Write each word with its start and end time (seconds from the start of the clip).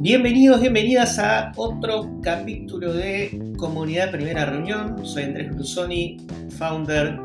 Bienvenidos, 0.00 0.60
bienvenidas 0.60 1.18
a 1.18 1.52
otro 1.56 2.20
capítulo 2.22 2.92
de 2.92 3.54
Comunidad 3.56 4.10
Primera 4.10 4.46
Reunión. 4.46 5.04
Soy 5.06 5.24
Andrés 5.24 5.54
Brusoni, 5.54 6.16
founder 6.56 7.18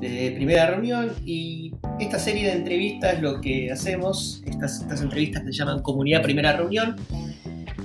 de 0.00 0.32
Primera 0.34 0.66
Reunión 0.66 1.12
y 1.24 1.72
esta 2.00 2.18
serie 2.18 2.48
de 2.48 2.52
entrevistas 2.52 3.20
lo 3.20 3.40
que 3.40 3.70
hacemos, 3.70 4.42
estas 4.46 5.00
entrevistas 5.00 5.44
se 5.44 5.52
llaman 5.52 5.82
Comunidad 5.82 6.22
Primera 6.22 6.56
Reunión. 6.56 6.96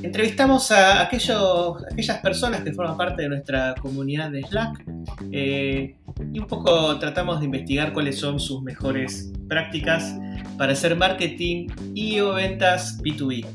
Entrevistamos 0.01 0.71
a 0.71 1.01
aquellas 1.01 2.17
personas 2.21 2.61
que 2.61 2.71
forman 2.73 2.97
parte 2.97 3.23
de 3.23 3.29
nuestra 3.29 3.75
comunidad 3.81 4.31
de 4.31 4.43
Slack 4.43 4.85
eh, 5.31 5.95
y 6.33 6.39
un 6.39 6.47
poco 6.47 6.97
tratamos 6.99 7.39
de 7.39 7.45
investigar 7.45 7.93
cuáles 7.93 8.19
son 8.19 8.37
sus 8.39 8.61
mejores 8.61 9.31
prácticas 9.47 10.13
para 10.57 10.73
hacer 10.73 10.95
marketing 10.95 11.69
y 11.95 12.19
o 12.19 12.33
ventas 12.33 13.01
B2B. 13.01 13.45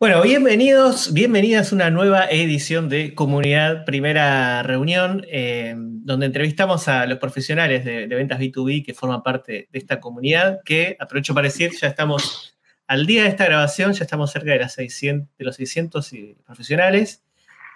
Bueno, 0.00 0.22
bienvenidos, 0.22 1.12
bienvenidas 1.12 1.72
a 1.72 1.74
una 1.74 1.90
nueva 1.90 2.24
edición 2.30 2.88
de 2.88 3.14
Comunidad 3.14 3.84
Primera 3.84 4.62
Reunión, 4.62 5.26
eh, 5.28 5.74
donde 5.76 6.24
entrevistamos 6.24 6.88
a 6.88 7.04
los 7.04 7.18
profesionales 7.18 7.84
de, 7.84 8.06
ventas 8.06 8.40
B2B 8.40 8.82
que 8.82 8.94
forman 8.94 9.22
parte 9.22 9.68
de 9.70 9.78
esta 9.78 10.00
comunidad, 10.00 10.60
que 10.64 10.96
aprovecho 10.98 11.34
para 11.34 11.48
decir, 11.48 11.72
ya 11.78 11.88
estamos 11.88 12.58
al 12.86 13.04
día 13.04 13.24
de 13.24 13.28
esta 13.28 13.44
grabación, 13.44 13.92
ya 13.92 14.04
estamos 14.04 14.32
cerca 14.32 14.52
de, 14.52 14.60
las 14.60 14.72
600, 14.72 15.36
de 15.36 15.44
los 15.44 15.56
600 15.56 16.10
profesionales. 16.46 17.22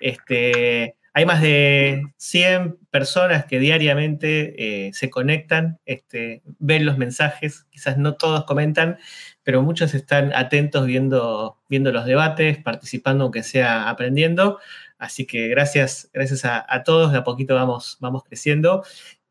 Este, 0.01 0.97
hay 1.17 1.27
más 1.27 1.41
de 1.41 2.03
100 2.17 2.77
personas 2.91 3.45
que 3.45 3.61
diariamente 3.61 4.89
eh, 4.89 4.93
se 4.93 5.11
conectan, 5.11 5.79
este, 5.87 6.43
ven 6.59 6.85
los 6.85 6.99
mensajes, 6.99 7.67
quizás 7.71 7.97
no 7.99 8.15
todos 8.17 8.45
comentan, 8.45 8.99
pero 9.45 9.63
muchos 9.63 9.95
están 9.95 10.35
atentos 10.35 10.87
viendo, 10.87 11.57
los 11.69 12.05
debates, 12.05 12.59
participando 12.59 13.25
aunque 13.25 13.45
sea 13.45 13.89
aprendiendo. 13.89 14.59
Así 14.99 15.25
que 15.25 15.47
gracias, 15.47 16.11
gracias 16.13 16.45
a, 16.45 16.83
todos, 16.85 17.13
de 17.13 17.19
a 17.19 17.25
poquito 17.25 17.55
vamos, 17.55 17.97
vamos 18.01 18.25
creciendo. 18.25 18.85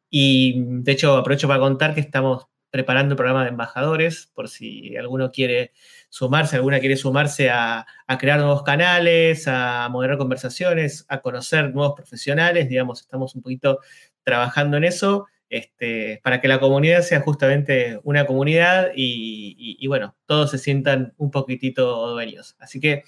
Y 0.10 0.64
de 0.66 0.92
hecho 0.94 1.18
aprovecho 1.18 1.50
para 1.50 1.60
contar 1.60 1.94
que 1.96 2.02
estamos 2.02 2.48
preparando 2.74 3.14
un 3.14 3.18
programa 3.18 3.44
de 3.44 3.50
embajadores, 3.50 4.32
por 4.34 4.50
si 4.50 4.98
alguno 4.98 5.32
quiere 5.32 5.74
sumarse, 6.10 6.56
alguna 6.56 6.80
quiere 6.80 6.98
sumarse 6.98 7.52
a, 7.52 7.86
crear 8.18 8.40
nuevos 8.40 8.64
canales, 8.64 9.48
a 9.48 9.88
moderar 9.92 10.18
conversaciones, 10.18 11.06
a 11.08 11.22
conocer 11.22 11.72
nuevos 11.72 11.94
profesionales, 11.96 12.68
digamos, 12.68 13.02
estamos 13.02 13.36
un 13.36 13.44
poquito 13.44 13.78
trabajando 14.24 14.78
en 14.78 14.86
eso. 14.86 15.28
Este, 15.50 16.20
para 16.24 16.42
que 16.42 16.48
la 16.48 16.60
comunidad 16.60 17.04
sea 17.04 17.22
justamente 17.22 18.00
una 18.02 18.26
comunidad 18.26 18.90
y, 18.96 19.86
bueno, 19.86 20.16
todos 20.26 20.50
se 20.50 20.58
sientan 20.58 21.14
un 21.18 21.30
poquitito 21.30 22.10
dueños. 22.10 22.56
Así 22.58 22.80
que, 22.80 23.04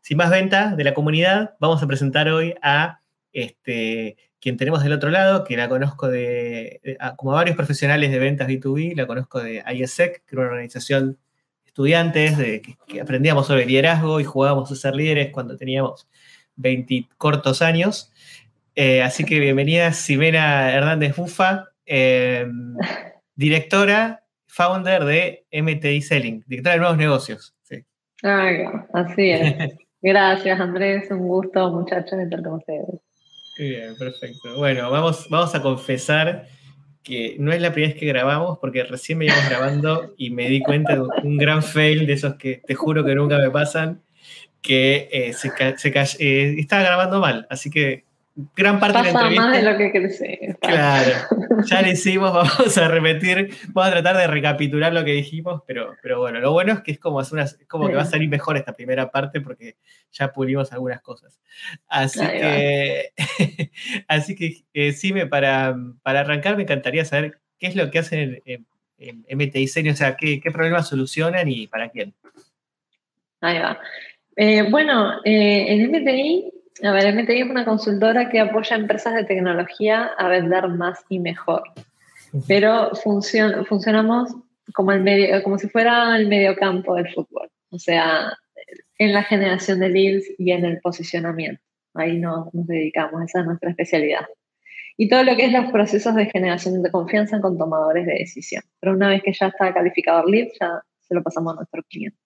sin 0.00 0.16
más 0.16 0.30
venta 0.30 0.74
de 0.74 0.82
la 0.82 0.94
comunidad, 0.94 1.54
vamos 1.60 1.80
a 1.80 1.86
presentar 1.86 2.28
hoy 2.28 2.56
a 2.60 3.02
este, 3.32 4.16
quien 4.46 4.56
tenemos 4.56 4.82
del 4.82 4.92
otro 4.92 5.10
lado, 5.10 5.42
que 5.42 5.56
la 5.56 5.68
conozco 5.68 6.08
de, 6.08 6.80
como 7.16 7.32
a 7.32 7.36
varios 7.36 7.56
profesionales 7.56 8.10
de 8.12 8.18
ventas 8.20 8.46
B2B, 8.46 8.94
la 8.94 9.06
conozco 9.06 9.40
de 9.40 9.64
ISEC, 9.74 10.24
que 10.24 10.34
era 10.34 10.42
una 10.42 10.50
organización 10.50 11.12
de 11.64 11.66
estudiantes 11.66 12.38
de, 12.38 12.62
que, 12.86 13.00
aprendíamos 13.00 13.46
sobre 13.46 13.66
liderazgo 13.66 14.20
y 14.20 14.24
jugábamos 14.24 14.70
a 14.70 14.76
ser 14.76 14.94
líderes 14.94 15.30
cuando 15.32 15.56
teníamos 15.56 16.08
20 16.56 17.08
cortos 17.18 17.60
años. 17.60 18.12
Eh, 18.74 19.02
así 19.02 19.24
que 19.24 19.40
bienvenida 19.40 19.92
Ximena 19.92 20.72
Hernández 20.72 21.16
Bufa, 21.16 21.70
Em, 21.86 22.76
directora, 23.36 24.24
founder 24.46 25.04
de 25.04 25.46
MTI 25.52 26.02
Selling, 26.02 26.44
directora 26.46 26.74
de 26.74 26.80
nuevos 26.80 26.98
negocios. 26.98 27.54
Sí. 27.62 27.84
así 28.22 29.30
es. 29.30 29.76
Gracias, 30.02 30.60
Andrés. 30.60 31.10
Un 31.10 31.26
gusto, 31.26 31.70
muchachos, 31.70 32.18
estar 32.18 32.42
con 32.42 32.54
ustedes. 32.54 33.00
Bien, 33.58 33.96
perfecto. 33.96 34.56
Bueno, 34.56 34.90
vamos, 34.90 35.26
vamos 35.30 35.54
a 35.54 35.62
confesar 35.62 36.48
que 37.02 37.36
no 37.38 37.52
es 37.52 37.60
la 37.60 37.72
primera 37.72 37.92
vez 37.92 38.00
que 38.00 38.06
grabamos, 38.06 38.58
porque 38.58 38.82
recién 38.82 39.18
me 39.18 39.26
íbamos 39.26 39.48
grabando 39.48 40.14
y 40.18 40.30
me 40.30 40.48
di 40.48 40.60
cuenta 40.60 40.96
de 40.96 41.02
un 41.22 41.36
gran 41.36 41.62
fail 41.62 42.04
de 42.06 42.14
esos 42.14 42.34
que 42.34 42.60
te 42.66 42.74
juro 42.74 43.04
que 43.04 43.14
nunca 43.14 43.38
me 43.38 43.48
pasan, 43.50 44.02
que 44.60 45.08
eh, 45.12 45.32
se, 45.32 45.52
se 45.76 45.88
eh, 46.18 46.56
estaba 46.58 46.82
grabando 46.82 47.20
mal. 47.20 47.46
Así 47.48 47.70
que 47.70 48.05
gran 48.54 48.78
parte 48.78 48.98
de 48.98 49.04
la 49.04 49.10
entrevista. 49.10 49.42
más 49.42 49.56
de 49.56 49.62
lo 49.62 49.78
que 49.78 49.90
crece. 49.90 50.56
Claro, 50.60 51.12
ya 51.64 51.82
lo 51.82 51.88
hicimos, 51.88 52.32
vamos 52.34 52.78
a 52.78 52.88
repetir, 52.88 53.50
vamos 53.68 53.88
a 53.88 53.92
tratar 53.92 54.16
de 54.18 54.26
recapitular 54.26 54.92
lo 54.92 55.04
que 55.04 55.12
dijimos, 55.12 55.62
pero, 55.66 55.96
pero 56.02 56.20
bueno, 56.20 56.38
lo 56.40 56.52
bueno 56.52 56.74
es 56.74 56.80
que 56.80 56.92
es 56.92 56.98
como, 56.98 57.22
como 57.66 57.88
que 57.88 57.94
va 57.94 58.02
a 58.02 58.06
salir 58.06 58.28
mejor 58.28 58.56
esta 58.56 58.74
primera 58.74 59.10
parte 59.10 59.40
porque 59.40 59.76
ya 60.12 60.32
pulimos 60.32 60.72
algunas 60.72 61.00
cosas. 61.00 61.40
Así 61.88 62.20
que, 62.20 63.12
así 64.08 64.34
que 64.34 64.64
eh, 64.74 64.92
sí, 64.92 65.12
me, 65.14 65.26
para, 65.26 65.74
para 66.02 66.20
arrancar 66.20 66.56
me 66.56 66.64
encantaría 66.64 67.04
saber 67.04 67.38
qué 67.58 67.68
es 67.68 67.76
lo 67.76 67.90
que 67.90 68.00
hacen 68.00 68.42
en, 68.44 68.66
MTI 68.98 69.68
Senior, 69.68 69.94
o 69.94 69.96
sea, 69.96 70.16
qué, 70.16 70.40
qué, 70.40 70.50
problemas 70.50 70.88
solucionan 70.88 71.48
y 71.48 71.66
para 71.66 71.90
quién. 71.90 72.14
Ahí 73.42 73.58
va. 73.58 73.78
Eh, 74.36 74.62
bueno, 74.70 75.20
eh, 75.24 75.66
en 75.68 75.90
MTI 75.90 76.55
a 76.82 76.92
ver, 76.92 77.14
MTI 77.14 77.40
es 77.40 77.50
una 77.50 77.64
consultora 77.64 78.28
que 78.28 78.40
apoya 78.40 78.76
a 78.76 78.78
empresas 78.78 79.14
de 79.14 79.24
tecnología 79.24 80.10
a 80.18 80.28
vender 80.28 80.68
más 80.68 81.04
y 81.08 81.18
mejor. 81.18 81.62
Pero 82.46 82.90
funcionamos 82.94 84.34
como, 84.74 84.92
el 84.92 85.02
medio, 85.02 85.42
como 85.42 85.58
si 85.58 85.68
fuera 85.68 86.16
el 86.16 86.28
medio 86.28 86.54
campo 86.56 86.94
del 86.94 87.12
fútbol. 87.12 87.48
O 87.70 87.78
sea, 87.78 88.36
en 88.98 89.12
la 89.12 89.22
generación 89.22 89.80
de 89.80 89.88
leads 89.88 90.26
y 90.38 90.52
en 90.52 90.64
el 90.64 90.80
posicionamiento. 90.80 91.62
Ahí 91.94 92.18
nos, 92.18 92.52
nos 92.52 92.66
dedicamos, 92.66 93.22
esa 93.22 93.40
es 93.40 93.46
nuestra 93.46 93.70
especialidad. 93.70 94.26
Y 94.98 95.08
todo 95.08 95.24
lo 95.24 95.36
que 95.36 95.46
es 95.46 95.52
los 95.52 95.70
procesos 95.70 96.14
de 96.14 96.26
generación 96.26 96.82
de 96.82 96.90
confianza 96.90 97.40
con 97.40 97.56
tomadores 97.56 98.06
de 98.06 98.14
decisión. 98.14 98.62
Pero 98.80 98.94
una 98.94 99.08
vez 99.08 99.22
que 99.22 99.32
ya 99.32 99.46
está 99.48 99.72
calificado 99.72 100.24
el 100.24 100.30
lead, 100.30 100.48
ya 100.60 100.82
se 101.00 101.14
lo 101.14 101.22
pasamos 101.22 101.52
a 101.52 101.56
nuestro 101.56 101.82
cliente 101.84 102.18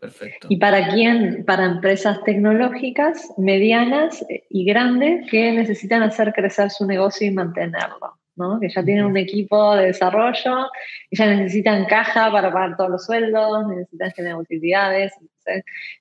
perfecto. 0.00 0.46
¿Y 0.50 0.56
para 0.56 0.88
quién? 0.88 1.44
Para 1.44 1.66
empresas 1.66 2.22
tecnológicas, 2.24 3.28
medianas 3.36 4.24
y 4.48 4.64
grandes 4.64 5.30
que 5.30 5.52
necesitan 5.52 6.02
hacer 6.02 6.32
crecer 6.32 6.70
su 6.70 6.86
negocio 6.86 7.26
y 7.26 7.30
mantenerlo. 7.30 8.18
¿no? 8.36 8.58
Que 8.58 8.70
ya 8.70 8.82
tienen 8.82 9.04
un 9.04 9.16
equipo 9.16 9.76
de 9.76 9.86
desarrollo, 9.86 10.70
ya 11.10 11.26
necesitan 11.26 11.84
caja 11.84 12.32
para 12.32 12.50
pagar 12.50 12.76
todos 12.76 12.90
los 12.90 13.04
sueldos, 13.04 13.68
necesitan 13.68 14.10
generar 14.12 14.38
utilidades. 14.38 15.12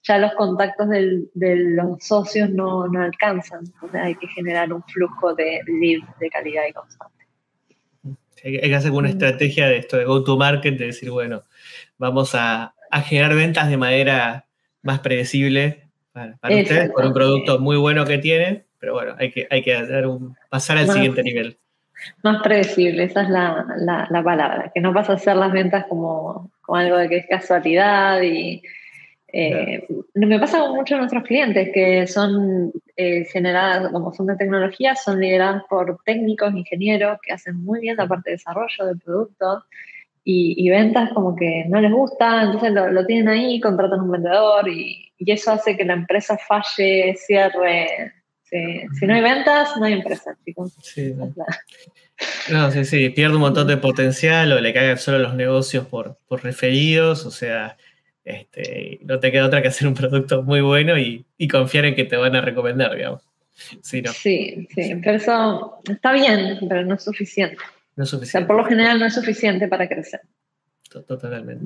ya 0.04 0.18
los 0.20 0.34
contactos 0.34 0.88
de 0.90 1.56
los 1.56 2.04
socios 2.04 2.50
no, 2.50 2.88
no 2.88 3.02
alcanzan. 3.02 3.66
Entonces 3.66 4.02
hay 4.02 4.16
que 4.16 4.28
generar 4.28 4.72
un 4.72 4.84
flujo 4.84 5.36
de 5.36 5.60
lead 5.68 6.02
de 6.20 6.30
calidad 6.30 6.64
y 6.70 6.74
constante. 6.74 7.16
Hay 8.42 8.62
que 8.62 8.76
hacer 8.76 8.92
una 8.92 9.10
estrategia 9.10 9.68
de 9.68 9.78
esto, 9.80 9.98
de 9.98 10.06
go-to-market, 10.06 10.78
de 10.78 10.86
decir, 10.86 11.12
bueno, 11.12 11.44
vamos 11.98 12.32
a, 12.36 12.74
a 12.92 13.02
generar 13.02 13.36
ventas 13.36 13.70
de 13.70 13.78
manera 13.78 14.46
más 14.82 15.00
predecible 15.00 15.90
para, 16.12 16.38
ustedes, 16.44 16.92
con 16.92 17.08
un 17.08 17.14
producto 17.14 17.60
muy 17.60 17.78
bueno 17.78 18.06
que 18.06 18.18
tienen, 18.18 18.66
pero 18.80 18.94
bueno, 18.94 19.16
hay 19.18 19.32
que, 19.32 19.48
hay 19.50 19.62
que 19.62 19.76
un, 20.06 20.36
pasar 20.50 20.78
al 20.78 20.90
siguiente 20.90 21.24
nivel. 21.24 21.58
Más 22.24 22.42
predecible, 22.42 23.04
esa 23.04 23.24
es 23.24 23.30
la, 23.30 23.66
la, 24.10 24.24
palabra, 24.24 24.72
que 24.74 24.80
no 24.80 24.94
vas 24.94 25.10
a 25.10 25.14
hacer 25.14 25.36
las 25.36 25.52
ventas 25.52 25.86
como, 25.88 26.52
como 26.62 26.78
algo 26.78 26.98
de 26.98 27.10
que 27.10 27.18
es 27.18 27.28
casualidad 27.28 28.22
y... 28.22 28.62
Eh, 29.32 29.86
Me 30.16 30.40
pasa 30.40 30.60
con 30.60 30.76
muchos 30.76 30.96
de 30.96 31.02
nuestros 31.02 31.24
clientes 31.24 31.70
que 31.72 32.08
son 32.08 32.72
eh, 32.98 33.26
generadas, 33.26 33.92
como 33.92 34.12
son 34.12 34.26
de 34.26 34.36
tecnología, 34.36 34.96
son 34.96 35.20
lideradas 35.20 35.64
por 35.70 36.00
técnicos, 36.04 36.52
ingenieros 36.56 37.20
que 37.22 37.34
hacen 37.34 37.64
muy 37.64 37.80
bien 37.80 37.98
la 37.98 38.08
parte 38.08 38.32
de 38.32 38.38
desarrollo 38.38 38.86
del 38.88 38.98
producto 38.98 39.66
y, 40.32 40.70
ventas 40.70 41.12
como 41.14 41.36
que 41.36 41.66
no 41.68 41.82
les 41.82 41.92
gusta, 41.92 42.44
entonces 42.44 42.72
lo, 42.72 43.06
tienen 43.06 43.30
ahí, 43.30 43.60
contratan 43.60 44.02
un 44.02 44.12
vendedor 44.12 44.70
y, 44.70 45.06
eso 45.18 45.52
hace 45.52 45.76
que 45.76 45.84
la 45.84 45.94
empresa 45.94 46.38
falle, 46.38 47.16
cierre. 47.16 48.14
Si 48.44 49.06
no 49.06 49.14
hay 49.14 49.22
ventas, 49.22 49.76
no 49.78 49.86
hay 49.86 49.94
empresa, 49.94 50.36
chicos. 50.46 50.74
Sí, 50.82 51.14
no. 52.52 52.72
sí, 52.72 52.86
sí, 52.86 53.10
pierde 53.10 53.36
un 53.36 53.42
montón 53.42 53.68
de 53.68 53.78
potencial 53.78 54.52
o 54.52 54.62
le 54.62 54.74
caen 54.74 54.98
solo 54.98 55.20
los 55.20 55.36
negocios 55.36 55.88
por, 55.88 56.18
por 56.28 56.44
referidos, 56.44 57.26
o 57.26 57.32
sea, 57.32 57.76
este, 58.24 59.00
no 59.04 59.20
te 59.20 59.32
queda 59.32 59.48
otra 59.48 59.62
que 59.62 59.68
hacer 59.68 59.88
un 59.88 59.94
producto 59.94 60.44
muy 60.44 60.62
bueno 60.62 60.98
y, 60.98 61.26
confiar 61.50 61.86
en 61.86 61.96
que 61.96 62.06
te 62.06 62.16
van 62.16 62.36
a 62.36 62.42
recomendar, 62.42 62.96
digamos. 62.96 63.24
Sí, 63.82 64.02
sí, 64.14 64.68
pero 65.04 65.18
eso 65.18 65.82
está 65.90 66.14
bien, 66.14 66.60
pero 66.70 66.86
no 66.86 66.96
es 66.96 67.04
suficiente. 67.04 67.58
No 68.00 68.06
es 68.06 68.12
suficiente. 68.12 68.48
por 68.48 68.56
lo 68.56 68.64
general 68.64 68.98
no 68.98 69.08
es 69.08 69.14
suficiente 69.14 69.68
para 69.68 69.86
crecer. 69.90 70.22
Totalmente. 70.90 71.66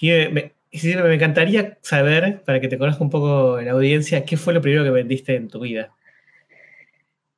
me, 0.00 0.52
me 0.82 1.14
encantaría 1.14 1.78
saber, 1.82 2.42
para 2.44 2.58
que 2.58 2.66
te 2.66 2.76
conozca 2.76 3.04
un 3.04 3.10
poco 3.10 3.60
la 3.60 3.70
audiencia, 3.70 4.24
¿qué 4.24 4.36
fue 4.36 4.52
lo 4.52 4.60
primero 4.60 4.82
que 4.82 4.90
vendiste 4.90 5.36
en 5.36 5.46
tu 5.46 5.60
vida? 5.60 5.92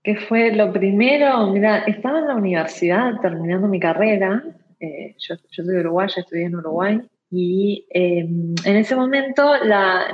¿Qué 0.02 0.16
fue 0.16 0.54
lo 0.54 0.72
primero? 0.72 1.48
Mira, 1.48 1.80
estaba 1.80 2.20
en 2.20 2.28
la 2.28 2.34
universidad 2.34 3.20
terminando 3.20 3.68
mi 3.68 3.78
carrera. 3.78 4.42
Eh, 4.80 5.14
yo, 5.18 5.34
soy 5.50 5.66
de 5.66 5.80
Uruguay, 5.80 6.08
estudié 6.16 6.44
en 6.46 6.56
Uruguay. 6.56 7.02
Y 7.30 7.86
em, 7.90 8.54
en 8.64 8.76
ese 8.76 8.96
momento 8.96 9.52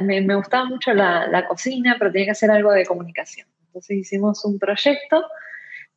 me, 0.01 0.35
gustaba 0.35 0.65
mucho 0.65 0.93
la, 0.93 1.47
cocina, 1.49 1.95
pero 1.97 2.11
tenía 2.11 2.25
que 2.25 2.33
hacer 2.33 2.51
algo 2.51 2.73
de 2.73 2.85
comunicación. 2.85 3.47
Entonces 3.67 3.99
hicimos 3.99 4.45
un 4.45 4.59
proyecto 4.59 5.23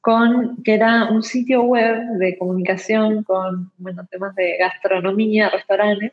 con, 0.05 0.61
que 0.63 0.75
era 0.75 1.05
un 1.05 1.23
sitio 1.23 1.63
web 1.63 1.99
de 2.19 2.37
comunicación 2.37 3.23
con 3.23 3.71
bueno, 3.79 4.05
temas 4.11 4.35
de 4.35 4.55
gastronomía, 4.59 5.49
restaurantes. 5.49 6.11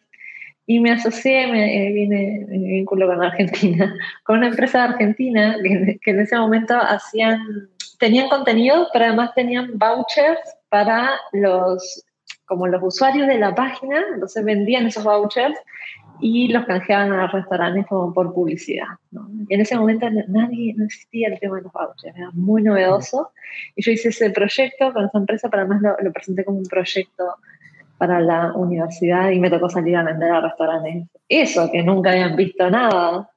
Y 0.65 0.81
me 0.81 0.93
asocié, 0.93 1.47
me, 1.49 1.89
eh, 1.89 1.93
vine, 1.93 2.47
me 2.49 2.57
vinculo 2.57 3.07
con 3.07 3.23
Argentina, 3.23 3.95
con 4.25 4.39
una 4.39 4.47
empresa 4.47 4.85
Argentina 4.85 5.57
que, 5.63 5.99
que 6.03 6.11
en 6.13 6.21
ese 6.21 6.39
momento 6.39 6.75
hacían 6.75 7.69
tenían 7.99 8.31
contenido, 8.31 8.89
pero 8.95 9.05
además 9.05 9.35
tenían 9.35 9.79
vouchers 9.79 10.41
para 10.71 11.11
los, 11.33 12.03
como 12.47 12.67
los 12.67 12.83
usuarios 12.83 13.29
de 13.29 13.39
la 13.39 13.55
página, 13.55 14.03
entonces 14.15 14.43
vendían 14.43 14.87
esos 14.87 15.05
vouchers 15.05 15.59
y 16.21 16.49
los 16.49 16.65
canjeaban 16.67 17.13
a 17.13 17.27
restaurantes 17.27 17.87
como 17.87 18.13
por 18.13 18.33
publicidad. 18.33 18.87
Y 19.49 19.55
en 19.55 19.61
ese 19.61 19.77
momento 19.77 20.09
nadie, 20.29 20.75
no 20.77 20.85
existía 20.85 21.29
el 21.29 21.41
tema 21.41 21.57
de 21.57 21.63
los 21.63 21.73
vouchers, 21.73 22.17
era 22.17 22.31
muy 22.33 22.63
novedoso. 22.63 23.33
Y 23.75 23.83
yo 23.83 23.93
hice 23.93 24.11
ese 24.11 24.31
proyecto 24.31 24.93
con 24.93 25.07
esa 25.07 25.19
empresa, 25.19 25.49
pero 25.49 25.63
además 25.63 25.97
lo, 26.03 26.13
presenté 26.13 26.45
como 26.45 26.59
un 26.59 26.67
proyecto 26.67 27.25
para 27.99 28.21
la 28.21 28.53
universidad 28.55 29.31
y 29.31 29.39
me 29.39 29.51
tocó 29.51 29.69
salir 29.69 29.97
a 29.97 30.05
vender 30.05 30.31
a 30.31 30.41
restaurantes. 30.41 31.09
Eso, 31.29 31.71
que 31.71 31.83
nunca 31.83 32.11
habían 32.11 32.37
visto 32.37 32.69
nada 32.71 33.29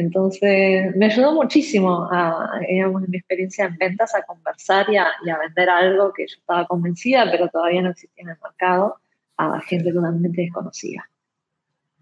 entonces, 0.00 0.96
me 0.96 1.06
ayudó 1.06 1.34
muchísimo, 1.34 2.08
a, 2.10 2.58
digamos, 2.66 3.04
en 3.04 3.10
mi 3.10 3.18
experiencia 3.18 3.66
en 3.66 3.76
ventas, 3.76 4.14
a 4.14 4.22
conversar 4.22 4.86
y 4.88 4.96
a, 4.96 5.38
vender 5.38 5.68
algo 5.68 6.10
que 6.14 6.26
yo 6.26 6.36
estaba 6.38 6.66
convencida, 6.66 7.30
pero 7.30 7.48
todavía 7.48 7.82
no 7.82 7.90
existía 7.90 8.22
en 8.22 8.30
el 8.30 8.36
mercado, 8.42 8.96
a 9.36 9.60
gente 9.60 9.92
totalmente 9.92 10.40
desconocida. 10.40 11.09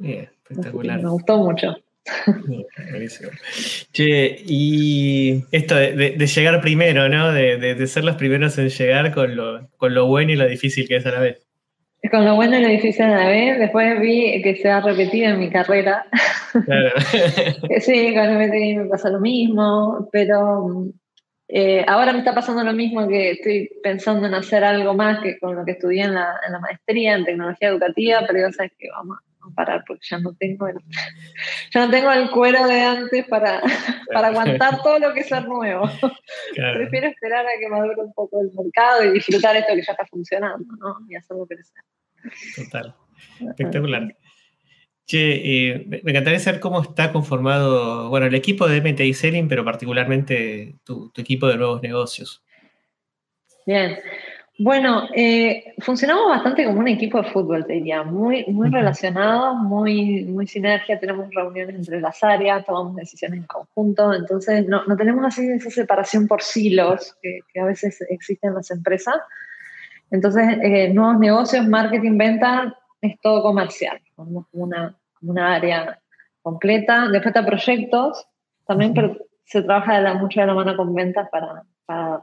Espectacular. 0.01 1.03
Me 1.03 1.11
gustó 1.11 1.39
mucho. 1.39 1.77
buenísimo. 2.91 3.31
Che, 3.93 4.43
y 4.47 5.45
esto 5.53 5.75
de, 5.75 6.17
llegar 6.27 6.61
primero, 6.61 7.09
¿no? 7.09 7.33
De, 7.33 7.87
ser 7.87 8.05
los 8.05 8.17
primeros 8.17 8.59
en 8.59 8.69
llegar 8.69 9.13
con 9.13 9.37
lo, 9.37 9.69
con 9.77 9.95
lo 9.95 10.07
bueno 10.07 10.33
y 10.33 10.37
lo 10.37 10.47
difícil 10.47 10.89
que 10.89 10.97
es 10.97 11.07
a 11.07 11.11
la 11.13 11.21
vez. 11.21 11.47
Con 12.11 12.25
lo 12.25 12.37
bueno 12.37 12.57
y 12.57 12.63
lo 12.63 12.69
difícil 12.69 13.03
a 13.07 13.25
la 13.25 13.29
vez, 13.29 13.59
después 13.59 14.01
vi 14.01 14.41
que 14.43 14.57
se 14.57 14.71
ha 14.71 14.81
repetido 14.81 15.31
en 15.31 15.41
mi 15.41 15.51
carrera. 15.51 16.07
Claro. 16.65 16.91
sí, 17.81 18.15
con 18.15 18.25
el 18.25 18.77
me 18.77 18.85
pasa 18.87 19.11
lo 19.11 19.21
mismo, 19.21 20.09
pero 20.13 20.87
eh, 21.49 21.85
ahora 21.87 22.13
me 22.13 22.21
está 22.21 22.35
pasando 22.35 22.63
lo 22.63 22.73
mismo 22.73 23.07
que 23.09 23.33
estoy 23.33 23.69
pensando 23.83 24.27
en 24.27 24.35
hacer 24.35 24.65
algo 24.65 24.95
más 24.95 25.21
que 25.21 25.39
con 25.39 25.57
lo 25.57 25.65
que 25.65 25.73
estudié 25.73 26.05
en 26.05 26.15
la, 26.15 26.37
en 26.47 26.53
la 26.53 26.61
maestría 26.61 27.17
en 27.17 27.25
tecnología 27.25 27.69
educativa, 27.69 28.25
pero 28.27 28.41
ya 28.41 28.53
sabes 28.53 28.73
que 28.79 28.89
vamos 28.91 29.19
a 29.49 29.55
parar 29.55 29.85
porque 29.87 30.07
ya 30.09 30.19
no 30.19 30.35
tengo 30.35 30.69
el, 30.69 30.77
ya 31.73 31.87
no 31.87 31.91
tengo 31.91 32.13
el 32.13 32.31
cuero 32.31 32.67
de 32.67 32.81
antes 32.81 33.27
para, 33.27 33.61
para 34.13 34.29
aguantar 34.29 34.81
todo 34.83 34.99
lo 34.99 35.15
que 35.15 35.21
es 35.21 35.29
ser 35.29 35.47
nuevo. 35.47 35.91
Prefiero 36.55 37.09
esperar 37.09 37.47
a 37.47 37.59
que 37.59 37.69
madure 37.69 38.01
un 38.01 38.13
poco 38.13 38.41
el 38.41 38.51
mercado 38.53 39.05
y 39.05 39.13
disfrutar 39.13 39.57
esto 39.57 39.75
que 39.75 39.83
ya 39.83 39.93
está 39.93 40.07
funcionando, 40.07 40.67
¿no? 40.79 40.97
Y 41.09 41.17
hacerlo 41.17 41.47
crecer. 41.47 41.83
Total. 42.57 42.95
Espectacular. 43.41 44.15
Che, 45.09 45.19
eh, 45.19 45.87
me 45.87 46.11
encantaría 46.11 46.39
saber 46.39 46.61
cómo 46.61 46.83
está 46.83 47.13
conformado, 47.13 48.11
bueno, 48.11 48.27
el 48.27 48.35
equipo 48.35 48.69
de 48.69 48.83
MTI 48.83 49.15
Selling, 49.15 49.49
pero 49.49 49.65
particularmente 49.65 50.77
tu, 50.85 51.11
equipo 51.17 51.47
de 51.47 51.57
nuevos 51.57 51.81
negocios. 51.81 52.45
Bien. 53.65 53.99
Bueno, 54.61 55.05
eh, 55.15 55.73
funcionamos 55.79 56.29
bastante 56.29 56.65
como 56.65 56.81
un 56.81 56.89
equipo 56.89 57.23
de 57.23 57.31
fútbol, 57.31 57.65
te 57.65 57.75
diría, 57.75 58.03
muy, 58.03 58.45
muy 58.47 58.69
relacionados, 58.71 59.57
muy, 59.57 60.25
muy 60.25 60.49
sinergia, 60.49 60.99
tenemos 60.99 61.33
reuniones 61.33 61.77
entre 61.77 62.01
las 62.01 62.25
áreas, 62.25 62.67
tomamos 62.67 62.97
decisiones 62.97 63.39
en 63.39 63.47
conjunto, 63.47 64.13
entonces 64.13 64.67
no, 64.67 64.83
tenemos 64.97 65.25
así 65.25 65.49
esa 65.49 65.71
separación 65.71 66.27
por 66.27 66.43
silos 66.43 67.17
que, 67.23 67.43
a 67.61 67.67
veces 67.67 68.05
existen 68.11 68.49
en 68.51 68.57
las 68.57 68.71
empresas. 68.73 69.15
Entonces, 70.11 70.45
eh, 70.61 70.93
nuevos 70.93 71.21
negocios, 71.21 71.69
marketing, 71.69 72.19
venta, 72.19 72.77
es 73.01 73.15
todo 73.21 73.43
comercial, 73.43 74.01
como 74.17 74.49
una, 74.51 74.97
una 75.23 75.55
área 75.55 76.01
completa. 76.43 77.03
Después 77.13 77.27
está 77.27 77.47
proyectos. 77.47 78.27
También, 78.67 78.93
pero 78.93 79.17
se 79.45 79.63
trabaja 79.63 80.01
de 80.01 80.15
mucho 80.15 80.41
de 80.41 80.47
la 80.47 80.55
mano 80.55 80.77
con 80.77 80.95
ventas 80.95 81.29
para 81.31 81.65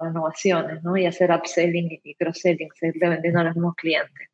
renovaciones, 0.05 0.83
¿no? 0.83 0.95
Y 0.97 1.05
hacer 1.05 1.31
upselling 1.31 1.99
y 2.03 2.15
cross-selling, 2.15 2.69
seguir 2.75 3.01
vendiendo 3.01 3.39
a 3.39 3.43
los 3.43 3.55
mismos 3.55 3.75
clientes. 3.75 4.29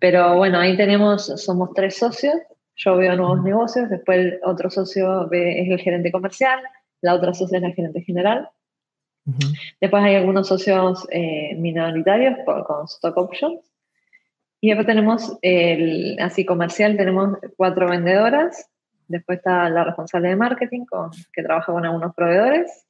Pero 0.00 0.36
bueno, 0.36 0.58
ahí 0.58 0.76
tenemos, 0.76 1.26
somos 1.42 1.70
tres 1.74 1.96
socios. 1.96 2.36
Yo 2.76 2.96
veo 2.96 3.16
nuevos 3.16 3.42
negocios, 3.42 3.90
después 3.90 4.18
el 4.18 4.40
otro 4.44 4.70
socio 4.70 5.30
es 5.32 5.68
el 5.68 5.80
gerente 5.80 6.12
comercial, 6.12 6.60
la 7.00 7.14
otra 7.14 7.34
socia 7.34 7.56
es 7.58 7.62
la 7.62 7.72
gerente 7.72 8.02
general. 8.02 8.48
Después 9.80 10.02
hay 10.02 10.14
algunos 10.14 10.48
socios 10.48 11.06
eh, 11.10 11.54
minoritarios 11.56 12.38
con 12.46 12.86
stock 12.86 13.16
options 13.16 13.60
y 14.60 14.68
después 14.68 14.86
tenemos 14.86 15.38
el, 15.42 16.16
así 16.20 16.44
comercial, 16.44 16.96
tenemos 16.96 17.38
cuatro 17.56 17.88
vendedoras. 17.88 18.68
Después 19.06 19.38
está 19.38 19.70
la 19.70 19.84
responsable 19.84 20.28
de 20.28 20.36
marketing, 20.36 20.84
con, 20.84 21.10
que 21.32 21.42
trabaja 21.42 21.72
con 21.72 21.84
algunos 21.84 22.14
proveedores. 22.14 22.86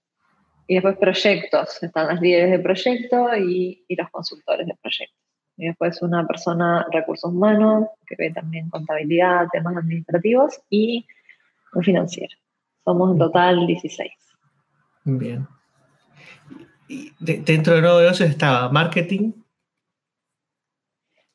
Y 0.68 0.74
después 0.74 0.96
proyectos, 0.98 1.82
están 1.82 2.06
las 2.06 2.20
líderes 2.20 2.50
de 2.52 2.58
proyecto 2.60 3.34
y, 3.36 3.84
y 3.88 3.96
los 3.96 4.08
consultores 4.10 4.66
de 4.66 4.74
proyectos. 4.80 5.18
Y 5.56 5.66
después 5.66 6.00
una 6.02 6.24
persona, 6.26 6.86
recursos 6.92 7.32
humanos, 7.32 7.88
que 8.06 8.14
ve 8.16 8.30
también 8.30 8.70
contabilidad, 8.70 9.48
temas 9.50 9.76
administrativos 9.76 10.60
y 10.70 11.04
un 11.72 11.82
financiero. 11.82 12.36
Somos 12.84 13.12
en 13.12 13.18
total 13.18 13.66
16. 13.66 14.12
Bien. 15.04 15.48
Y 16.86 17.12
dentro 17.18 17.74
de 17.74 17.80
nuevo 17.80 18.00
negocio 18.00 18.24
estaba 18.26 18.70
marketing, 18.70 19.32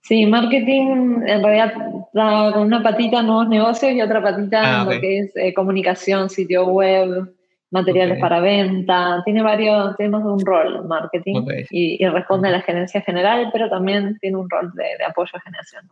Sí, 0.03 0.25
marketing 0.25 1.21
en 1.25 1.43
realidad 1.43 1.73
da 2.11 2.51
con 2.51 2.63
una 2.63 2.83
patita 2.83 3.23
nuevos 3.23 3.47
negocios 3.47 3.93
y 3.93 4.01
otra 4.01 4.21
patita 4.21 4.59
en 4.59 4.65
ah, 4.65 4.83
lo 4.83 4.99
que 4.99 5.19
es 5.19 5.35
eh, 5.35 5.53
comunicación, 5.53 6.29
sitio 6.29 6.65
web, 6.67 7.33
materiales 7.73 8.19
para 8.19 8.39
venta. 8.39 9.21
Tiene 9.25 9.41
varios, 9.41 9.97
temas 9.97 10.23
de 10.23 10.29
un 10.29 10.45
rol 10.45 10.87
marketing 10.87 11.45
y, 11.71 12.05
responde 12.07 12.47
a 12.47 12.51
la 12.51 12.61
gerencia 12.61 13.01
general, 13.01 13.49
pero 13.51 13.69
también 13.69 14.17
tiene 14.21 14.37
un 14.37 14.49
rol 14.49 14.71
de, 14.75 15.03
apoyo 15.03 15.31
a 15.33 15.41
generación. 15.41 15.89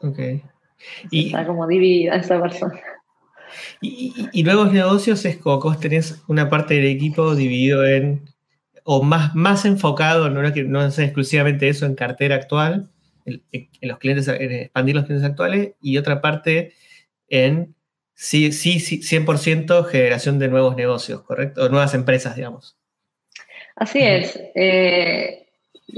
Ok. 0.00 0.18
Y, 1.10 1.26
está 1.26 1.46
como 1.46 1.66
dividida 1.66 2.14
esa 2.16 2.40
persona. 2.40 2.78
Y, 3.80 4.42
nuevos 4.44 4.72
negocios 4.72 5.24
es 5.24 5.42
vos 5.42 5.80
tenés 5.80 6.22
una 6.28 6.48
parte 6.48 6.74
del 6.74 6.86
equipo 6.86 7.34
dividido 7.34 7.86
en, 7.86 8.28
o 8.84 9.02
más, 9.02 9.34
más 9.34 9.64
enfocado, 9.64 10.28
no, 10.28 10.42
no 10.42 10.84
es 10.84 10.98
exclusivamente 10.98 11.68
eso 11.68 11.86
en 11.86 11.94
cartera 11.94 12.36
actual, 12.36 12.90
en, 13.24 13.42
los 13.80 13.98
clientes, 13.98 14.28
expandir 14.28 14.94
los 14.94 15.06
clientes 15.06 15.28
actuales 15.28 15.72
y 15.80 15.96
otra 15.96 16.20
parte 16.20 16.74
en 17.28 17.74
sí, 18.18 18.50
sí, 18.50 18.80
sí 18.80 19.00
100% 19.00 19.84
generación 19.84 20.40
de 20.40 20.48
nuevos 20.48 20.74
negocios, 20.74 21.22
¿correcto? 21.22 21.64
O 21.64 21.68
nuevas 21.68 21.94
empresas, 21.94 22.34
digamos. 22.34 22.76
Así 23.76 24.00
es. 24.00 24.38
Eh, 24.56 25.46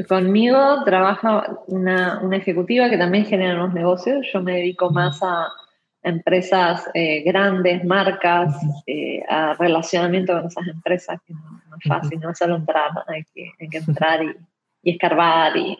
conmigo 0.07 0.85
trabaja 0.85 1.59
una, 1.67 2.21
ejecutiva 2.33 2.91
que 2.91 2.99
también 2.99 3.25
genera 3.25 3.55
nuevos 3.55 3.73
negocios. 3.73 4.27
Yo 4.33 4.43
me 4.43 4.57
dedico 4.57 4.91
más 4.91 5.23
a 5.23 5.49
empresas 6.03 6.91
eh, 6.93 7.23
grandes, 7.23 7.85
marcas, 7.85 8.55
eh, 8.87 9.23
a 9.27 9.55
relacionamiento 9.55 10.35
con 10.35 10.47
esas 10.47 10.69
empresas, 10.69 11.19
que 11.27 11.33
no, 11.33 11.77
es 11.79 11.89
fácil, 11.89 12.21
no 12.21 12.31
es 12.31 12.39
solo 12.39 12.57
entrar, 12.57 12.91
hay 13.07 13.25
que, 13.35 13.53
entrar 13.59 14.23
y, 14.23 14.37
y 14.83 14.91
escarbar 14.93 15.57
y 15.57 15.79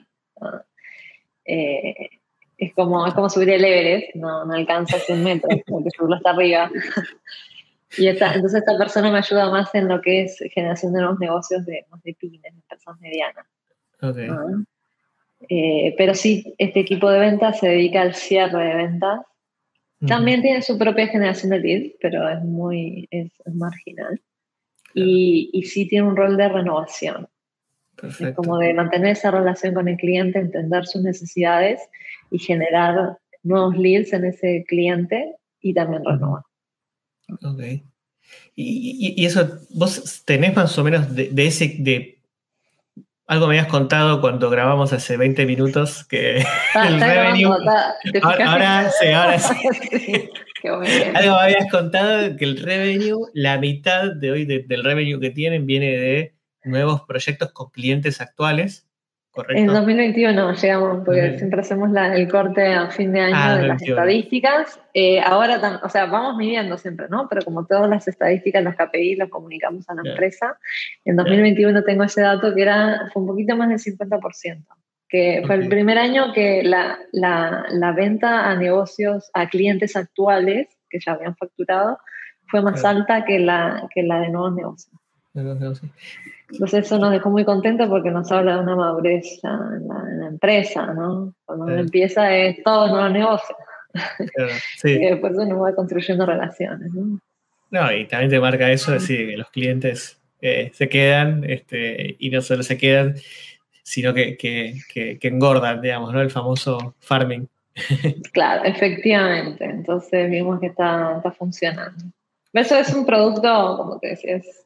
es, 2.61 2.75
como, 2.75 3.07
es 3.07 3.15
como 3.15 3.31
subir 3.31 3.51
el 3.51 3.65
Everest, 3.65 4.15
no, 4.15 4.45
no 4.45 4.55
alcanzas 4.55 5.09
un 5.09 5.25
metro, 5.25 5.49
porque 5.67 5.91
subirlo 5.97 6.17
hasta 6.17 6.31
arriba. 6.31 6.71
y 7.97 8.07
entonces 8.07 8.55
esta 8.55 8.79
persona 8.79 9.11
me 9.11 9.19
ayuda 9.19 9.51
más 9.51 9.75
en 9.75 9.89
lo 9.89 10.01
que 10.03 10.23
es 10.23 10.39
generación 10.53 10.93
de 10.93 11.01
nuevos 11.01 11.19
negocios 11.19 11.65
de, 11.65 11.87
de 12.05 12.15
pymes, 12.15 12.55
de 12.55 12.63
personas 12.69 13.01
medianas. 13.01 13.47
Okay. 14.03 14.29
Eh, 15.49 15.95
pero 15.97 16.15
sí, 16.15 16.55
este 16.59 16.81
equipo 16.81 17.11
de 17.11 17.19
ventas 17.19 17.59
se 17.59 17.69
dedica 17.69 18.03
al 18.03 18.15
cierre 18.15 18.63
de 18.63 18.75
ventas 18.75 19.21
También 20.07 20.43
tiene 20.43 20.61
su 20.61 20.79
propia 20.79 21.07
generación 21.07 21.51
de 21.51 21.61
leads, 21.61 21.95
pero 22.01 22.29
es 22.29 22.43
muy 22.43 23.09
es, 23.11 23.33
marginal. 23.55 24.21
Y, 24.93 25.49
y, 25.53 25.63
sí 25.63 25.89
tiene 25.89 26.07
un 26.07 26.17
rol 26.17 26.37
de 26.37 26.49
renovación. 26.49 27.29
Es 28.03 28.35
como 28.35 28.59
de 28.59 28.75
mantener 28.75 29.13
esa 29.13 29.31
relación 29.31 29.75
con 29.75 29.89
el 29.89 29.97
cliente, 29.97 30.39
entender 30.39 30.87
sus 30.87 31.03
necesidades 31.03 31.81
y 32.31 32.39
generar 32.39 33.19
nuevos 33.43 33.77
leads 33.77 34.13
en 34.13 34.25
ese 34.25 34.65
cliente 34.69 35.37
y 35.61 35.75
también 35.75 36.05
renovar. 36.05 36.43
Ok. 37.43 37.61
Y, 38.55 39.15
y, 39.17 39.27
eso, 39.27 39.49
vos 39.71 40.23
tenés 40.25 40.55
más 40.55 40.77
o 40.79 40.85
menos 40.85 41.15
de, 41.15 41.31
ese, 41.47 41.77
de 41.79 42.19
algo 43.27 43.47
me 43.47 43.59
habías 43.59 43.71
contado 43.71 44.21
cuando 44.21 44.51
grabamos 44.51 44.93
hace 44.93 45.17
20 45.17 45.47
minutos 45.47 46.05
que 46.05 46.45
ah, 46.75 46.89
el 46.89 47.01
revenue. 47.01 47.49
ahora, 48.23 48.91
sí, 48.91 49.07
ahora 49.09 49.39
sí. 49.39 49.55
algo 51.15 51.37
me 51.37 51.41
habías 51.41 51.71
contado 51.71 52.37
que 52.37 52.45
el 52.45 52.59
revenue, 52.59 53.27
la 53.33 53.59
mitad 53.59 54.13
de 54.13 54.31
hoy 54.31 54.45
del 54.45 54.85
revenue 54.85 55.21
que 55.21 55.31
tienen 55.31 55.65
viene 55.65 55.97
de 55.97 56.35
nuevos 56.65 57.03
proyectos 57.03 57.53
con 57.53 57.71
clientes 57.71 58.21
actuales 58.21 58.90
en 59.49 59.67
2021 59.67 60.55
llegamos, 60.55 61.05
porque 61.05 61.39
siempre 61.39 61.61
hacemos 61.61 61.91
el 61.97 62.29
corte 62.29 62.73
a 62.73 62.91
fin 62.91 63.13
de 63.13 63.21
año 63.21 63.35
ah, 63.37 63.57
de 63.57 63.67
las 63.67 63.83
estadísticas. 63.83 64.81
Eh, 64.95 65.21
ahora, 65.21 65.81
o 65.83 65.89
sea, 65.89 66.07
vamos 66.07 66.37
midiendo 66.37 66.77
siempre, 66.79 67.07
¿no? 67.09 67.29
Pero 67.29 67.43
como 67.43 67.67
todas 67.67 67.89
las 67.89 68.07
estadísticas, 68.09 68.63
los 68.63 68.75
KPI 68.75 69.17
los 69.17 69.29
comunicamos 69.29 69.89
a 69.89 69.95
la 69.95 70.03
empresa. 70.05 70.59
En 71.05 71.17
2021 71.17 71.83
tengo 71.85 72.05
ese 72.05 72.23
dato 72.23 72.55
que 72.55 72.63
era, 72.63 73.09
fue 73.13 73.23
un 73.23 73.29
poquito 73.29 73.57
más 73.57 73.69
del 73.69 73.79
50%, 73.79 74.65
que 75.09 75.43
fue 75.47 75.57
el 75.57 75.69
primer 75.69 75.99
año 75.99 76.33
que 76.33 76.63
la, 76.63 76.99
la, 77.13 77.65
la, 77.71 77.93
venta 77.93 78.51
a 78.51 78.57
negocios, 78.57 79.31
a 79.35 79.49
clientes 79.49 79.97
actuales 79.97 80.69
que 80.89 80.99
ya 81.05 81.13
habían 81.13 81.37
facturado, 81.37 81.99
fue 82.49 82.63
más 82.63 82.85
alta 82.85 83.25
que 83.25 83.39
la, 83.39 83.89
que 83.95 84.03
la 84.03 84.21
de 84.21 84.29
nuevos 84.29 84.55
negocios. 84.55 85.01
Entonces 86.53 86.87
eso 86.87 86.99
nos 86.99 87.13
dejó 87.13 87.31
muy 87.31 87.45
contentos 87.45 87.89
porque 87.89 88.11
nos 88.11 88.31
habla 88.33 88.57
de 88.57 88.63
una 88.63 88.77
madurez 88.77 89.41
en 89.45 89.89
la, 89.89 90.27
empresa, 90.27 90.87
¿no? 90.95 91.35
Cuando 91.45 91.65
uno 91.67 91.79
empieza 91.79 92.35
es 92.35 92.63
todo 92.63 92.89
nuevo 92.89 93.09
negocio. 93.09 93.57
y 94.85 94.99
después 95.09 95.33
uno 95.37 95.61
va 95.61 95.75
construyendo 95.75 96.25
relaciones, 96.25 96.93
¿no? 96.93 97.21
No, 97.71 97.93
y 97.93 98.07
también 98.07 98.31
te 98.31 98.41
marca 98.41 98.71
eso, 98.71 98.93
decir, 98.93 99.29
que 99.29 99.37
los 99.37 99.51
clientes 99.51 100.21
eh, 100.41 100.71
se 100.75 100.89
quedan, 100.89 101.45
este, 101.45 102.17
y 102.19 102.31
no 102.31 102.43
solo 102.43 102.63
se 102.63 102.79
quedan, 102.79 103.15
sino 103.83 104.13
que, 104.15 104.37
que, 104.37 104.75
que, 104.89 105.29
engordan, 105.29 105.81
digamos, 105.81 106.13
¿no? 106.13 106.21
El 106.21 106.31
famoso 106.31 106.95
farming. 107.01 107.49
Claro, 108.33 108.65
efectivamente. 108.65 109.65
Entonces 109.65 110.31
vimos 110.31 110.61
que 110.61 110.67
está, 110.67 111.17
está 111.17 111.33
funcionando. 111.33 112.05
Eso 112.53 112.77
es 112.77 112.93
un 112.93 113.07
producto, 113.07 113.77
como 113.77 113.99
te 113.99 114.09
decías, 114.09 114.45
es 114.45 114.60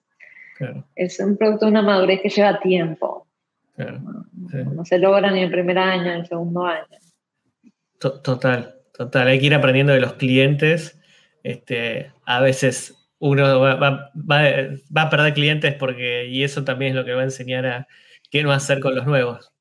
un 0.61 1.37
producto 1.37 1.66
de 1.66 1.70
una 1.70 1.82
madurez 1.82 2.20
que 2.23 2.28
lleva 2.28 2.61
tiempo. 2.61 3.26
no, 3.76 4.84
se 4.84 4.99
logra 4.99 5.30
ni 5.30 5.42
el 5.42 5.50
primer 5.50 5.78
año, 5.78 6.04
ni 6.04 6.20
el 6.20 6.26
segundo 6.26 6.64
año. 6.64 6.87
Total, 7.99 8.75
total. 8.92 9.28
Hay 9.28 9.40
que 9.40 9.46
ir 9.46 9.54
aprendiendo 9.54 9.92
de 9.92 10.00
los 10.00 10.14
clientes. 10.14 11.00
Este, 11.42 12.11
a 12.25 12.40
veces 12.40 12.94
uno 13.18 13.61
va, 13.61 14.12
a 14.94 15.11
perder 15.11 15.34
clientes 15.34 15.75
porque, 15.75 16.26
y 16.26 16.44
eso 16.44 16.64
también 16.64 16.90
es 16.90 16.96
lo 16.96 17.04
que 17.04 17.14
va 17.14 17.23
a 17.23 17.25
enseñar 17.25 17.66
a 17.66 17.88
qué 18.30 18.42
no 18.42 18.52
hacer 18.52 18.80
con 18.80 18.94
los 18.94 19.06
nuevos. 19.06 19.52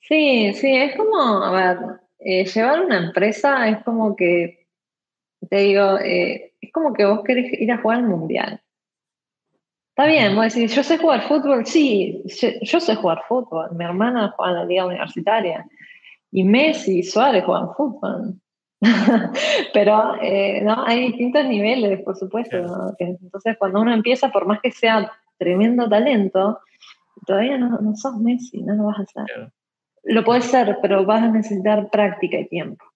Sí, 0.00 0.52
sí, 0.54 0.74
es 0.74 0.96
como, 0.96 1.20
a 1.20 1.52
ver, 1.52 1.78
eh, 2.18 2.44
llevar 2.44 2.84
una 2.84 2.98
empresa 2.98 3.68
es 3.68 3.78
como 3.84 4.16
que, 4.16 4.66
te 5.48 5.56
digo, 5.56 5.98
eh, 5.98 6.52
es 6.60 6.72
como 6.72 6.92
que 6.92 7.04
vos 7.04 7.22
querés 7.24 7.52
ir 7.60 7.70
a 7.70 7.78
jugar 7.78 7.98
al 7.98 8.08
mundial. 8.08 8.60
Está 10.00 10.08
bien, 10.08 10.34
vos 10.34 10.54
decís, 10.54 10.74
yo 10.74 10.82
sé 10.82 10.96
jugar 10.96 11.28
fútbol, 11.28 11.66
sí, 11.66 12.22
yo 12.62 12.80
sé 12.80 12.96
jugar 12.96 13.20
fútbol. 13.28 13.68
Mi 13.76 13.84
hermana 13.84 14.32
juega 14.34 14.52
en 14.52 14.56
la 14.56 14.64
liga 14.64 14.86
universitaria 14.86 15.66
y 16.32 16.42
Messi 16.42 17.00
y 17.00 17.02
Suárez 17.02 17.44
juegan 17.44 17.74
fútbol. 17.74 18.40
Pero 19.74 20.14
eh, 20.22 20.62
no, 20.62 20.86
hay 20.86 21.08
distintos 21.08 21.44
niveles, 21.44 22.00
por 22.02 22.16
supuesto. 22.16 22.56
Entonces, 22.98 23.58
cuando 23.58 23.82
uno 23.82 23.92
empieza, 23.92 24.30
por 24.30 24.46
más 24.46 24.62
que 24.62 24.70
sea 24.70 25.12
tremendo 25.36 25.86
talento, 25.86 26.60
todavía 27.26 27.58
no, 27.58 27.78
no 27.78 27.94
sos 27.94 28.16
Messi, 28.16 28.62
no 28.62 28.76
lo 28.76 28.84
vas 28.84 29.00
a 29.00 29.02
hacer. 29.02 29.52
Lo 30.04 30.24
puedes 30.24 30.46
ser, 30.46 30.78
pero 30.80 31.04
vas 31.04 31.24
a 31.24 31.28
necesitar 31.28 31.90
práctica 31.90 32.38
y 32.38 32.48
tiempo. 32.48 32.86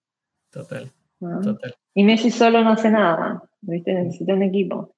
Total. 1.20 1.74
Y 1.92 2.02
Messi 2.02 2.30
solo 2.30 2.64
no 2.64 2.70
hace 2.70 2.90
nada, 2.90 3.42
¿viste? 3.60 3.92
Necesita 3.92 4.32
un 4.32 4.42
equipo. 4.44 4.94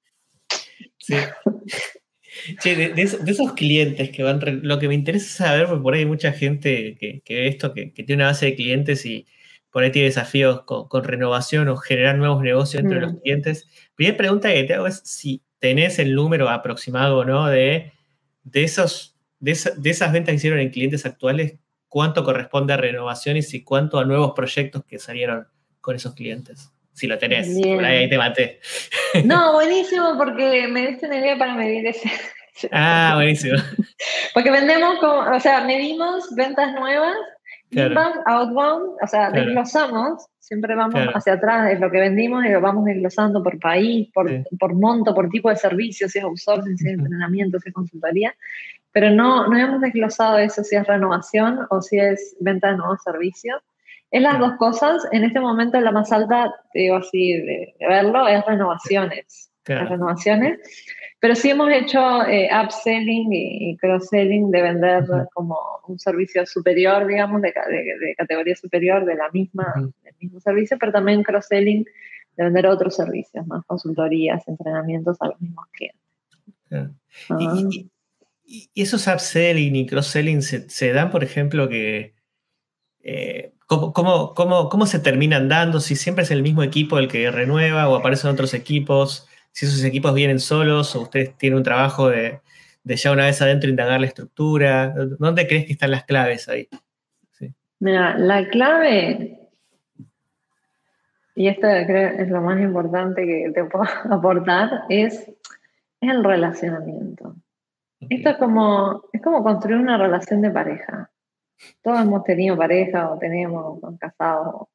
Sí. 1.06 2.75
de, 2.75 3.02
esos 3.02 3.52
clientes 3.52 4.10
que 4.10 4.22
van, 4.22 4.40
lo 4.62 4.78
que 4.78 4.88
me 4.88 4.94
interesa 4.94 5.46
saber, 5.46 5.66
porque 5.66 5.82
por 5.82 5.94
ahí 5.94 6.00
hay 6.00 6.06
mucha 6.06 6.32
gente 6.32 6.96
que, 6.98 7.22
ve 7.28 7.48
esto, 7.48 7.72
que, 7.72 7.86
tiene 7.90 8.16
una 8.16 8.26
base 8.26 8.46
de 8.46 8.54
clientes 8.56 9.06
y 9.06 9.26
por 9.70 9.82
ahí 9.82 9.92
tiene 9.92 10.08
desafíos 10.08 10.62
con, 10.62 11.04
renovación 11.04 11.68
o 11.68 11.76
generar 11.76 12.18
nuevos 12.18 12.42
negocios 12.42 12.82
entre 12.82 13.00
los 13.00 13.12
mm. 13.12 13.16
clientes. 13.18 13.68
Primera 13.94 14.16
pregunta 14.16 14.52
que 14.52 14.64
te 14.64 14.75
hago 14.75 14.86
es 14.86 15.02
si 15.04 15.42
tenés 15.58 15.98
el 15.98 16.14
número 16.14 16.48
aproximado 16.48 17.18
o 17.18 17.25
no 17.25 17.46
de, 17.46 17.92
de, 18.42 18.64
esos, 18.64 19.16
de, 19.38 19.52
esas 19.52 20.12
ventas 20.12 20.32
que 20.32 20.36
hicieron 20.36 20.58
en 20.58 20.70
clientes 20.70 21.06
actuales, 21.06 21.54
cuánto 21.88 22.25
corresponde 22.25 22.72
a 22.72 22.78
renovaciones 22.78 23.54
y 23.54 23.62
cuánto 23.62 23.98
a 23.98 24.04
nuevos 24.04 24.32
proyectos 24.34 24.84
que 24.84 24.98
salieron 24.98 25.46
con 25.80 25.96
esos 25.96 26.14
clientes 26.14 26.72
si 26.96 27.06
lo 27.06 27.18
tenés. 27.18 27.48
Por 27.62 27.84
ahí 27.84 28.08
te 28.08 28.18
maté. 28.18 28.60
No, 29.24 29.52
buenísimo, 29.52 30.16
porque 30.16 30.66
me 30.66 30.88
diste 30.88 31.06
una 31.06 31.18
idea 31.18 31.38
para 31.38 31.54
medir 31.54 31.86
ese. 31.86 32.10
Ah, 32.72 33.12
buenísimo. 33.14 33.58
Porque 34.32 34.50
vendemos, 34.50 34.98
como, 34.98 35.30
o 35.30 35.40
sea, 35.40 35.62
medimos 35.64 36.34
ventas 36.34 36.72
nuevas, 36.72 37.14
inbound, 37.70 38.22
outbound, 38.24 38.96
o 39.02 39.06
sea, 39.06 39.30
desglosamos, 39.30 40.24
siempre 40.40 40.74
vamos 40.74 41.00
hacia 41.14 41.34
atrás 41.34 41.68
de 41.68 41.78
lo 41.78 41.90
que 41.90 42.00
vendimos 42.00 42.44
y 42.44 42.48
lo 42.48 42.60
vamos 42.62 42.86
desglosando 42.86 43.42
por 43.42 43.58
país, 43.60 44.08
por, 44.14 44.30
por 44.58 44.74
monto, 44.74 45.14
por 45.14 45.28
tipo 45.28 45.50
de 45.50 45.56
servicio, 45.56 46.08
si 46.08 46.18
es 46.18 46.24
outsourcing, 46.24 46.78
si 46.78 46.88
es 46.88 46.94
entrenamiento, 46.94 47.58
si 47.60 47.68
es 47.68 47.74
consultoría, 47.74 48.34
pero 48.92 49.10
no, 49.10 49.46
no 49.48 49.58
hemos 49.58 49.82
desglosado 49.82 50.38
eso 50.38 50.64
si 50.64 50.76
es 50.76 50.86
renovación 50.86 51.66
o 51.68 51.82
si 51.82 51.98
es 51.98 52.36
venta 52.40 52.70
de 52.70 52.78
nuevos 52.78 53.02
servicios. 53.02 53.60
Es 54.10 54.22
las 54.22 54.38
dos 54.38 54.52
cosas. 54.58 55.02
En 55.12 55.25
este 55.25 55.40
momento 55.40 55.80
la 55.80 55.92
más 55.92 56.12
alta, 56.12 56.54
digo 56.72 56.96
así, 56.96 57.32
de, 57.32 57.75
verlo, 57.80 58.26
es 58.28 58.44
renovaciones. 58.44 59.50
renovaciones. 59.64 60.60
Pero 61.18 61.34
sí 61.34 61.50
hemos 61.50 61.70
hecho 61.72 62.25
eh, 62.26 62.48
upselling 62.52 63.32
y, 63.32 63.76
cross-selling 63.78 64.50
de 64.50 64.62
vender 64.62 65.04
como 65.32 65.58
un 65.88 65.98
servicio 65.98 66.44
superior, 66.46 67.06
digamos, 67.06 67.42
de, 67.42 67.52
categoría 68.16 68.54
superior 68.54 69.04
de 69.04 69.14
la 69.16 69.30
misma, 69.32 69.72
del 70.02 70.14
mismo 70.20 70.40
servicio, 70.40 70.76
pero 70.78 70.92
también 70.92 71.22
cross-selling 71.22 71.84
de 72.36 72.44
vender 72.44 72.66
otros 72.66 72.94
servicios, 72.94 73.46
más 73.46 73.64
consultorías, 73.64 74.46
entrenamientos 74.46 75.16
a 75.20 75.28
los 75.28 75.40
mismos 75.40 75.64
clientes. 75.72 76.96
y, 77.40 77.90
esos 78.76 79.08
upselling 79.08 79.75
y 79.75 79.86
cross-selling 79.86 80.42
se, 80.42 80.68
se, 80.70 80.92
dan, 80.92 81.10
por 81.10 81.25
ejemplo, 81.25 81.68
que 81.68 82.14
eh, 83.02 83.55
¿Cómo, 83.66 84.35
cómo, 84.35 84.87
se 84.87 85.00
terminan 85.00 85.49
dando? 85.49 85.80
Si 85.80 85.96
siempre 85.96 86.25
es 86.25 86.30
el 86.30 86.42
mismo 86.42 86.62
equipo 86.62 86.99
el 86.99 87.08
que 87.08 87.30
renueva 87.30 87.88
o 87.88 87.96
aparecen 87.96 88.30
otros 88.30 88.54
equipos, 88.54 89.28
si 89.50 89.66
esos 89.66 89.82
equipos 89.82 90.14
vienen 90.14 90.38
solos 90.38 90.94
o 90.94 91.02
ustedes 91.02 91.37
tienen 91.37 91.58
un 91.58 91.64
trabajo 91.64 92.08
de, 92.08 92.40
ya 92.85 93.11
una 93.11 93.25
vez 93.25 93.42
adentro 93.42 93.68
indagar 93.68 94.00
la 94.00 94.06
estructura. 94.06 94.94
¿Dónde 95.18 95.49
crees 95.49 95.66
que 95.66 95.73
están 95.73 95.90
las 95.90 96.04
claves 96.04 96.49
ahí? 96.49 96.68
Mira, 97.80 98.16
la 98.16 98.49
clave, 98.49 99.37
y 101.37 101.49
esto 101.49 101.66
creo 101.66 102.08
es 102.18 102.28
lo 102.30 102.40
más 102.40 102.58
importante 102.61 103.26
que 103.26 103.52
te 103.54 103.64
puedo 103.64 103.85
aportar, 104.11 104.85
es, 104.88 105.30
el 106.00 106.25
relacionamiento. 106.25 107.35
Esto 108.08 108.30
es 108.30 108.37
como, 108.37 109.04
es 109.12 109.23
como 109.23 109.42
construir 109.42 109.78
una 109.78 109.99
relación 109.99 110.40
de 110.40 110.50
pareja. 110.50 111.11
Todos 111.82 112.00
hemos 112.00 112.25
tenido 112.25 112.56
pareja 112.56 113.10
o 113.10 113.18
tenemos 113.18 113.80
casados. 113.98 114.68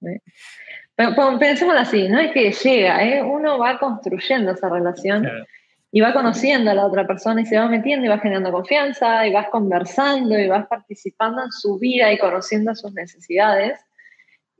Pero, 0.96 1.40
pensémoslo 1.40 1.80
así, 1.80 2.08
no 2.10 2.20
es 2.20 2.32
que 2.32 2.52
llega, 2.52 3.04
¿eh? 3.04 3.24
uno 3.24 3.58
va 3.58 3.80
construyendo 3.80 4.52
esa 4.52 4.70
relación 4.70 5.28
y 5.92 6.00
va 6.00 6.14
conociendo 6.14 6.72
a 6.72 6.74
la 6.74 6.86
otra 6.86 7.06
persona 7.06 7.42
y 7.42 7.46
se 7.46 7.58
va 7.58 7.68
metiendo 7.68 8.06
y 8.06 8.10
va 8.10 8.20
generando 8.20 8.52
confianza 8.52 9.28
y 9.28 9.34
vas 9.34 9.50
conversando 9.50 10.38
y 10.40 10.48
vas 10.48 10.68
participando 10.68 11.44
en 11.44 11.52
su 11.52 11.78
vida 11.78 12.12
y 12.12 12.18
conociendo 12.18 12.74
sus 12.76 12.94
necesidades. 12.94 13.80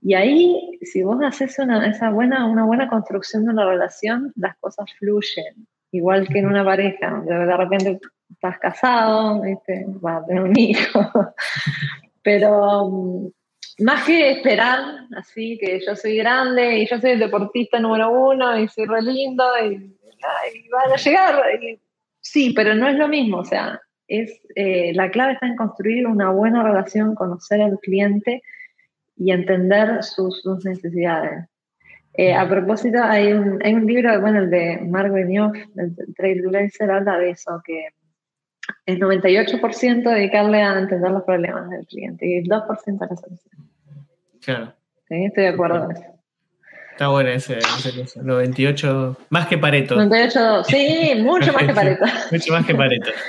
Y 0.02 0.16
ahí, 0.16 0.80
si 0.82 1.04
vos 1.04 1.18
haces 1.24 1.58
una, 1.60 1.88
esa 1.88 2.10
buena, 2.10 2.46
una 2.48 2.66
buena 2.66 2.90
construcción 2.90 3.46
de 3.46 3.52
una 3.52 3.66
relación, 3.66 4.34
las 4.36 4.58
cosas 4.58 4.92
fluyen, 4.98 5.68
igual 5.92 6.28
que 6.28 6.40
en 6.40 6.48
una 6.48 6.66
pareja. 6.66 7.22
De, 7.24 7.56
repente 7.56 8.00
estás 8.30 8.58
casado, 8.58 9.42
vas 10.02 10.24
a 10.24 10.26
tener 10.26 10.44
un 10.44 10.58
hijo. 10.58 11.00
Pero 12.24 12.90
mm, 12.90 13.28
más 13.84 14.06
que 14.06 14.32
esperar, 14.32 15.08
así 15.16 15.58
que 15.60 15.80
yo 15.86 15.96
soy 15.96 16.18
grande 16.18 16.78
y 16.78 16.88
yo 16.88 17.00
soy 17.00 17.12
el 17.12 17.20
deportista 17.20 17.80
número 17.80 18.12
uno 18.12 18.58
y 18.60 18.68
soy 18.68 18.86
re 18.86 19.02
lindo 19.02 19.44
y, 19.64 19.98
van 20.72 20.92
a 20.92 20.96
llegar. 20.98 21.44
sí, 22.20 22.54
pero 22.56 22.76
no 22.76 22.88
es 22.88 22.96
lo 22.96 23.08
mismo, 23.08 23.38
o 23.38 23.46
sea, 23.46 23.82
es, 24.08 24.40
eh, 24.56 24.92
la 24.94 25.10
clave 25.10 25.34
está 25.34 25.48
en 25.48 25.56
construir 25.56 26.06
una 26.06 26.30
buena 26.32 26.64
relación, 26.64 27.16
conocer 27.16 27.62
al 27.62 27.80
cliente 27.80 28.44
y 29.16 29.32
entender 29.32 30.04
sus, 30.04 30.44
necesidades. 30.66 31.48
Eh, 32.14 32.34
a 32.34 32.48
propósito, 32.48 33.00
hay 33.02 33.32
un, 33.32 33.60
hay 33.64 33.74
un 33.74 33.86
libro, 33.86 34.20
bueno, 34.20 34.40
el 34.40 34.50
de 34.50 34.82
Mark 34.82 35.14
Benioff, 35.14 35.56
el 35.78 35.96
Trailblazer, 36.16 36.92
habla 36.92 37.18
de 37.18 37.30
eso, 37.32 37.62
que 37.64 37.88
el 38.86 39.00
98% 39.00 40.14
dedicarle 40.14 40.62
a 40.62 40.80
entender 40.80 41.12
los 41.12 41.24
problemas 41.24 41.70
del 41.70 41.86
cliente 41.86 42.28
y 42.28 42.38
el 42.38 42.46
2% 42.46 43.02
a 43.02 43.08
la 43.08 43.16
solución. 43.16 43.70
Claro. 44.44 44.74
Sí, 45.08 45.26
estoy 45.26 45.44
de 45.44 45.50
acuerdo 45.50 45.82
con 45.82 45.92
eso. 45.92 46.04
Está 46.92 47.08
bueno 47.08 47.30
ese, 47.30 47.60
98, 48.22 49.18
más 49.30 49.48
que 49.48 49.58
Pareto. 49.58 49.96
98, 49.96 50.64
sí, 50.66 51.14
mucho 51.22 51.52
más 51.54 51.64
que 51.64 51.74
Pareto. 51.74 52.06
mucho 52.32 52.54
más 52.54 52.66
que 52.66 52.76
Pareto. 52.76 53.12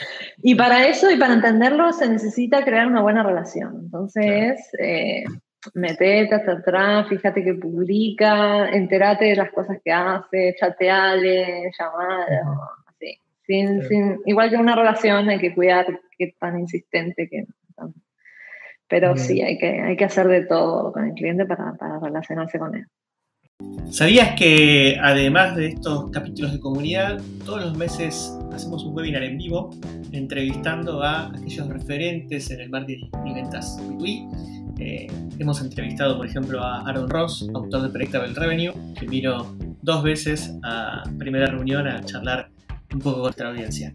Y 0.45 0.57
para 0.57 0.89
eso 0.89 1.09
y 1.09 1.17
para 1.17 1.35
entenderlo 1.35 1.93
se 1.93 2.09
necesita 2.09 2.65
crear 2.65 2.89
una 2.89 3.01
buena 3.01 3.23
relación. 3.23 3.79
Entonces, 3.85 4.61
eh, 4.81 5.23
metete 5.75 6.35
hasta 6.35 6.53
atrás, 6.53 7.09
fíjate 7.09 7.45
que 7.45 7.55
publica, 7.55 8.69
enterate 8.71 9.27
de 9.27 9.37
las 9.37 9.53
cosas 9.53 9.79
que 9.85 9.93
hace, 9.93 10.57
chateale, 10.59 11.71
llamale, 11.79 12.37
así. 12.37 12.82
Sin, 13.47 13.83
igual 14.27 14.51
que 14.51 14.57
una 14.57 14.77
relación 14.77 15.29
hay 15.29 15.39
que 15.39 15.55
cuidar 15.55 16.01
que 16.17 16.35
tan 16.39 16.59
insistente 16.59 17.29
que... 17.29 17.45
Pero 18.89 19.17
sí, 19.17 19.41
hay 19.41 19.57
que, 19.57 19.81
hay 19.81 19.97
que 19.97 20.05
hacer 20.05 20.29
de 20.29 20.45
todo 20.45 20.93
con 20.93 21.07
el 21.07 21.15
cliente 21.15 21.47
para, 21.47 21.75
para 21.75 21.99
relacionarse 21.99 22.59
con 22.59 22.75
él. 22.75 22.87
¿Sabías 23.91 24.39
que 24.39 24.99
además 25.01 25.57
de 25.57 25.69
estos 25.69 26.11
capítulos 26.11 26.53
de 26.53 26.61
comunidad, 26.61 27.21
todos 27.45 27.63
los 27.65 27.77
meses 27.77 28.37
hacemos 28.53 28.85
un 28.85 28.95
webinar 28.95 29.23
en 29.23 29.39
vivo 29.39 29.71
entrevistando 30.13 31.03
a 31.03 31.29
aquellos 31.29 31.69
referentes 31.69 32.51
en 32.51 32.61
el 32.61 32.71
marketing 32.71 33.11
y 33.25 33.35
ventas 33.35 33.79
eh, 34.79 35.07
hemos 35.39 35.61
entrevistado, 35.61 36.17
por 36.17 36.27
ejemplo, 36.27 36.61
a 36.61 36.81
Aaron 36.89 37.09
Ross, 37.09 37.49
autor 37.55 37.83
de 37.83 37.89
Predictable 37.91 38.35
Revenue, 38.35 38.73
que 38.99 39.07
vino 39.07 39.55
dos 39.83 40.03
veces 40.03 40.59
a 40.65 41.03
primera 41.19 41.47
reunión 41.47 41.87
a 41.87 42.03
charlar 42.03 42.51
un 42.93 43.01
poco 43.01 43.21
nuestra 43.21 43.49
audiencia. 43.49 43.91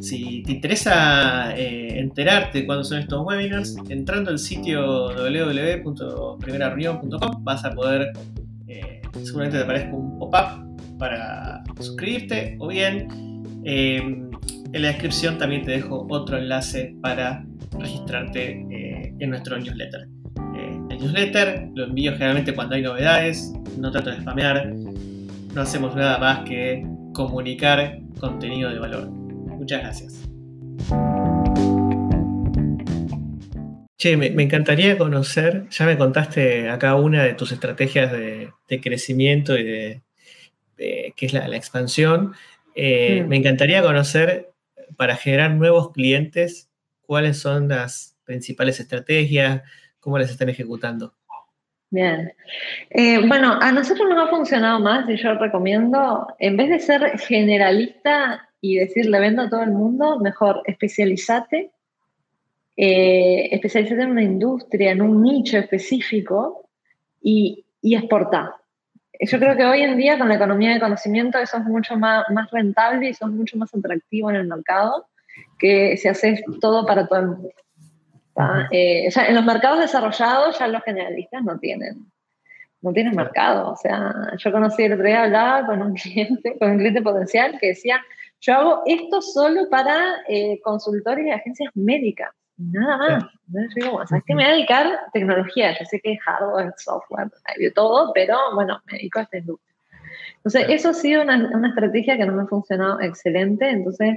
Si 0.00 0.42
te 0.44 0.52
interesa 0.52 1.56
eh, 1.56 1.98
enterarte 1.98 2.60
de 2.60 2.66
cuándo 2.66 2.84
son 2.84 2.98
estos 2.98 3.24
webinars, 3.24 3.76
entrando 3.88 4.30
al 4.30 4.38
sitio 4.38 5.08
www.primerareunión.com 5.08 7.44
vas 7.44 7.64
a 7.64 7.72
poder, 7.72 8.12
eh, 8.68 9.00
seguramente 9.22 9.56
te 9.58 9.64
aparezca 9.64 9.94
un 9.94 10.18
pop-up 10.18 10.98
para 10.98 11.62
suscribirte 11.78 12.56
o 12.58 12.68
bien 12.68 13.08
en 13.64 14.30
la 14.72 14.88
descripción 14.88 15.38
también 15.38 15.62
te 15.62 15.70
dejo 15.72 16.06
otro 16.10 16.38
enlace 16.38 16.94
para 17.00 17.44
registrarte 17.78 18.66
en 19.18 19.30
nuestro 19.30 19.58
newsletter 19.58 20.06
newsletter, 21.00 21.70
lo 21.74 21.84
envío 21.84 22.12
generalmente 22.12 22.54
cuando 22.54 22.74
hay 22.74 22.82
novedades, 22.82 23.52
no 23.78 23.90
trato 23.90 24.10
de 24.10 24.20
spamear, 24.20 24.72
no 25.54 25.60
hacemos 25.60 25.96
nada 25.96 26.18
más 26.18 26.40
que 26.40 26.86
comunicar 27.12 28.00
contenido 28.20 28.70
de 28.70 28.78
valor. 28.78 29.10
Muchas 29.10 29.80
gracias. 29.80 30.28
Che, 33.98 34.16
me, 34.16 34.26
encantaría 34.42 34.96
conocer, 34.96 35.68
ya 35.68 35.84
me 35.84 35.98
contaste 35.98 36.70
acá 36.70 36.94
una 36.94 37.24
de 37.24 37.34
tus 37.34 37.52
estrategias 37.52 38.12
de, 38.12 38.52
crecimiento 38.80 39.58
y 39.58 39.64
de, 39.64 40.02
que 40.76 41.26
es 41.26 41.32
la, 41.32 41.54
expansión. 41.56 42.34
Eh, 42.74 43.22
mm. 43.22 43.28
Me 43.28 43.36
encantaría 43.36 43.82
conocer, 43.82 44.52
para 44.96 45.16
generar 45.16 45.54
nuevos 45.54 45.92
clientes, 45.92 46.70
cuáles 47.02 47.38
son 47.38 47.68
las 47.68 48.16
principales 48.24 48.80
estrategias, 48.80 49.62
¿Cómo 50.00 50.18
las 50.18 50.30
están 50.30 50.48
ejecutando? 50.48 51.14
Bien. 51.90 52.32
Eh, 52.90 53.26
bueno, 53.26 53.58
a 53.60 53.72
nosotros 53.72 54.08
nos 54.08 54.26
ha 54.26 54.30
funcionado 54.30 54.78
más 54.78 55.08
y 55.10 55.16
yo 55.16 55.34
recomiendo, 55.34 56.28
en 56.38 56.56
vez 56.56 56.68
de 56.68 56.78
ser 56.78 57.18
generalista 57.18 58.48
y 58.60 58.76
decir 58.76 59.06
le 59.06 59.18
vendo 59.18 59.42
a 59.42 59.50
todo 59.50 59.62
el 59.62 59.72
mundo, 59.72 60.20
mejor 60.20 60.62
especializate, 60.66 61.72
eh, 62.76 63.48
especializate 63.50 64.02
en 64.02 64.10
una 64.10 64.22
industria, 64.22 64.92
en 64.92 65.02
un 65.02 65.20
nicho 65.20 65.58
específico 65.58 66.68
y, 67.20 67.64
y 67.82 67.96
exportar. 67.96 68.54
Yo 69.20 69.38
creo 69.38 69.56
que 69.56 69.64
hoy 69.64 69.82
en 69.82 69.96
día 69.96 70.16
con 70.16 70.28
la 70.28 70.36
economía 70.36 70.72
de 70.72 70.80
conocimiento 70.80 71.38
eso 71.38 71.58
es 71.58 71.64
mucho 71.64 71.96
más, 71.96 72.24
más 72.30 72.50
rentable 72.52 73.08
y 73.08 73.10
eso 73.10 73.26
es 73.26 73.32
mucho 73.32 73.58
más 73.58 73.74
atractivo 73.74 74.30
en 74.30 74.36
el 74.36 74.46
mercado 74.46 75.06
que 75.58 75.96
si 75.96 76.08
haces 76.08 76.42
todo 76.60 76.86
para 76.86 77.06
todo 77.06 77.18
el 77.18 77.26
mundo. 77.26 77.50
Eh, 78.70 79.08
en 79.14 79.34
los 79.34 79.44
mercados 79.44 79.80
desarrollados 79.80 80.58
ya 80.58 80.68
los 80.68 80.82
generalistas 80.82 81.42
no 81.42 81.58
tienen, 81.58 82.10
no 82.82 82.92
tienen 82.92 83.14
mercado. 83.14 83.72
O 83.72 83.76
sea, 83.76 84.12
yo 84.36 84.52
conocí 84.52 84.82
el 84.84 84.94
otro 84.94 85.06
día, 85.06 85.24
hablaba 85.24 85.66
con 85.66 85.82
un 85.82 85.94
cliente, 85.94 86.56
con 86.58 86.70
un 86.70 86.78
cliente 86.78 87.02
potencial 87.02 87.58
que 87.60 87.68
decía, 87.68 88.00
yo 88.40 88.54
hago 88.54 88.82
esto 88.86 89.20
solo 89.20 89.68
para 89.68 90.22
eh, 90.28 90.60
consultores 90.62 91.26
y 91.26 91.30
agencias 91.30 91.70
médicas, 91.74 92.30
nada 92.56 92.96
más. 92.96 93.24
Entonces 93.48 93.74
yo 93.76 93.84
digo, 93.84 94.06
¿sabes 94.06 94.24
qué? 94.26 94.34
Me 94.34 94.44
voy 94.44 94.50
a 94.50 94.54
dedicar 94.54 94.86
a 94.86 95.10
tecnología, 95.12 95.78
yo 95.78 95.84
sé 95.84 96.00
que 96.00 96.12
es 96.12 96.20
hardware, 96.22 96.72
software, 96.76 97.30
hay 97.44 97.64
de 97.64 97.70
todo, 97.70 98.12
pero 98.14 98.36
bueno, 98.54 98.80
me 98.86 98.98
dedico 98.98 99.18
a 99.18 99.22
esta 99.22 99.38
industria. 99.38 99.70
Entonces, 100.36 100.66
eso 100.70 100.88
ha 100.88 100.94
sido 100.94 101.22
una, 101.22 101.36
una 101.52 101.68
estrategia 101.68 102.16
que 102.16 102.24
no 102.24 102.32
me 102.32 102.42
ha 102.42 102.46
funcionado 102.46 102.98
excelente, 103.00 103.68
entonces 103.68 104.16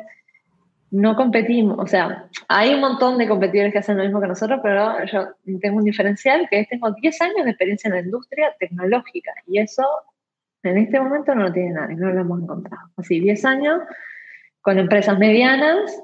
no 0.93 1.15
competimos, 1.15 1.79
o 1.79 1.88
sea, 1.88 2.29
hay 2.47 2.75
un 2.75 2.79
montón 2.79 3.17
de 3.17 3.27
competidores 3.27 3.73
que 3.73 3.79
hacen 3.79 3.97
lo 3.97 4.03
mismo 4.03 4.21
que 4.21 4.27
nosotros, 4.27 4.60
pero 4.62 5.03
yo 5.06 5.25
tengo 5.60 5.77
un 5.77 5.86
diferencial 5.86 6.47
que 6.47 6.60
es 6.60 6.69
tengo 6.69 6.91
10 6.91 7.21
años 7.21 7.45
de 7.45 7.49
experiencia 7.49 7.88
en 7.88 7.95
la 7.95 8.01
industria 8.01 8.56
tecnológica 8.60 9.32
y 9.47 9.58
eso 9.58 9.84
en 10.62 10.77
este 10.77 10.99
momento 10.99 11.34
no 11.34 11.45
lo 11.45 11.51
tiene 11.51 11.71
nadie, 11.71 11.95
no 11.95 12.12
lo 12.12 12.21
hemos 12.21 12.43
encontrado. 12.43 12.89
Así, 12.95 13.19
10 13.19 13.43
años 13.43 13.82
con 14.62 14.77
empresas 14.77 15.17
medianas, 15.17 15.99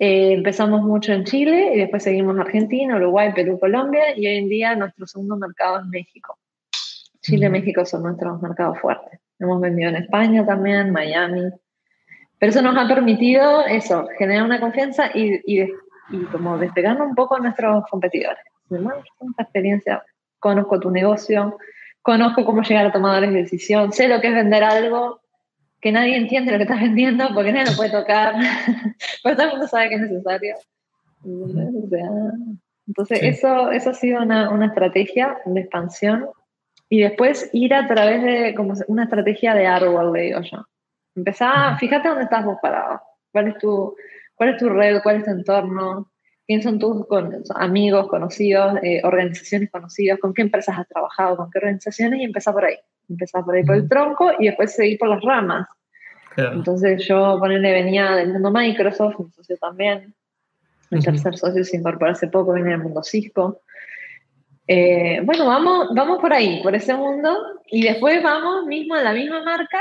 eh, 0.00 0.32
empezamos 0.32 0.82
mucho 0.82 1.12
en 1.12 1.22
Chile 1.22 1.70
y 1.76 1.78
después 1.78 2.02
seguimos 2.02 2.36
Argentina, 2.36 2.96
Uruguay, 2.96 3.32
Perú, 3.32 3.60
Colombia 3.60 4.16
y 4.16 4.26
hoy 4.26 4.38
en 4.38 4.48
día 4.48 4.74
nuestro 4.74 5.06
segundo 5.06 5.36
mercado 5.36 5.78
es 5.78 5.86
México. 5.86 6.36
Chile 7.20 7.46
y 7.46 7.50
México 7.50 7.84
son 7.84 8.02
nuestros 8.02 8.42
mercados 8.42 8.80
fuertes. 8.80 9.20
Hemos 9.38 9.60
vendido 9.60 9.90
en 9.90 9.96
España 9.96 10.44
también, 10.44 10.90
Miami, 10.90 11.48
pero 12.38 12.50
eso 12.50 12.62
nos 12.62 12.76
ha 12.76 12.86
permitido 12.88 13.64
eso, 13.66 14.06
generar 14.18 14.44
una 14.44 14.60
confianza 14.60 15.10
y, 15.14 15.40
y, 15.46 15.68
como 16.30 16.58
despegarnos 16.58 17.08
un 17.08 17.14
poco 17.14 17.36
a 17.36 17.40
nuestros 17.40 17.84
competidores. 17.90 18.44
Esta 18.70 19.42
experiencia, 19.42 20.04
conozco 20.38 20.78
tu 20.78 20.90
negocio, 20.90 21.56
conozco 22.02 22.44
cómo 22.44 22.62
llegar 22.62 22.86
a 22.86 22.92
tomadores 22.92 23.32
de 23.32 23.42
decisión, 23.42 23.92
sé 23.92 24.08
lo 24.08 24.20
que 24.20 24.28
es 24.28 24.34
vender 24.34 24.62
algo 24.62 25.20
que 25.80 25.92
nadie 25.92 26.16
entiende 26.16 26.52
lo 26.52 26.58
que 26.58 26.64
estás 26.64 26.80
vendiendo 26.80 27.28
porque 27.34 27.52
nadie 27.52 27.70
lo 27.70 27.76
puede 27.76 27.90
tocar, 27.90 28.34
pero 29.22 29.36
todo 29.36 29.46
el 29.46 29.52
mundo 29.52 29.68
sabe 29.68 29.88
que 29.88 29.94
es 29.96 30.00
necesario. 30.00 30.56
Entonces, 32.86 33.20
eso, 33.22 33.70
eso 33.70 33.90
ha 33.90 33.94
sido 33.94 34.22
una, 34.22 34.50
una 34.50 34.66
estrategia 34.66 35.38
de 35.44 35.60
expansión 35.60 36.26
y 36.88 37.00
después 37.00 37.50
ir 37.52 37.74
a 37.74 37.86
través 37.86 38.22
de 38.22 38.54
como 38.54 38.74
una 38.86 39.04
estrategia 39.04 39.54
de 39.54 39.66
árbol, 39.66 40.12
le 40.12 40.22
digo 40.22 40.40
yo. 40.42 40.66
Empezá, 41.16 41.76
fíjate 41.78 42.08
dónde 42.08 42.24
estás 42.24 42.44
vos 42.44 42.58
parado. 42.62 43.00
¿Cuál 43.32 43.48
es 43.48 43.58
tu, 43.58 43.96
cuál 44.34 44.50
es 44.50 44.56
tu 44.58 44.68
red? 44.68 45.02
¿Cuál 45.02 45.16
es 45.16 45.24
tu 45.24 45.30
entorno? 45.30 46.12
¿Quiénes 46.46 46.64
son 46.64 46.78
tus 46.78 47.04
amigos, 47.56 48.06
conocidos, 48.06 48.78
eh, 48.82 49.00
organizaciones 49.02 49.70
conocidas? 49.70 50.20
¿Con 50.20 50.32
qué 50.32 50.42
empresas 50.42 50.78
has 50.78 50.86
trabajado? 50.86 51.36
¿Con 51.36 51.50
qué 51.50 51.58
organizaciones? 51.58 52.20
Y 52.20 52.24
empezá 52.24 52.52
por 52.52 52.64
ahí. 52.64 52.76
Empezá 53.08 53.42
por 53.42 53.54
ahí 53.54 53.64
por 53.64 53.74
el 53.74 53.88
tronco 53.88 54.30
y 54.38 54.46
después 54.46 54.74
seguir 54.74 54.98
por 54.98 55.08
las 55.08 55.22
ramas. 55.22 55.66
Entonces 56.36 57.06
yo, 57.08 57.38
ponerle, 57.40 57.72
venía 57.72 58.14
del 58.14 58.34
mundo 58.34 58.50
Microsoft, 58.50 59.18
mi 59.18 59.30
socio 59.30 59.56
también. 59.56 60.14
El 60.90 61.02
tercer 61.02 61.36
socio 61.36 61.64
se 61.64 61.78
incorporó 61.78 62.12
hace 62.12 62.28
poco, 62.28 62.52
viene 62.52 62.70
del 62.70 62.82
mundo 62.82 63.02
Cisco. 63.02 63.62
Eh, 64.68 65.20
bueno, 65.24 65.46
vamos, 65.46 65.88
vamos 65.94 66.18
por 66.20 66.32
ahí, 66.32 66.62
por 66.62 66.74
ese 66.74 66.94
mundo, 66.94 67.36
y 67.70 67.82
después 67.84 68.22
vamos 68.22 68.66
mismo 68.66 68.94
a 68.94 69.02
la 69.02 69.12
misma 69.12 69.42
marca, 69.42 69.80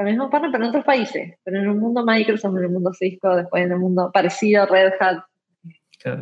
con 0.00 0.08
el 0.08 0.14
mismo 0.14 0.30
partner, 0.30 0.50
pero 0.50 0.64
en 0.64 0.70
otros 0.70 0.84
países. 0.84 1.34
Pero 1.44 1.58
en 1.58 1.64
el 1.64 1.74
mundo 1.74 2.02
Microsoft, 2.06 2.56
en 2.56 2.64
el 2.64 2.70
mundo 2.70 2.90
Cisco, 2.94 3.36
después 3.36 3.64
en 3.64 3.72
el 3.72 3.78
mundo 3.78 4.10
parecido, 4.10 4.64
Red 4.64 4.94
Hat, 4.98 5.18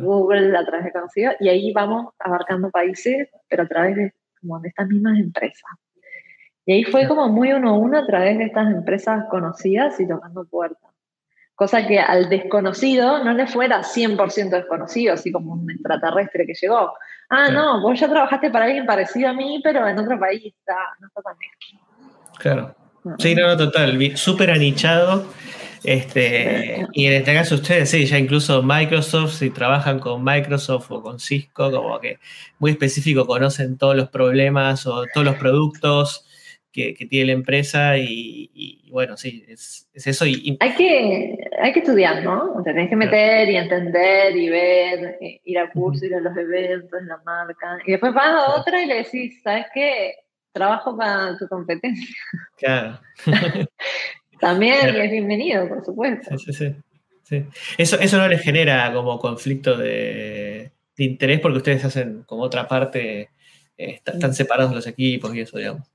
Google, 0.01 0.57
a 0.57 0.65
través 0.65 0.83
de 0.83 0.91
conocido, 0.91 1.31
y 1.39 1.47
ahí 1.47 1.71
vamos 1.71 2.13
abarcando 2.19 2.69
países, 2.69 3.29
pero 3.47 3.63
a 3.63 3.67
través 3.67 3.95
de, 3.95 4.13
como 4.41 4.59
de 4.59 4.67
estas 4.67 4.85
mismas 4.89 5.17
empresas. 5.17 5.71
Y 6.65 6.73
ahí 6.73 6.83
fue 6.83 7.07
como 7.07 7.29
muy 7.29 7.53
uno 7.53 7.69
a 7.69 7.77
uno 7.77 7.99
a 7.99 8.05
través 8.05 8.37
de 8.37 8.43
estas 8.43 8.69
empresas 8.69 9.23
conocidas 9.29 9.97
y 10.01 10.07
tocando 10.07 10.45
puertas. 10.45 10.91
cosa 11.55 11.87
que 11.87 11.99
al 11.99 12.27
desconocido 12.27 13.23
no 13.23 13.33
le 13.33 13.47
fuera 13.47 13.81
100% 13.81 14.49
desconocido, 14.49 15.13
así 15.13 15.31
como 15.31 15.53
un 15.53 15.71
extraterrestre 15.71 16.45
que 16.45 16.53
llegó. 16.53 16.91
Ah, 17.29 17.49
no, 17.49 17.81
vos 17.81 17.97
ya 17.97 18.09
trabajaste 18.09 18.49
para 18.51 18.65
alguien 18.65 18.85
parecido 18.85 19.29
a 19.29 19.33
mí, 19.33 19.61
pero 19.63 19.87
en 19.87 19.97
otro 19.97 20.19
país, 20.19 20.53
está, 20.53 20.75
no 20.99 21.07
está 21.07 21.21
tan 21.21 21.37
bien. 21.37 21.51
Claro. 22.39 22.78
Sí, 23.17 23.35
no, 23.35 23.47
no, 23.47 23.57
total, 23.57 24.17
súper 24.17 24.51
anichado. 24.51 25.25
Este, 25.83 26.85
y 26.91 27.05
en 27.05 27.13
este 27.13 27.33
caso 27.33 27.55
ustedes, 27.55 27.89
sí, 27.89 28.05
ya 28.05 28.17
incluso 28.17 28.61
Microsoft, 28.61 29.35
si 29.35 29.49
trabajan 29.49 29.99
con 29.99 30.23
Microsoft 30.23 30.91
o 30.91 31.01
con 31.01 31.19
Cisco, 31.19 31.71
como 31.71 31.99
que 31.99 32.19
muy 32.59 32.71
específico, 32.71 33.25
conocen 33.25 33.77
todos 33.77 33.95
los 33.95 34.09
problemas 34.09 34.85
o 34.85 35.05
todos 35.13 35.25
los 35.25 35.35
productos 35.35 36.25
que, 36.71 36.93
tiene 37.09 37.27
la 37.27 37.33
empresa 37.33 37.97
y, 37.97 38.87
bueno, 38.91 39.17
sí, 39.17 39.43
es, 39.47 39.89
eso. 39.93 40.25
Y, 40.25 40.57
hay, 40.59 40.75
que, 40.75 41.37
hay 41.61 41.73
que 41.73 41.79
estudiar, 41.79 42.23
¿no? 42.23 42.61
Tenés 42.63 42.89
que 42.89 42.95
meter 42.95 43.49
y 43.49 43.57
entender 43.57 44.35
y 44.35 44.49
ver, 44.49 45.17
eh, 45.21 45.41
ir 45.43 45.59
a 45.59 45.69
cursos, 45.71 46.03
ir 46.03 46.15
a 46.15 46.21
los 46.21 46.35
eventos, 46.37 47.01
la 47.03 47.17
marca. 47.25 47.79
Y 47.85 47.91
después 47.91 48.13
vas 48.13 48.27
a 48.27 48.59
otra 48.59 48.81
y 48.83 48.85
le 48.85 48.95
decís, 48.95 49.41
¿sabes 49.43 49.65
qué? 49.73 50.13
Trabajo 50.51 50.97
para 50.97 51.37
tu 51.37 51.47
competencia. 51.47 52.15
Claro. 52.57 52.99
También 54.39 54.95
es 54.95 55.11
bienvenido, 55.11 55.67
por 55.67 55.83
supuesto. 55.83 56.37
Sí, 56.37 56.53
sí, 56.53 56.75
sí. 57.23 57.45
Eso, 57.77 57.99
eso 57.99 58.17
no 58.17 58.27
les 58.27 58.41
genera 58.41 58.91
como 58.93 59.19
conflicto 59.19 59.77
de, 59.77 60.71
interés 60.97 61.39
porque 61.39 61.57
ustedes 61.57 61.85
hacen 61.85 62.23
como 62.23 62.43
otra 62.43 62.67
parte, 62.67 63.29
eh, 63.77 63.99
están 64.05 64.33
separados 64.33 64.73
los 64.73 64.87
equipos 64.87 65.33
y 65.35 65.41
eso, 65.41 65.57
digamos. 65.57 65.89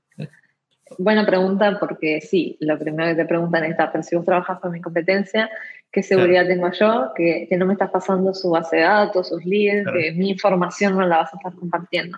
Buena 0.99 1.25
pregunta, 1.25 1.77
porque 1.79 2.21
sí, 2.21 2.57
lo 2.59 2.77
primero 2.77 3.09
que 3.09 3.23
te 3.23 3.25
preguntan 3.25 3.63
es, 3.63 3.75
pero 3.91 4.03
si 4.03 4.15
vos 4.15 4.23
trabajas 4.23 4.59
con 4.59 4.71
mi 4.71 4.81
competencia, 4.81 5.49
¿qué 5.91 6.03
seguridad 6.03 6.45
tengo 6.45 6.71
yo? 6.71 7.11
Que, 7.15 7.47
no 7.57 7.65
me 7.65 7.73
estás 7.73 7.89
pasando 7.89 8.33
su 8.35 8.51
base 8.51 8.77
de 8.77 8.83
datos, 8.83 9.29
sus 9.29 9.43
leads, 9.45 9.87
que 9.91 10.11
mi 10.11 10.29
información 10.29 10.95
no 10.95 11.07
la 11.07 11.17
vas 11.17 11.33
a 11.33 11.37
estar 11.37 11.55
compartiendo. 11.55 12.17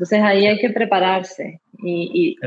Entonces 0.00 0.22
ahí 0.22 0.46
hay 0.46 0.58
que 0.58 0.70
prepararse 0.70 1.60
y, 1.76 2.38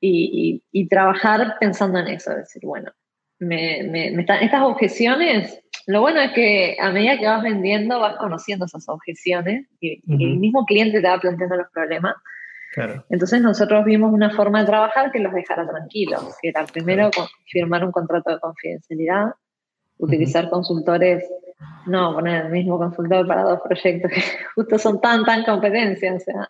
y, 0.00 0.88
trabajar 0.88 1.56
pensando 1.60 1.98
en 1.98 2.06
eso, 2.08 2.34
decir, 2.34 2.62
bueno, 2.64 2.90
me, 3.38 3.82
me, 3.82 4.24
estas 4.40 4.62
objeciones, 4.62 5.62
lo 5.86 6.00
bueno 6.00 6.22
es 6.22 6.32
que 6.32 6.78
a 6.80 6.90
medida 6.90 7.18
que 7.18 7.26
vas 7.26 7.42
vendiendo 7.42 8.00
vas 8.00 8.16
conociendo 8.16 8.64
esas 8.64 8.88
objeciones 8.88 9.66
y, 9.80 10.00
el 10.06 10.38
mismo 10.38 10.64
cliente 10.64 11.02
te 11.02 11.08
va 11.08 11.20
planteando 11.20 11.56
los 11.56 11.70
problemas. 11.74 12.14
Entonces 13.10 13.42
nosotros 13.42 13.84
vimos 13.84 14.10
una 14.10 14.30
forma 14.30 14.60
de 14.60 14.66
trabajar 14.66 15.12
que 15.12 15.18
los 15.18 15.34
dejara 15.34 15.68
tranquilos, 15.68 16.34
que 16.40 16.48
era 16.48 16.64
primero 16.64 17.10
firmar 17.50 17.84
un 17.84 17.92
contrato 17.92 18.30
de 18.30 18.40
confidencialidad, 18.40 19.26
utilizar 19.98 20.48
consultores, 20.48 21.22
no 21.86 22.14
poner 22.14 22.46
el 22.46 22.52
mismo 22.52 22.78
consultor 22.78 23.26
para 23.26 23.42
dos 23.42 23.60
proyectos 23.64 24.10
que 24.10 24.20
justo 24.54 24.78
son 24.78 25.00
tan, 25.00 25.24
tan 25.24 25.44
competencias. 25.44 26.22
O 26.22 26.24
sea, 26.24 26.48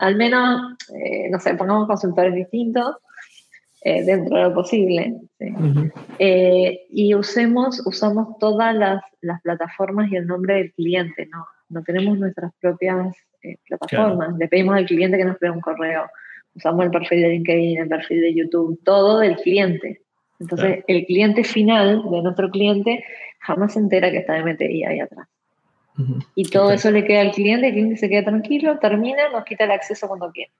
al 0.00 0.16
menos, 0.16 0.76
eh, 0.94 1.28
no 1.30 1.38
sé, 1.38 1.54
pongamos 1.54 1.86
consultores 1.86 2.34
distintos 2.34 2.96
eh, 3.82 4.04
dentro 4.04 4.36
de 4.36 4.42
lo 4.44 4.54
posible. 4.54 5.14
Eh, 6.18 6.86
y 6.90 7.14
usemos, 7.14 7.84
usamos 7.86 8.38
todas 8.38 8.74
las, 8.74 9.02
las, 9.20 9.40
plataformas 9.42 10.10
y 10.10 10.16
el 10.16 10.26
nombre 10.26 10.54
del 10.54 10.72
cliente, 10.72 11.26
¿no? 11.26 11.46
No 11.68 11.82
tenemos 11.82 12.18
nuestras 12.18 12.52
propias 12.60 13.14
plataformas. 13.68 14.36
Le 14.38 14.48
pedimos 14.48 14.76
al 14.76 14.86
cliente 14.86 15.18
que 15.18 15.24
nos 15.24 15.38
cree 15.38 15.50
un 15.50 15.60
correo. 15.60 16.08
Usamos 16.54 16.84
el 16.84 16.90
perfil 16.90 17.22
de 17.22 17.28
LinkedIn, 17.28 17.78
el 17.78 17.88
perfil 17.88 18.20
de 18.20 18.34
YouTube, 18.34 18.80
todo 18.84 19.20
del 19.20 19.36
cliente. 19.36 20.00
Entonces, 20.40 20.84
el 20.86 21.04
cliente 21.04 21.44
final 21.44 22.02
de 22.10 22.22
nuestro 22.22 22.50
cliente 22.50 23.04
jamás 23.38 23.72
se 23.72 23.78
entera 23.78 24.10
que 24.10 24.18
está 24.18 24.38
MTI 24.38 24.84
ahí 24.84 25.00
atrás. 25.00 25.28
Y 26.36 26.48
todo 26.48 26.70
eso 26.70 26.92
le 26.92 27.04
queda 27.04 27.22
al 27.22 27.32
cliente, 27.32 27.66
el 27.66 27.72
cliente 27.72 27.96
se 27.96 28.08
queda 28.08 28.24
tranquilo, 28.24 28.78
termina, 28.78 29.30
nos 29.30 29.44
quita 29.44 29.64
el 29.64 29.72
acceso 29.72 30.06
cuando 30.06 30.30
quiere. 30.30 30.52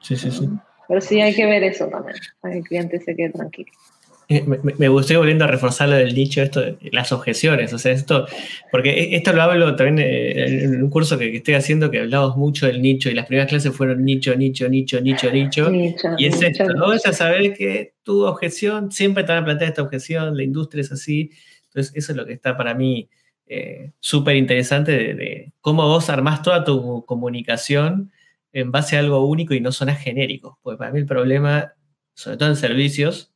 Sí, 0.00 0.16
sí, 0.16 0.30
sí. 0.32 0.48
Pero 0.88 1.00
sí 1.00 1.20
hay 1.20 1.32
que 1.34 1.46
ver 1.46 1.62
eso 1.62 1.86
también, 1.86 2.16
para 2.40 2.52
que 2.52 2.58
el 2.58 2.64
cliente 2.64 2.98
se 2.98 3.14
quede 3.14 3.30
tranquilo. 3.30 3.70
Eh, 4.32 4.44
me, 4.46 4.58
me, 4.62 4.88
gustó 4.88 5.18
volviendo 5.18 5.44
a 5.44 5.48
reforzar 5.48 5.88
lo 5.88 5.96
del 5.96 6.14
dicho, 6.14 6.40
esto, 6.40 6.62
las 6.92 7.10
objeciones, 7.10 7.72
o 7.72 7.78
sea, 7.78 7.90
esto, 7.90 8.28
porque 8.70 8.90
e, 8.90 9.16
esto 9.16 9.32
lo 9.32 9.42
hablo 9.42 9.74
también 9.74 9.98
eh, 9.98 10.62
en 10.62 10.84
un 10.84 10.88
curso 10.88 11.18
que, 11.18 11.34
estoy 11.34 11.54
haciendo 11.54 11.90
que 11.90 11.98
hablamos 11.98 12.36
mucho 12.36 12.66
del 12.66 12.80
nicho 12.80 13.10
y 13.10 13.14
las 13.14 13.26
primeras 13.26 13.48
clases 13.48 13.74
fueron 13.74 14.04
nicho, 14.04 14.32
nicho, 14.36 14.68
nicho, 14.68 15.00
nicho, 15.00 15.32
nicho. 15.32 15.72
y 16.16 16.26
es 16.26 16.40
esto, 16.40 16.64
¿no? 16.72 16.90
Vas 16.90 17.04
a 17.06 17.12
saber 17.12 17.54
que 17.54 17.94
tu 18.04 18.24
objeción, 18.24 18.92
siempre 18.92 19.24
te 19.24 19.32
van 19.32 19.42
a 19.42 19.46
plantear 19.46 19.70
esta 19.70 19.82
objeción, 19.82 20.36
la 20.36 20.44
industria 20.44 20.82
es 20.82 20.92
así, 20.92 21.32
entonces 21.64 21.92
eso 21.96 22.12
es 22.12 22.16
lo 22.16 22.24
que 22.24 22.34
está 22.34 22.56
para 22.56 22.72
mí 22.72 23.08
eh, 23.48 23.90
súper 23.98 24.36
interesante 24.36 24.92
de, 24.92 25.52
cómo 25.60 25.88
vos 25.88 26.08
armás 26.08 26.42
toda 26.42 26.62
tu 26.62 27.04
comunicación 27.04 28.12
en 28.52 28.70
base 28.70 28.94
a 28.94 29.00
algo 29.00 29.26
único 29.26 29.54
y 29.54 29.60
no 29.60 29.72
sonas 29.72 30.00
genérico, 30.00 30.60
porque 30.62 30.78
para 30.78 30.92
mí 30.92 31.00
el 31.00 31.06
problema, 31.06 31.74
sobre 32.14 32.36
todo 32.36 32.48
en 32.50 32.54
servicios, 32.54 33.29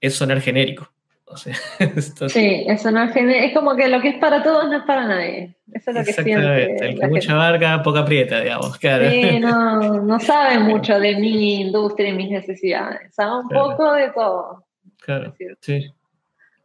es 0.00 0.14
sonar 0.14 0.40
genérico. 0.40 0.90
sí, 2.28 2.64
es 2.66 2.82
sonar 2.82 3.12
genérico. 3.12 3.46
Es 3.46 3.54
como 3.54 3.76
que 3.76 3.88
lo 3.88 4.00
que 4.00 4.08
es 4.08 4.16
para 4.16 4.42
todos 4.42 4.68
no 4.68 4.78
es 4.78 4.82
para 4.84 5.06
nadie. 5.06 5.54
Eso 5.72 5.90
es 5.90 5.96
lo 5.96 6.04
que 6.04 6.12
siente. 6.12 6.88
El 6.88 6.98
que 6.98 7.06
mucha 7.06 7.34
barca, 7.34 7.82
poca 7.82 8.04
prieta, 8.04 8.40
digamos. 8.40 8.78
Sí, 8.78 9.38
no, 9.40 10.02
no 10.02 10.20
sabe 10.20 10.58
mucho 10.58 10.98
de 10.98 11.16
mi 11.16 11.60
industria 11.60 12.08
y 12.08 12.12
mis 12.14 12.30
necesidades. 12.30 13.14
Sabe 13.14 13.40
un 13.40 13.48
poco 13.48 13.92
de 13.94 14.10
todo. 14.10 14.64
Claro, 14.98 15.34
sí. 15.60 15.92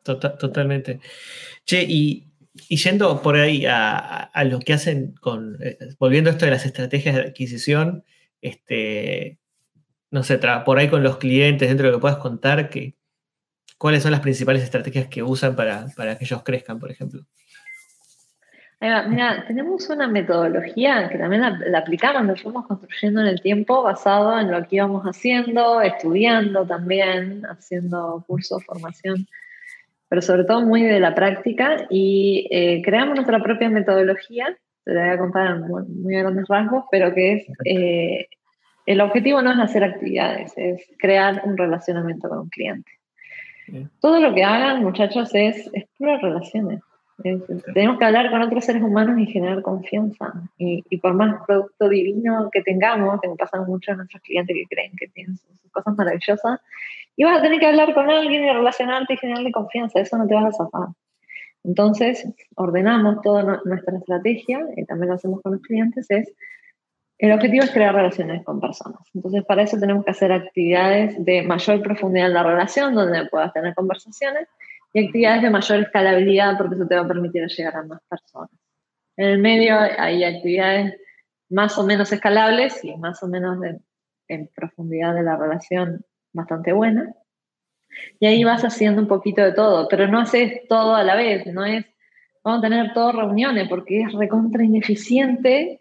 Tota-, 0.03 0.37
totalmente. 0.37 0.99
Che, 1.65 1.83
y, 1.83 2.27
yendo 2.69 3.21
por 3.21 3.35
ahí 3.35 3.65
a, 3.67 4.31
lo 4.45 4.59
que 4.59 4.73
hacen 4.73 5.13
con, 5.19 5.57
eh, 5.61 5.77
volviendo 5.99 6.29
a 6.29 6.33
esto 6.33 6.45
de 6.45 6.51
las 6.51 6.65
estrategias 6.65 7.15
de 7.15 7.21
adquisición, 7.21 8.03
este, 8.41 9.39
no 10.11 10.23
sé, 10.23 10.39
por 10.65 10.77
ahí 10.77 10.87
con 10.87 11.03
los 11.03 11.17
clientes, 11.17 11.67
dentro 11.67 11.87
de 11.87 11.91
lo 11.91 11.97
que 11.97 12.01
puedas 12.01 12.17
contar, 12.17 12.69
que, 12.69 12.95
¿Cuáles 13.77 14.03
son 14.03 14.11
las 14.11 14.21
principales 14.21 14.63
estrategias 14.63 15.07
que 15.07 15.21
usan 15.23 15.55
para, 15.55 15.87
para 15.95 16.17
que 16.17 16.25
ellos 16.25 16.43
crezcan, 16.43 16.79
por 16.79 16.91
ejemplo? 16.91 17.25
Mira, 18.81 19.45
tenemos 19.47 19.89
una 19.89 20.07
metodología 20.07 21.09
que 21.09 21.17
también 21.17 21.41
la, 21.41 21.79
aplicamos, 21.79 22.27
la 22.27 22.35
fuimos 22.35 22.67
construyendo 22.67 23.21
en 23.21 23.27
el 23.27 23.41
tiempo 23.41 23.81
basado 23.81 24.37
en 24.39 24.51
lo 24.51 24.61
que 24.67 24.75
íbamos 24.75 25.03
haciendo, 25.05 25.81
estudiando 25.81 26.67
también, 26.67 27.43
haciendo 27.45 28.23
cursos, 28.27 28.63
formación, 28.65 29.27
pero 30.07 30.21
sobre 30.21 30.43
todo 30.43 30.61
muy 30.61 30.83
de 30.83 30.99
la 30.99 31.15
práctica 31.15 31.87
y 31.89 32.47
eh, 32.51 32.81
creamos 32.83 33.15
nuestra 33.15 33.41
propia 33.41 33.69
metodología, 33.69 34.55
te 34.83 34.93
la 34.93 35.05
voy 35.05 35.09
a 35.09 35.17
contar 35.17 35.47
en 35.55 35.61
muy, 35.61 36.13
grandes 36.13 36.47
rasgos, 36.47 36.83
pero 36.91 37.13
que 37.13 37.33
es, 37.33 37.47
eh, 37.63 38.27
el 38.85 39.01
objetivo 39.01 39.41
no 39.41 39.51
es 39.51 39.59
hacer 39.59 39.83
actividades, 39.83 40.53
es 40.57 40.81
crear 40.99 41.41
un 41.45 41.57
relacionamiento 41.57 42.29
con 42.29 42.39
un 42.39 42.49
cliente. 42.49 42.91
Todo 43.99 44.19
lo 44.19 44.33
que 44.33 44.43
hagan, 44.43 44.83
muchachos, 44.83 45.29
es, 45.33 45.69
es 45.73 45.85
pura 45.97 46.17
relaciones. 46.17 46.81
tenemos 47.73 47.97
que 47.97 48.05
hablar 48.05 48.29
con 48.29 48.41
otros 48.41 48.65
seres 48.65 48.83
humanos 48.83 49.17
y 49.19 49.25
generar 49.25 49.61
confianza. 49.61 50.33
Y, 50.57 50.97
por 50.97 51.13
más 51.13 51.43
producto 51.45 51.89
divino 51.89 52.49
que 52.51 52.61
tengamos, 52.61 53.19
que 53.21 53.29
me 53.29 53.35
pasan 53.35 53.65
mucho 53.65 53.91
a 53.91 53.95
nuestros 53.95 54.21
clientes 54.23 54.55
que 54.55 54.75
creen 54.75 54.91
que 54.97 55.07
tienen 55.07 55.37
sus, 55.37 55.71
cosas 55.71 55.95
maravillosas, 55.97 56.59
y 57.17 57.23
vas 57.23 57.39
a 57.39 57.41
tener 57.41 57.59
que 57.59 57.65
hablar 57.65 57.93
con 57.93 58.09
alguien 58.09 58.43
y 58.43 58.49
relacionarte 58.49 59.13
y 59.13 59.17
generarle 59.17 59.51
confianza. 59.51 59.99
Eso 59.99 60.17
no 60.17 60.27
te 60.27 60.35
vas 60.35 60.45
a 60.45 60.51
zafar. 60.51 60.89
Entonces, 61.63 62.27
ordenamos 62.55 63.21
toda 63.21 63.61
nuestra 63.65 63.97
estrategia, 63.97 64.65
y 64.77 64.85
también 64.85 65.09
lo 65.09 65.15
hacemos 65.15 65.41
con 65.41 65.53
los 65.53 65.61
clientes, 65.61 66.05
es 66.09 66.31
el 67.17 67.31
objetivo 67.31 67.63
es 67.63 67.71
crear 67.71 67.95
relaciones 67.95 68.43
con 68.43 68.59
personas. 68.59 68.99
Entonces, 69.13 69.43
para 69.45 69.63
eso 69.63 69.77
tenemos 69.79 70.03
que 70.03 70.11
hacer 70.11 70.31
actividades 70.31 71.23
de 71.23 71.43
mayor 71.43 71.81
profundidad 71.81 72.27
en 72.27 72.33
la 72.33 72.43
relación, 72.43 72.93
donde 72.93 73.25
puedas 73.27 73.53
tener 73.53 73.73
conversaciones, 73.73 74.47
y 74.93 75.05
actividades 75.05 75.41
de 75.41 75.49
mayor 75.49 75.79
escalabilidad, 75.81 76.57
porque 76.57 76.75
eso 76.75 76.87
te 76.87 76.95
va 76.95 77.01
a 77.01 77.07
permitir 77.07 77.47
llegar 77.47 77.75
a 77.75 77.83
más 77.83 78.01
personas. 78.09 78.51
En 79.17 79.27
el 79.27 79.39
medio 79.39 79.77
hay 79.77 80.23
actividades 80.23 80.95
más 81.49 81.77
o 81.77 81.85
menos 81.85 82.11
escalables 82.11 82.83
y 82.83 82.95
más 82.97 83.21
o 83.23 83.27
menos 83.27 83.59
en 84.27 84.49
profundidad 84.55 85.13
de 85.13 85.23
la 85.23 85.37
relación 85.37 86.03
bastante 86.33 86.73
buena. 86.73 87.13
Y 88.19 88.25
ahí 88.25 88.43
vas 88.43 88.63
haciendo 88.63 89.01
un 89.01 89.07
poquito 89.07 89.41
de 89.41 89.53
todo, 89.53 89.87
pero 89.87 90.07
no 90.07 90.19
haces 90.19 90.67
todo 90.67 90.95
a 90.95 91.03
la 91.03 91.15
vez, 91.15 91.45
no 91.47 91.65
es, 91.65 91.85
vamos 92.43 92.59
a 92.59 92.69
tener 92.69 92.93
todo 92.93 93.11
reuniones, 93.11 93.67
porque 93.69 94.01
es 94.01 94.13
recontra 94.13 94.63
ineficiente, 94.63 95.79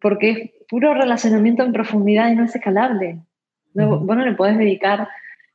porque 0.00 0.30
es 0.30 0.50
puro 0.68 0.94
relacionamiento 0.94 1.62
en 1.62 1.72
profundidad 1.72 2.30
y 2.30 2.36
no 2.36 2.44
es 2.44 2.54
escalable. 2.54 3.20
No, 3.74 4.00
Vos 4.00 4.16
no 4.16 4.24
le 4.24 4.34
podés 4.34 4.56
dedicar, 4.56 5.08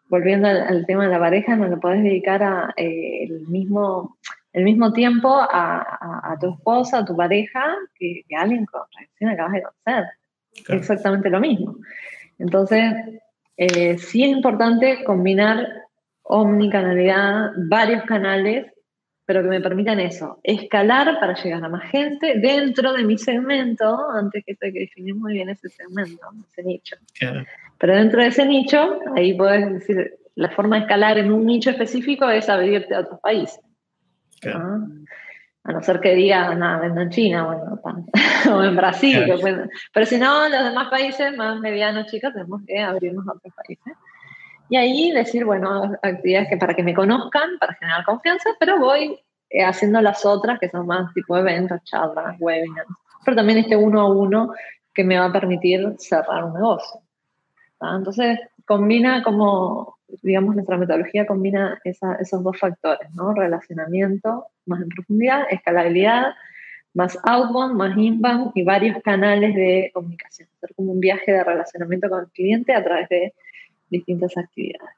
volviendo 0.10 0.47
al, 0.47 0.86
tema 0.86 1.06
de 1.06 1.12
la 1.12 1.19
pareja, 1.19 1.56
no 1.56 1.67
le 1.67 1.78
podés 1.78 2.04
dedicar 2.04 2.43
a, 2.43 2.74
eh, 2.78 3.24
el, 3.24 3.47
mismo, 3.47 4.17
el 4.54 4.63
mismo 4.63 4.93
tiempo 4.93 5.30
a, 5.34 6.38
tu 6.39 6.54
esposa, 6.54 7.00
a 7.00 7.06
tu 7.06 7.15
pareja, 7.15 7.76
que, 7.95 8.24
a 8.38 8.41
alguien 8.41 8.65
con 8.65 8.82
que 9.17 9.28
acabas 9.28 9.54
de 9.54 9.63
conocer. 9.63 10.06
Exactamente 10.69 11.30
lo 11.30 11.39
mismo. 11.39 11.76
Entonces, 12.38 12.93
eh, 13.58 13.97
sí 13.97 14.24
es 14.24 14.30
importante 14.30 15.04
combinar 15.04 15.67
omnicanalidad, 16.24 17.52
varios 17.58 18.04
canales, 18.04 18.71
pero 19.32 19.44
que 19.44 19.50
me 19.50 19.62
permitan 19.62 19.98
eso, 20.02 20.41
escalar 20.44 21.17
para 21.22 21.41
llegar 21.41 21.63
a 21.63 21.70
más 21.70 21.89
gente 21.89 22.34
dentro 22.36 22.91
de 22.91 23.06
mi 23.06 23.17
segmento, 23.17 23.98
antes 24.12 24.44
que 24.44 24.52
esto 24.52 24.65
hay 24.65 24.74
que 24.74 24.80
definir 24.82 25.15
muy 25.15 25.32
bien 25.32 25.48
ese 25.48 25.70
segmento, 25.70 26.28
ese 26.50 26.63
nicho. 26.63 26.98
Pero 27.78 27.96
dentro 27.96 28.22
de 28.22 28.28
ese 28.28 28.46
nicho, 28.46 29.00
ahí 29.15 29.34
puedes 29.34 29.72
decir, 29.72 30.17
la 30.36 30.50
forma 30.50 30.76
de 30.76 30.82
escalar 30.82 31.17
en 31.17 31.32
un 31.32 31.46
nicho 31.46 31.70
específico 31.70 32.30
es 32.30 32.50
abrirte 32.50 32.94
a 32.94 33.00
otros 33.00 33.22
países. 33.22 33.62
A 34.44 35.72
no 35.72 35.82
ser 35.82 36.02
que 36.02 36.13
diga, 36.13 36.54
nada, 36.54 36.82
vendo 36.82 37.00
en 37.00 37.10
China 37.10 37.46
bueno, 37.46 37.80
o 38.54 38.63
en 38.65 38.76
Brasil. 38.76 39.32
pero 39.94 40.06
si 40.06 40.17
no, 40.17 40.50
los 40.50 40.63
demás 40.65 40.89
países 40.89 41.38
más 41.38 41.58
medianos, 41.62 42.08
chicos, 42.08 42.34
tenemos 42.34 42.63
que 42.67 42.82
abrirnos 42.82 43.26
a 43.30 43.32
otros 43.32 43.54
países. 43.54 43.94
Y 44.72 44.78
ahí 44.78 45.12
decir, 45.12 45.44
bueno, 45.44 45.98
actividades 46.02 46.48
que 46.48 46.56
para 46.56 46.74
que 46.74 46.82
me 46.82 46.94
conozcan, 46.94 47.60
para 47.60 47.74
generar 47.74 48.06
confianza, 48.06 48.52
pero 48.58 48.80
voy 48.80 49.20
eh, 49.50 49.66
haciendo 49.66 50.00
las 50.00 50.26
otras 50.26 50.62
que 50.62 50.70
son 50.70 50.88
más 50.88 51.14
tipo 51.14 51.36
eventos, 51.36 51.84
charlas, 51.84 52.38
webinars. 52.40 52.88
Pero 53.26 53.36
también 53.36 53.60
este 53.60 53.76
uno 53.76 54.00
a 54.00 54.10
uno 54.10 54.54
que 54.94 55.04
me 55.04 55.20
va 55.20 55.26
a 55.26 55.34
permitir 55.34 55.96
cerrar 56.00 56.46
un 56.46 56.54
negocio. 56.54 57.02
Entonces, 57.82 58.40
combina 58.64 59.22
como, 59.24 59.98
digamos, 60.22 60.56
nuestra 60.56 60.78
metodología 60.78 61.28
combina 61.28 61.78
esos 61.84 62.42
dos 62.42 62.58
factores, 62.58 63.14
¿no? 63.14 63.34
Relacionamiento 63.34 64.46
más 64.68 64.82
en 64.82 64.88
profundidad, 64.88 65.48
escalabilidad, 65.50 66.34
más 66.94 67.20
outbound, 67.24 67.76
más 67.76 67.98
inbound 67.98 68.54
y 68.56 68.64
varios 68.64 69.04
canales 69.04 69.54
de 69.54 69.92
comunicación. 69.94 70.48
Hacer 70.56 70.74
como 70.76 70.94
un 70.94 71.02
viaje 71.02 71.30
de 71.34 71.44
relacionamiento 71.44 72.10
con 72.10 72.22
el 72.22 72.32
cliente 72.32 72.74
a 72.74 72.82
través 72.82 73.10
de 73.10 73.34
distintas 73.92 74.36
actividades. 74.38 74.96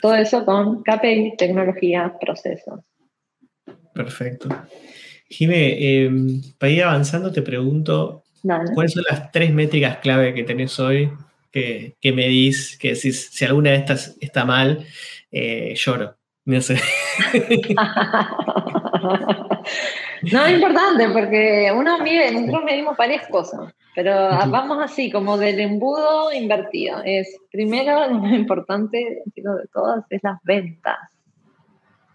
todo 0.00 0.14
eso 0.16 0.44
con 0.44 0.82
KPI, 0.82 1.36
tecnología, 1.38 2.12
procesos. 2.20 2.80
Perfecto. 3.94 4.48
Jime, 5.28 5.76
eh, 5.78 6.10
para 6.58 6.72
ir 6.72 6.82
avanzando 6.82 7.30
te 7.30 7.42
pregunto, 7.42 8.24
¿cuáles 8.74 8.92
son 8.92 9.04
las 9.08 9.30
tres 9.30 9.54
métricas 9.54 9.98
clave 9.98 10.34
que 10.34 10.42
tenés 10.42 10.78
hoy 10.80 11.12
que, 11.52 11.94
que 12.00 12.12
medís, 12.12 12.76
que 12.76 12.94
decís, 12.94 13.28
si 13.30 13.44
alguna 13.44 13.70
de 13.70 13.76
estas 13.76 14.16
está 14.20 14.44
mal, 14.44 14.84
eh, 15.30 15.74
lloro? 15.76 16.16
No 16.44 16.60
sé. 16.60 16.76
no, 20.32 20.46
es 20.46 20.52
importante 20.54 21.08
porque 21.10 21.72
uno 21.74 21.98
mide, 21.98 22.32
nosotros 22.32 22.64
medimos 22.64 22.96
varias 22.96 23.26
cosas, 23.28 23.74
pero 23.94 24.12
vamos 24.48 24.78
así, 24.82 25.10
como 25.10 25.36
del 25.36 25.60
embudo 25.60 26.32
invertido. 26.32 27.00
Es 27.04 27.38
primero, 27.50 28.06
lo 28.08 28.14
más 28.20 28.32
importante 28.32 29.22
de 29.24 29.42
todas 29.72 30.04
es 30.10 30.22
las 30.22 30.42
ventas. 30.42 30.98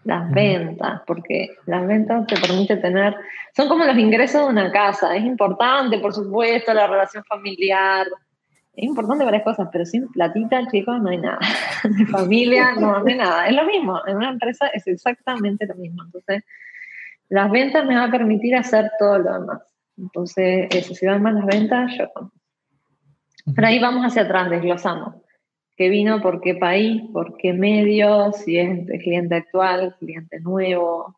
Las 0.05 0.31
ventas, 0.31 1.01
porque 1.05 1.49
las 1.65 1.85
ventas 1.85 2.25
te 2.25 2.39
permiten 2.39 2.81
tener, 2.81 3.15
son 3.55 3.67
como 3.67 3.83
los 3.83 3.97
ingresos 3.97 4.41
de 4.41 4.47
una 4.47 4.71
casa. 4.71 5.15
Es 5.15 5.23
importante, 5.23 5.99
por 5.99 6.13
supuesto, 6.13 6.73
la 6.73 6.87
relación 6.87 7.23
familiar, 7.25 8.07
es 8.79 8.85
importante 8.85 9.25
varias 9.25 9.43
cosas, 9.43 9.67
pero 9.73 9.85
sin 9.85 10.07
platita, 10.07 10.65
chicos, 10.71 11.01
no 11.01 11.09
hay 11.09 11.17
nada. 11.17 11.39
De 11.83 12.05
familia, 12.05 12.75
no, 12.79 13.03
hay 13.05 13.15
nada. 13.15 13.47
Es 13.47 13.53
lo 13.53 13.65
mismo, 13.65 13.99
en 14.07 14.15
una 14.15 14.29
empresa 14.29 14.67
es 14.67 14.87
exactamente 14.87 15.67
lo 15.67 15.75
mismo. 15.75 16.01
Entonces, 16.03 16.45
las 17.29 17.51
ventas 17.51 17.85
me 17.85 17.95
van 17.95 18.09
a 18.09 18.11
permitir 18.11 18.55
hacer 18.55 18.91
todo 18.99 19.19
lo 19.19 19.33
demás. 19.39 19.61
Entonces, 19.97 20.67
eso, 20.71 20.93
si 20.95 21.05
van 21.05 21.21
más 21.21 21.33
las 21.33 21.45
ventas, 21.45 21.91
yo. 21.97 22.07
Pero 23.55 23.67
ahí 23.67 23.79
vamos 23.79 24.03
hacia 24.03 24.23
atrás, 24.23 24.49
desglosamos. 24.49 25.15
¿Qué 25.75 25.89
vino? 25.89 26.21
¿Por 26.21 26.41
qué 26.41 26.55
país? 26.55 27.01
¿Por 27.13 27.37
qué 27.37 27.53
medio? 27.53 28.31
Si 28.33 28.57
es 28.57 28.85
cliente 29.01 29.35
actual, 29.35 29.95
cliente 29.99 30.39
nuevo. 30.41 31.15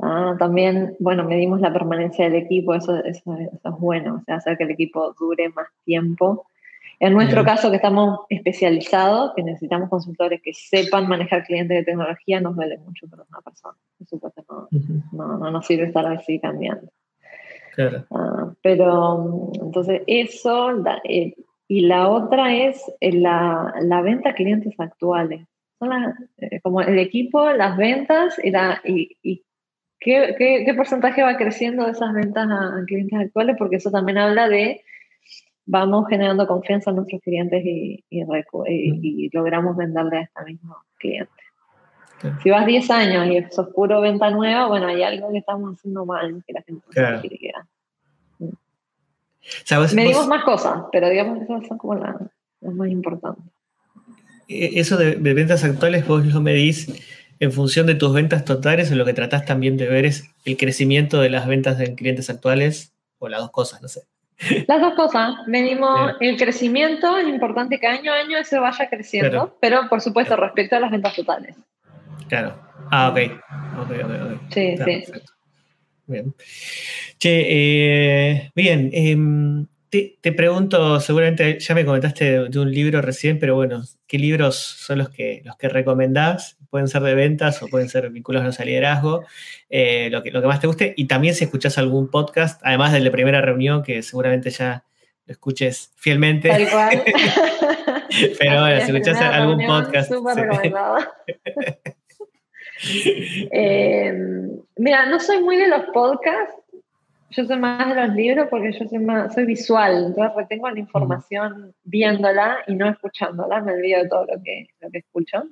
Ah, 0.00 0.36
también, 0.38 0.94
bueno, 1.00 1.24
medimos 1.24 1.60
la 1.60 1.72
permanencia 1.72 2.26
del 2.26 2.36
equipo, 2.36 2.74
eso, 2.74 2.96
eso, 3.04 3.34
eso 3.34 3.60
es 3.64 3.80
bueno, 3.80 4.18
o 4.20 4.24
sea, 4.24 4.36
hacer 4.36 4.56
que 4.56 4.62
el 4.62 4.70
equipo 4.70 5.12
dure 5.18 5.48
más 5.48 5.66
tiempo 5.84 6.46
en 7.00 7.12
nuestro 7.12 7.44
caso, 7.44 7.70
que 7.70 7.76
estamos 7.76 8.20
especializados, 8.28 9.32
que 9.36 9.44
necesitamos 9.44 9.88
consultores 9.88 10.40
que 10.42 10.52
sepan 10.52 11.06
manejar 11.06 11.44
clientes 11.44 11.78
de 11.78 11.84
tecnología, 11.84 12.40
nos 12.40 12.56
duele 12.56 12.78
mucho 12.78 13.06
para 13.08 13.22
una 13.28 13.40
persona. 13.40 13.76
Por 13.98 14.08
supuesto, 14.08 14.68
no, 15.12 15.38
no, 15.38 15.50
nos 15.50 15.64
sirve 15.64 15.86
estar 15.86 16.06
así 16.06 16.40
cambiando. 16.40 16.90
Claro. 17.76 18.04
Ah, 18.10 18.52
pero 18.62 19.52
entonces 19.62 20.02
eso, 20.08 20.70
eh, 21.04 21.34
y 21.68 21.82
la 21.82 22.08
otra 22.08 22.52
es 22.52 22.82
eh, 23.00 23.12
la, 23.12 23.74
la, 23.80 24.02
venta 24.02 24.30
a 24.30 24.34
clientes 24.34 24.74
actuales. 24.78 25.46
Son 25.78 25.92
eh, 26.38 26.60
como 26.62 26.80
el 26.80 26.98
equipo, 26.98 27.48
las 27.52 27.76
ventas 27.76 28.36
y, 28.42 28.50
la, 28.50 28.80
y, 28.84 29.16
y 29.22 29.44
qué, 30.00 30.34
qué, 30.36 30.64
qué, 30.66 30.74
porcentaje 30.74 31.22
va 31.22 31.36
creciendo 31.36 31.84
de 31.84 31.92
esas 31.92 32.12
ventas 32.12 32.48
a 32.50 32.82
clientes 32.86 33.20
actuales, 33.20 33.54
porque 33.56 33.76
eso 33.76 33.92
también 33.92 34.18
habla 34.18 34.48
de 34.48 34.82
vamos 35.68 36.06
generando 36.08 36.46
confianza 36.46 36.90
en 36.90 36.96
nuestros 36.96 37.20
clientes 37.20 37.62
y, 37.64 38.02
y, 38.08 39.30
logramos 39.32 39.76
venderle 39.76 40.16
a 40.16 40.20
este 40.22 40.44
mismo 40.44 40.76
cliente. 40.96 41.30
Si 42.42 42.50
vas 42.50 42.66
10 42.66 42.90
años 42.90 43.26
y 43.28 43.36
es 43.36 43.54
puro 43.74 44.00
venta 44.00 44.30
nueva, 44.30 44.66
bueno, 44.66 44.88
hay 44.88 45.02
algo 45.02 45.30
que 45.30 45.38
estamos 45.38 45.76
haciendo 45.76 46.04
mal 46.04 46.42
que 46.44 46.52
la 46.52 46.62
gente 46.62 46.84
no 46.84 47.20
quiere 47.20 47.38
que 47.38 47.52
mm. 48.38 49.94
Medimos 49.94 50.26
más 50.26 50.42
cosas, 50.42 50.84
pero 50.90 51.08
digamos 51.10 51.38
que 51.38 51.44
esas 51.44 51.68
son 51.68 51.78
como 51.78 51.94
las, 51.94 52.16
más 52.60 52.88
importantes. 52.88 53.44
E, 54.48 54.80
eso 54.80 54.96
de, 54.96 55.14
ventas 55.16 55.62
actuales, 55.62 56.08
vos 56.08 56.26
lo 56.26 56.40
medís 56.40 56.92
en 57.38 57.52
función 57.52 57.86
de 57.86 57.94
tus 57.94 58.12
ventas 58.12 58.44
totales 58.44 58.90
o 58.90 58.96
lo 58.96 59.04
que 59.04 59.12
tratás 59.12 59.44
también 59.44 59.76
de 59.76 59.86
ver 59.86 60.06
es 60.06 60.24
el 60.44 60.56
crecimiento 60.56 61.20
de 61.20 61.30
las 61.30 61.46
ventas 61.46 61.78
en 61.78 61.94
clientes 61.94 62.30
actuales 62.30 62.94
o 63.18 63.28
las 63.28 63.40
dos 63.40 63.50
cosas, 63.50 63.80
no 63.80 63.88
sé. 63.88 64.02
Las 64.66 64.80
dos 64.80 64.94
cosas. 64.94 65.34
Venimos, 65.46 66.12
el 66.20 66.36
crecimiento, 66.36 67.16
es 67.18 67.28
importante 67.28 67.78
que 67.78 67.86
año 67.86 68.12
a 68.12 68.16
año 68.16 68.38
eso 68.38 68.60
vaya 68.60 68.88
creciendo, 68.88 69.56
pero 69.60 69.88
por 69.88 70.00
supuesto 70.00 70.36
respecto 70.36 70.76
a 70.76 70.80
las 70.80 70.90
ventas 70.90 71.14
totales. 71.14 71.56
Claro. 72.28 72.58
Ah, 72.90 73.08
ok. 73.08 73.18
Ok, 73.80 73.90
ok, 74.04 74.10
ok. 74.22 74.40
Sí, 74.50 74.76
sí. 74.76 75.04
Bien. 76.06 76.34
Che, 77.18 77.46
eh, 77.48 78.50
bien. 78.54 78.90
Em, 78.92 79.66
te, 79.90 80.32
pregunto, 80.32 81.00
seguramente 81.00 81.58
ya 81.58 81.74
me 81.74 81.84
comentaste 81.84 82.48
de, 82.48 82.58
un 82.58 82.70
libro 82.70 83.00
recién, 83.02 83.38
pero 83.38 83.54
bueno, 83.54 83.82
¿qué 84.06 84.18
libros 84.18 84.56
son 84.56 84.98
los 84.98 85.10
que, 85.10 85.42
los 85.44 85.56
que 85.56 85.68
recomendás? 85.68 86.57
Pueden 86.70 86.88
ser 86.88 87.02
de 87.02 87.14
ventas 87.14 87.62
o 87.62 87.68
pueden 87.68 87.88
ser 87.88 88.10
vinculados 88.10 88.60
a 88.60 88.64
liderazgo, 88.64 89.24
eh, 89.70 90.08
lo, 90.10 90.22
que, 90.22 90.30
lo 90.30 90.40
que 90.40 90.46
más 90.46 90.60
te 90.60 90.66
guste. 90.66 90.94
Y 90.96 91.06
también 91.06 91.34
si 91.34 91.44
escuchás 91.44 91.78
algún 91.78 92.10
podcast, 92.10 92.60
además 92.64 92.92
del 92.92 93.04
de 93.04 93.10
primera 93.10 93.40
reunión, 93.40 93.82
que 93.82 94.02
seguramente 94.02 94.50
ya 94.50 94.84
lo 95.26 95.32
escuches 95.32 95.92
fielmente. 95.96 96.48
Tal 96.48 96.70
cual. 96.70 97.02
pero 98.38 98.60
bueno, 98.60 98.80
si 98.80 98.92
escuchás 98.92 99.20
algún 99.20 99.66
podcast. 99.66 100.12
Súper 100.12 100.36
recomendado. 100.36 100.98
Eh, 103.50 104.12
mira, 104.76 105.06
no 105.06 105.18
soy 105.18 105.42
muy 105.42 105.56
de 105.56 105.66
los 105.66 105.86
podcasts, 105.86 106.54
yo 107.30 107.44
soy 107.44 107.58
más 107.58 107.88
de 107.88 108.06
los 108.06 108.14
libros 108.14 108.46
porque 108.48 108.72
yo 108.72 108.86
soy 108.88 109.00
más, 109.00 109.34
soy 109.34 109.44
visual, 109.44 110.06
entonces 110.06 110.36
retengo 110.36 110.70
la 110.70 110.78
información 110.78 111.74
viéndola 111.84 112.58
y 112.66 112.74
no 112.74 112.88
escuchándola, 112.88 113.60
me 113.60 113.72
olvido 113.72 114.02
de 114.02 114.08
todo 114.08 114.26
lo 114.26 114.42
que, 114.42 114.68
lo 114.80 114.90
que 114.90 114.98
escucho. 114.98 115.42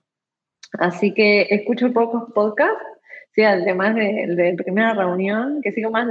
Así 0.79 1.13
que 1.15 1.43
escucho 1.51 1.93
pocos 1.93 2.33
podcasts, 2.35 2.85
sí, 3.33 3.43
además 3.43 3.95
de, 3.95 4.27
de 4.29 4.55
primera 4.55 4.95
reunión, 4.95 5.61
que 5.63 5.73
sigo 5.73 5.91
más 5.91 6.07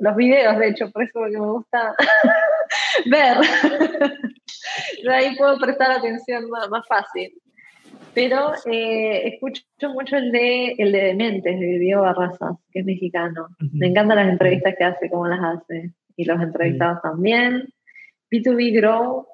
los 0.00 0.16
videos, 0.16 0.58
de 0.58 0.68
hecho, 0.68 0.90
por 0.90 1.02
eso 1.02 1.12
porque 1.14 1.38
me 1.38 1.50
gusta 1.50 1.94
ver. 3.06 3.36
de 5.04 5.14
ahí 5.14 5.36
puedo 5.36 5.58
prestar 5.58 5.92
atención 5.92 6.48
más, 6.50 6.68
más 6.68 6.86
fácil. 6.86 7.32
Pero 8.14 8.52
eh, 8.66 9.28
escucho 9.28 9.62
mucho 9.92 10.16
el 10.16 10.32
de, 10.32 10.74
el 10.78 10.92
de 10.92 10.98
Dementes, 11.04 11.58
de 11.58 11.78
Diego 11.78 12.02
Barrazas, 12.02 12.56
que 12.72 12.80
es 12.80 12.84
mexicano. 12.84 13.48
Me 13.72 13.88
encantan 13.88 14.16
las 14.16 14.28
entrevistas 14.28 14.74
que 14.76 14.84
hace, 14.84 15.10
cómo 15.10 15.28
las 15.28 15.40
hace. 15.40 15.92
Y 16.16 16.24
los 16.24 16.40
entrevistados 16.40 17.00
también. 17.00 17.68
B2B 18.30 18.74
Grow, 18.74 19.26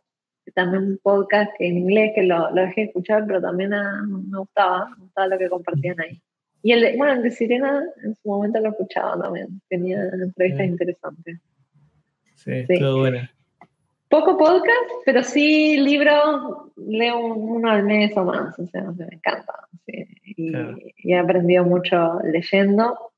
también 0.52 0.84
un 0.84 0.98
podcast 1.02 1.50
que 1.58 1.66
en 1.66 1.78
inglés 1.78 2.12
que 2.14 2.22
lo, 2.22 2.50
lo 2.50 2.62
dejé 2.62 2.84
escuchar, 2.84 3.24
pero 3.26 3.40
también 3.40 3.70
me 3.70 4.38
gustaba, 4.38 4.90
me 4.90 5.04
gustaba 5.04 5.26
lo 5.28 5.38
que 5.38 5.48
compartían 5.48 6.00
ahí. 6.00 6.20
Y 6.62 6.72
el 6.72 6.80
de, 6.80 6.96
bueno, 6.96 7.12
el 7.12 7.22
de 7.22 7.30
Sirena 7.30 7.84
en 8.02 8.14
su 8.14 8.28
momento 8.28 8.58
lo 8.58 8.70
escuchaba 8.70 9.22
también, 9.22 9.60
tenía 9.68 9.98
entrevistas 10.02 10.66
interesantes. 10.66 11.40
Sí, 12.36 12.64
sí. 12.66 12.78
todo 12.78 13.00
bueno. 13.00 13.28
Poco 14.08 14.38
podcast, 14.38 14.90
pero 15.04 15.22
sí 15.22 15.76
libros, 15.76 16.72
leo 16.76 17.18
uno 17.18 17.68
al 17.68 17.82
mes 17.82 18.16
o 18.16 18.24
más, 18.24 18.58
o 18.58 18.66
sea, 18.66 18.82
me 18.92 19.06
encanta. 19.12 19.52
Y, 20.24 20.52
he 21.04 21.18
aprendido 21.18 21.64
mucho 21.64 22.20
leyendo. 22.22 23.12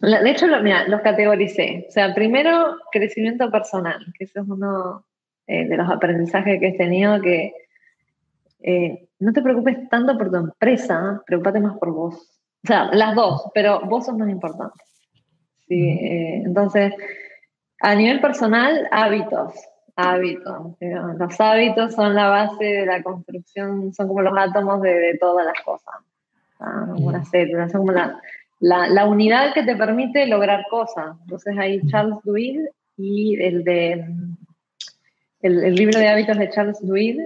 De 0.00 0.30
hecho, 0.30 0.46
mira, 0.62 0.86
los 0.88 1.00
categoricé. 1.00 1.86
O 1.88 1.90
sea, 1.90 2.14
primero, 2.14 2.76
crecimiento 2.92 3.50
personal, 3.50 3.98
que 4.16 4.24
eso 4.24 4.40
es 4.40 4.48
uno 4.48 5.04
eh, 5.50 5.66
de 5.66 5.78
los 5.78 5.90
aprendizajes 5.90 6.60
que 6.60 6.68
he 6.68 6.76
tenido, 6.76 7.22
que 7.22 7.54
eh, 8.60 9.08
no 9.18 9.32
te 9.32 9.40
preocupes 9.40 9.88
tanto 9.88 10.18
por 10.18 10.30
tu 10.30 10.36
empresa, 10.36 11.22
preocupate 11.26 11.58
más 11.58 11.78
por 11.78 11.90
vos. 11.90 12.16
O 12.62 12.66
sea, 12.66 12.90
las 12.92 13.14
dos, 13.14 13.50
pero 13.54 13.80
vos 13.86 14.04
sos 14.04 14.18
más 14.18 14.28
importante. 14.28 14.78
Sí, 15.66 15.88
eh, 15.88 16.42
entonces, 16.44 16.92
a 17.80 17.94
nivel 17.94 18.20
personal, 18.20 18.88
hábitos. 18.92 19.54
Hábitos. 19.96 20.76
Los 21.18 21.40
hábitos 21.40 21.94
son 21.94 22.14
la 22.14 22.28
base 22.28 22.64
de 22.64 22.84
la 22.84 23.02
construcción, 23.02 23.94
son 23.94 24.06
como 24.06 24.20
los 24.20 24.36
átomos 24.36 24.82
de, 24.82 25.16
todas 25.18 25.46
las 25.46 25.64
cosas. 25.64 25.94
Una 26.98 27.24
célula, 27.24 27.70
son 27.70 27.80
como 27.80 27.92
la, 27.92 28.20
la, 28.60 29.06
unidad 29.06 29.54
que 29.54 29.62
te 29.62 29.76
permite 29.76 30.26
lograr 30.26 30.66
cosas. 30.70 31.16
Entonces 31.22 31.56
hay 31.58 31.80
Charles 31.88 32.18
Duhigg 32.22 32.68
y 32.98 33.42
el 33.42 33.64
de 33.64 34.04
el, 35.42 35.74
libro 35.74 35.98
de 35.98 36.08
hábitos 36.08 36.38
de 36.38 36.50
Charles 36.50 36.78
Duhigg 36.82 37.18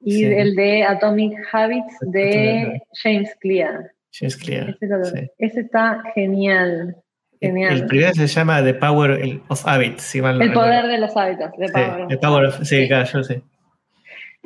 y 0.00 0.24
el 0.24 0.54
de 0.54 0.84
Atomic 0.84 1.34
Habits 1.52 1.96
de 2.00 2.80
James 3.02 3.34
Clear. 3.40 3.90
James 4.12 4.36
Clear. 4.36 4.76
Ese, 5.38 5.60
está 5.60 6.02
genial. 6.14 6.96
Genial. 7.40 7.72
El, 7.72 7.86
primero 7.86 8.14
se 8.14 8.26
llama 8.26 8.62
The 8.62 8.74
Power 8.74 9.40
of 9.48 9.66
Habits. 9.66 10.14
el 10.14 10.52
poder 10.52 10.86
de 10.86 10.98
los 10.98 11.16
hábitos. 11.16 11.50
The 12.08 12.18
Power, 12.18 12.46
of, 12.46 12.62
sí, 12.62 12.86
claro, 12.88 13.08
yo 13.12 13.22
sé. 13.22 13.42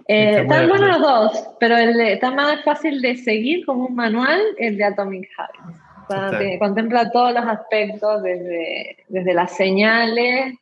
Eh, 0.08 0.40
están 0.40 0.68
buenos 0.68 0.88
los 0.88 1.00
dos, 1.00 1.48
pero 1.60 1.76
el 1.76 1.98
está 2.00 2.30
más 2.32 2.62
fácil 2.64 3.00
de 3.00 3.16
seguir 3.16 3.64
como 3.64 3.86
un 3.86 3.94
manual 3.94 4.40
el 4.58 4.76
de 4.76 4.84
Atomic 4.84 5.28
Habits. 5.38 6.58
contempla 6.58 7.10
todos 7.10 7.32
los 7.32 7.44
aspectos, 7.44 8.22
desde, 8.22 8.96
desde 9.08 9.32
las 9.32 9.56
señales 9.56 10.54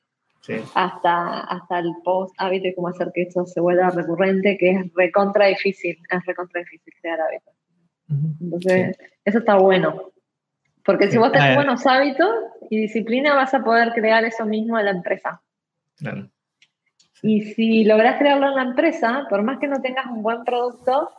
hasta, 0.74 1.40
hasta 1.40 1.78
el 1.78 1.92
post 2.04 2.34
hábito 2.38 2.68
y 2.68 2.74
cómo 2.74 2.88
hacer 2.88 3.10
que 3.14 3.22
eso 3.22 3.46
se 3.46 3.60
vuelva 3.60 3.90
recurrente, 3.90 4.56
que 4.58 4.70
es 4.70 4.94
recontra 4.94 5.46
difícil, 5.46 5.98
es 6.08 6.26
recontra 6.26 6.60
difícil 6.60 6.92
crear 7.00 7.20
hábitos. 7.20 7.54
Entonces, 8.40 8.98
eso 9.24 9.38
está 9.38 9.56
bueno. 9.56 10.10
Porque 10.84 11.10
si 11.10 11.18
vos 11.18 11.30
tenés 11.30 11.54
buenos 11.54 11.86
hábitos 11.86 12.30
y 12.70 12.80
disciplina, 12.80 13.34
vas 13.34 13.52
a 13.54 13.62
poder 13.62 13.92
crear 13.92 14.24
eso 14.24 14.44
mismo 14.46 14.78
en 14.78 14.86
la 14.86 14.90
empresa. 14.92 15.40
Claro. 15.98 16.28
Y 17.22 17.42
si 17.52 17.84
logras 17.84 18.18
crearlo 18.18 18.48
en 18.48 18.54
la 18.54 18.62
empresa, 18.62 19.26
por 19.28 19.42
más 19.42 19.58
que 19.58 19.68
no 19.68 19.82
tengas 19.82 20.06
un 20.06 20.22
buen 20.22 20.42
producto, 20.42 21.10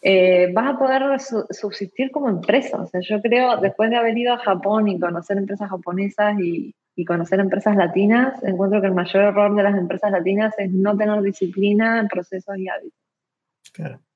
eh, 0.00 0.50
vas 0.52 0.74
a 0.74 0.78
poder 0.78 1.20
subsistir 1.50 2.10
como 2.10 2.28
empresa. 2.28 2.80
O 2.80 2.86
sea, 2.86 3.00
yo 3.02 3.20
creo, 3.20 3.58
después 3.58 3.90
de 3.90 3.96
haber 3.96 4.16
ido 4.16 4.32
a 4.32 4.38
Japón 4.38 4.88
y 4.88 4.98
conocer 4.98 5.36
empresas 5.36 5.68
japonesas 5.68 6.40
y, 6.40 6.74
y 6.96 7.04
conocer 7.04 7.40
empresas 7.40 7.76
latinas, 7.76 8.42
encuentro 8.44 8.80
que 8.80 8.86
el 8.86 8.94
mayor 8.94 9.24
error 9.24 9.54
de 9.54 9.62
las 9.62 9.76
empresas 9.76 10.12
latinas 10.12 10.54
es 10.58 10.70
no 10.70 10.96
tener 10.96 11.20
disciplina 11.22 12.00
en 12.00 12.08
procesos 12.08 12.56
y 12.56 12.68
hábitos. 12.68 12.98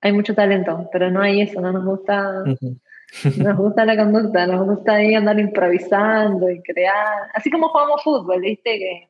Hay 0.00 0.12
mucho 0.12 0.34
talento, 0.34 0.88
pero 0.92 1.10
no 1.10 1.20
hay 1.20 1.40
eso, 1.40 1.60
no 1.60 1.72
nos 1.72 1.84
gusta, 1.84 2.44
nos 3.38 3.56
gusta 3.56 3.84
la 3.84 3.96
conducta, 3.96 4.46
nos 4.46 4.66
gusta 4.66 4.94
ahí 4.94 5.14
andar 5.14 5.38
improvisando 5.40 6.48
y 6.50 6.62
crear, 6.62 7.28
así 7.34 7.50
como 7.50 7.68
jugamos 7.68 8.02
fútbol, 8.04 8.40
viste 8.40 8.78
que 8.78 9.08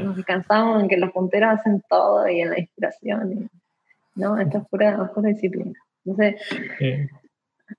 nos 0.00 0.16
descansamos 0.16 0.82
en 0.82 0.88
que 0.88 0.96
los 0.96 1.12
punteros 1.12 1.58
hacen 1.58 1.82
todo 1.88 2.28
y 2.28 2.40
en 2.40 2.50
la 2.50 2.58
inspiración, 2.58 3.48
¿no? 4.16 4.38
Esto 4.38 4.58
es 4.58 4.64
pura, 4.68 5.10
disciplina. 5.22 5.72
Entonces, 6.04 6.42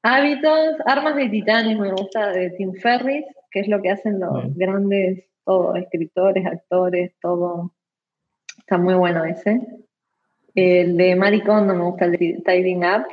hábitos, 0.01 0.77
armas 0.85 1.15
de 1.15 1.29
titanes, 1.29 1.77
me 1.77 1.91
gusta 1.91 2.29
de 2.29 2.51
Tim 2.51 2.73
Ferris, 2.73 3.25
que 3.51 3.59
es 3.59 3.67
lo 3.67 3.81
que 3.81 3.91
hacen 3.91 4.19
los 4.19 4.55
grandes, 4.55 5.25
todos, 5.45 5.77
escritores, 5.77 6.45
actores, 6.45 7.11
todo. 7.21 7.73
Está 8.57 8.77
muy 8.77 8.93
bueno 8.95 9.25
ese. 9.25 9.61
El 10.55 10.97
de 10.97 11.15
Maricón 11.15 11.67
no 11.67 11.75
me 11.75 11.83
gusta 11.83 12.05
el 12.05 12.11
de 12.13 12.41
Tidying 12.45 12.83
Up. 12.85 13.05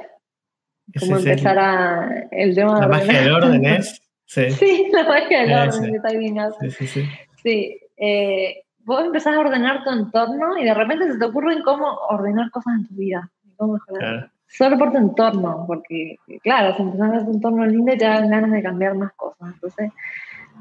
Cómo 0.98 1.16
empezar 1.18 1.58
a. 1.58 2.28
El 2.30 2.54
tema 2.54 2.80
la 2.80 2.88
magia 2.88 3.20
del 3.20 3.32
orden 3.34 3.64
es. 3.64 4.02
Sí. 4.24 4.50
sí, 4.50 4.88
la 4.92 5.04
magia 5.04 5.40
del 5.42 5.68
orden 5.68 5.92
de 5.92 6.00
Tidying 6.00 6.40
Up. 6.40 6.54
Sí, 6.60 6.70
sí, 6.70 6.86
sí. 6.86 7.04
Sí. 7.42 7.80
Eh, 7.96 8.62
vos 8.84 9.04
empezás 9.04 9.36
a 9.36 9.40
ordenar 9.40 9.84
tu 9.84 9.90
entorno 9.90 10.56
y 10.58 10.64
de 10.64 10.74
repente 10.74 11.12
se 11.12 11.18
te 11.18 11.24
ocurre 11.24 11.62
cómo 11.62 11.86
ordenar 12.08 12.50
cosas 12.50 12.74
en 12.78 12.88
tu 12.88 12.94
vida. 12.94 13.30
Cómo 13.56 13.74
mejorar. 13.74 14.30
Solo 14.46 14.78
por 14.78 14.92
tu 14.92 14.96
entorno, 14.96 15.64
porque, 15.66 16.16
claro, 16.42 16.74
si 16.74 16.82
empezás 16.82 17.10
a 17.10 17.12
ver 17.12 17.24
tu 17.24 17.32
entorno 17.32 17.66
lindo, 17.66 17.92
ya 17.94 18.14
dan 18.14 18.30
ganas 18.30 18.50
de 18.50 18.62
cambiar 18.62 18.94
más 18.94 19.12
cosas. 19.12 19.52
Entonces, 19.52 19.92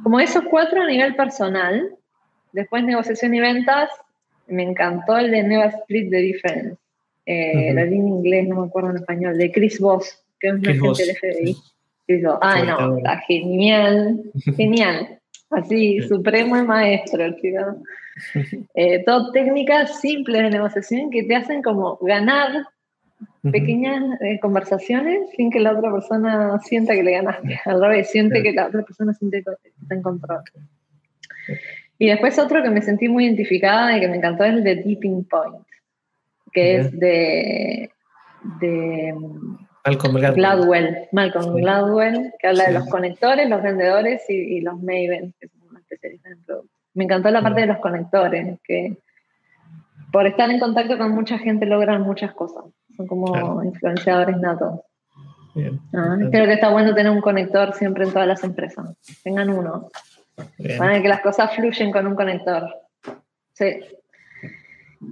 como 0.03 0.19
esos 0.19 0.43
cuatro 0.49 0.81
a 0.81 0.87
nivel 0.87 1.15
personal, 1.15 1.89
después 2.53 2.83
negociación 2.83 3.33
y 3.35 3.39
ventas, 3.39 3.89
me 4.47 4.63
encantó 4.63 5.17
el 5.17 5.31
de 5.31 5.43
Never 5.43 5.69
Split 5.69 6.09
the 6.09 6.17
Difference. 6.17 6.77
Eh, 7.25 7.73
La 7.73 7.83
línea 7.83 7.99
en 7.99 8.07
inglés, 8.07 8.47
no 8.47 8.61
me 8.61 8.67
acuerdo 8.67 8.91
en 8.91 8.97
español, 8.97 9.37
de 9.37 9.51
Chris 9.51 9.79
Voss, 9.79 10.23
que 10.39 10.47
es 10.47 10.53
un 10.53 10.67
agente 10.67 11.05
del 11.05 11.15
FBI. 11.17 11.55
Chris 12.07 12.23
Voss. 12.23 12.39
Ay, 12.41 12.63
no, 12.65 12.97
está 12.97 13.17
genial, 13.27 14.21
genial. 14.55 15.19
Así, 15.49 16.01
supremo 16.01 16.57
y 16.57 16.63
maestro, 16.63 17.33
chico. 17.39 17.59
Eh, 18.73 19.03
todo 19.05 19.31
técnicas 19.31 20.01
simples 20.01 20.41
de 20.41 20.49
negociación 20.49 21.11
que 21.11 21.21
te 21.21 21.35
hacen 21.35 21.61
como 21.61 21.97
ganar 22.01 22.65
pequeñas 23.51 24.03
eh, 24.21 24.39
conversaciones 24.39 25.29
sin 25.35 25.49
que 25.51 25.59
la 25.59 25.73
otra 25.77 25.91
persona 25.91 26.59
sienta 26.59 26.93
que 26.93 27.03
le 27.03 27.11
ganaste. 27.11 27.59
Al 27.65 27.81
revés, 27.81 28.11
siente 28.11 28.43
que 28.43 28.53
la 28.53 28.67
otra 28.67 28.83
persona 28.83 29.13
siente 29.13 29.43
que 29.43 29.69
está 29.81 29.95
en 29.95 30.01
control. 30.01 30.41
Y 31.99 32.07
después 32.07 32.37
otro 32.37 32.61
que 32.61 32.69
me 32.69 32.81
sentí 32.81 33.09
muy 33.09 33.25
identificada 33.25 33.97
y 33.97 33.99
que 33.99 34.07
me 34.07 34.17
encantó 34.17 34.43
es 34.43 34.53
el 34.53 34.63
de 34.63 34.75
Deeping 34.75 35.23
Point, 35.25 35.65
que 36.51 36.77
es 36.77 36.91
de, 36.99 37.89
de 38.59 39.15
Malcolm 39.85 40.15
Gladwell. 40.15 41.07
Malcolm 41.11 41.55
Gladwell, 41.55 42.33
que 42.39 42.47
habla 42.47 42.65
de 42.65 42.73
los 42.73 42.89
conectores, 42.89 43.49
los 43.49 43.63
vendedores 43.63 44.29
y, 44.29 44.61
los 44.61 44.75
Maven, 44.81 45.33
que 45.39 45.47
son 45.47 45.77
especialistas 45.77 46.33
en 46.33 46.43
productos. 46.43 46.77
Me 46.93 47.05
encantó 47.05 47.31
la 47.31 47.41
parte 47.41 47.61
de 47.61 47.67
los 47.67 47.77
conectores, 47.77 48.59
que 48.63 48.97
por 50.11 50.27
estar 50.27 50.49
en 50.49 50.59
contacto 50.59 50.97
con 50.97 51.11
mucha 51.11 51.37
gente 51.37 51.65
logran 51.65 52.01
muchas 52.01 52.33
cosas. 52.33 52.65
Son 52.97 53.07
como 53.07 53.63
influenciadores 53.63 54.37
natos. 54.37 54.81
Ah, 55.93 56.17
creo 56.31 56.45
que 56.45 56.53
está 56.53 56.69
bueno 56.69 56.93
tener 56.93 57.11
un 57.11 57.21
conector 57.21 57.73
siempre 57.73 58.05
en 58.05 58.11
todas 58.11 58.27
las 58.27 58.43
empresas. 58.43 58.89
Tengan 59.23 59.49
uno. 59.49 59.89
Para 60.77 61.01
que 61.01 61.07
las 61.07 61.21
cosas 61.21 61.55
fluyen 61.55 61.91
con 61.91 62.05
un 62.05 62.15
conector. 62.15 62.67
Sí. 63.53 63.79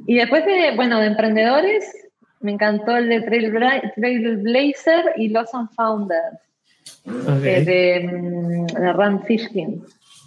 Y 0.07 0.15
después 0.15 0.45
de, 0.45 0.75
bueno, 0.75 0.99
de 0.99 1.07
emprendedores, 1.07 1.91
me 2.41 2.51
encantó 2.51 2.97
el 2.97 3.09
de 3.09 3.21
Trailblazer 3.21 5.13
y 5.17 5.29
Los 5.29 5.49
Founders. 5.75 6.39
Eh, 7.05 7.63
de, 7.65 8.07
mm, 8.07 8.65
de 8.67 8.93
Rand 8.93 9.25
Fishkin. 9.25 9.83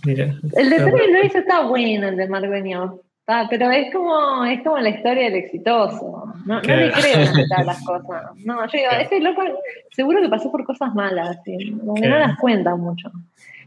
El 0.07 0.71
de 0.71 0.77
Trailblazer 0.77 1.43
está 1.43 1.63
bueno, 1.63 2.09
el 2.09 2.17
de 2.17 2.29
Mark 2.29 2.49
Ah, 3.31 3.47
pero 3.51 3.71
es 3.71 3.93
como, 3.93 4.43
es 4.47 4.63
como 4.63 4.79
la 4.79 4.89
historia 4.89 5.25
del 5.25 5.35
exitoso. 5.35 6.33
No, 6.47 6.63
no 6.63 6.63
le 6.63 6.91
creo 6.91 7.59
a 7.59 7.63
las 7.63 7.85
cosas. 7.85 8.23
No, 8.43 8.67
yo 8.67 8.73
digo, 8.73 8.91
ese 8.99 9.21
loco 9.21 9.43
seguro 9.91 10.23
que 10.23 10.31
pasó 10.31 10.51
por 10.51 10.65
cosas 10.65 10.95
malas, 10.95 11.39
que 11.45 11.59
no 11.83 11.95
las 11.95 12.39
cuenta 12.39 12.75
mucho. 12.75 13.13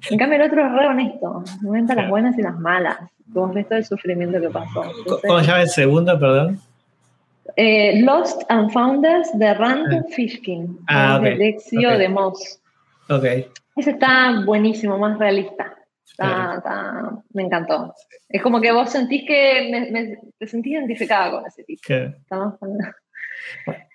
En 0.09 0.17
cambio, 0.17 0.39
el 0.39 0.47
otro 0.47 0.65
es 0.65 0.71
re 0.71 0.87
honesto, 0.87 1.43
cuenta 1.63 1.93
las 1.93 2.09
buenas 2.09 2.35
y 2.39 2.41
las 2.41 2.57
malas. 2.59 2.97
Como 3.31 3.53
ves 3.53 3.67
todo 3.67 3.77
el 3.77 3.85
sufrimiento 3.85 4.41
que 4.41 4.49
pasó. 4.49 4.83
¿Cómo 5.27 5.39
se 5.41 5.45
llama 5.45 5.61
el 5.61 5.69
segundo, 5.69 6.19
perdón? 6.19 6.59
Eh, 7.55 8.01
Lost 8.01 8.41
and 8.49 8.71
Founders 8.71 9.29
de 9.37 9.53
Rand 9.53 9.93
ah. 9.93 10.03
Fishkin, 10.15 10.79
ah, 10.87 11.17
okay. 11.19 11.37
de 11.37 11.97
de 11.97 12.09
Moss. 12.09 12.59
Ok. 13.09 13.25
Ese 13.75 13.91
está 13.91 14.41
buenísimo, 14.43 14.97
más 14.97 15.19
realista 15.19 15.75
me 17.33 17.43
encantó. 17.43 17.93
Es 18.29 18.41
como 18.41 18.61
que 18.61 18.71
vos 18.71 18.91
sentís 18.91 19.23
que 19.25 19.89
me, 19.91 20.17
te 20.37 20.47
sentís 20.47 20.73
identificada 20.73 21.31
con 21.31 21.45
ese 21.45 21.63
tipo. 21.63 21.81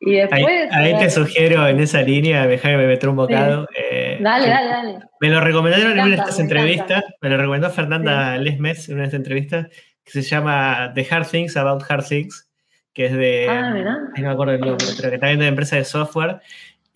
Y 0.00 0.14
después. 0.14 0.68
Ahí, 0.70 0.96
te 0.96 1.10
sugiero 1.10 1.66
en 1.66 1.80
esa 1.80 2.02
línea, 2.02 2.46
dejar 2.46 2.72
que 2.72 2.76
me 2.76 2.86
meter 2.86 3.08
un 3.08 3.16
bocado. 3.16 3.66
Eh, 3.76 4.18
dale, 4.20 4.48
dale, 4.48 4.68
dale. 4.68 4.98
Me 5.20 5.28
lo 5.28 5.40
recomendaron 5.40 5.92
en 5.92 5.98
una 5.98 6.06
de 6.06 6.14
estas 6.14 6.38
entrevistas, 6.38 7.02
me, 7.20 7.30
lo 7.30 7.36
recomendó 7.36 7.68
Fernanda 7.70 8.36
Lesmes 8.36 8.88
en 8.88 8.94
una 8.94 9.02
de 9.02 9.06
estas 9.08 9.18
entrevistas, 9.18 9.66
que 10.04 10.12
se 10.12 10.22
llama 10.22 10.92
The 10.94 11.06
Hard 11.10 11.26
Things 11.26 11.56
About 11.56 11.82
Hard 11.88 12.04
Things, 12.04 12.48
que 12.92 13.06
es 13.06 13.12
de. 13.12 13.46
Ah, 13.48 13.74
no 14.16 14.22
me 14.22 14.28
acuerdo 14.28 14.54
el 14.54 14.60
nombre, 14.60 14.86
pero 14.96 15.08
que 15.08 15.16
está 15.16 15.26
viendo 15.26 15.42
de 15.42 15.48
empresa 15.48 15.74
de 15.74 15.84
software 15.84 16.40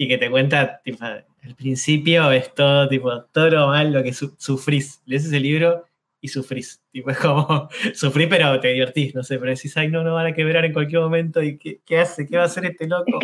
y 0.02 0.08
que 0.08 0.18
te 0.18 0.28
cuenta, 0.28 0.80
tipo, 0.82 1.04
el 1.42 1.54
principio 1.54 2.32
es 2.32 2.52
todo, 2.54 2.88
tipo, 2.88 3.22
todo 3.26 3.50
lo 3.50 3.68
mal 3.68 3.92
lo 3.92 4.02
que 4.02 4.12
sufrís. 4.12 5.00
Lees 5.06 5.26
ese 5.26 5.38
libro 5.38 5.84
y 6.20 6.26
sufrís. 6.26 6.82
Tipo, 6.90 7.10
es 7.10 7.18
como, 7.18 7.68
sufrí 7.94 8.26
pero 8.26 8.58
te 8.58 8.68
divertís, 8.68 9.14
no 9.14 9.22
sé, 9.22 9.38
pero 9.38 9.52
decís, 9.52 9.76
ay, 9.76 9.88
no, 9.88 10.02
no 10.02 10.14
van 10.14 10.26
a 10.26 10.34
quebrar 10.34 10.64
en 10.64 10.72
cualquier 10.72 11.02
momento 11.02 11.40
y 11.40 11.56
¿qué, 11.56 11.98
hace? 11.98 12.26
¿Qué 12.26 12.36
va 12.36 12.42
a 12.42 12.46
hacer 12.46 12.64
este 12.64 12.88
loco? 12.88 13.20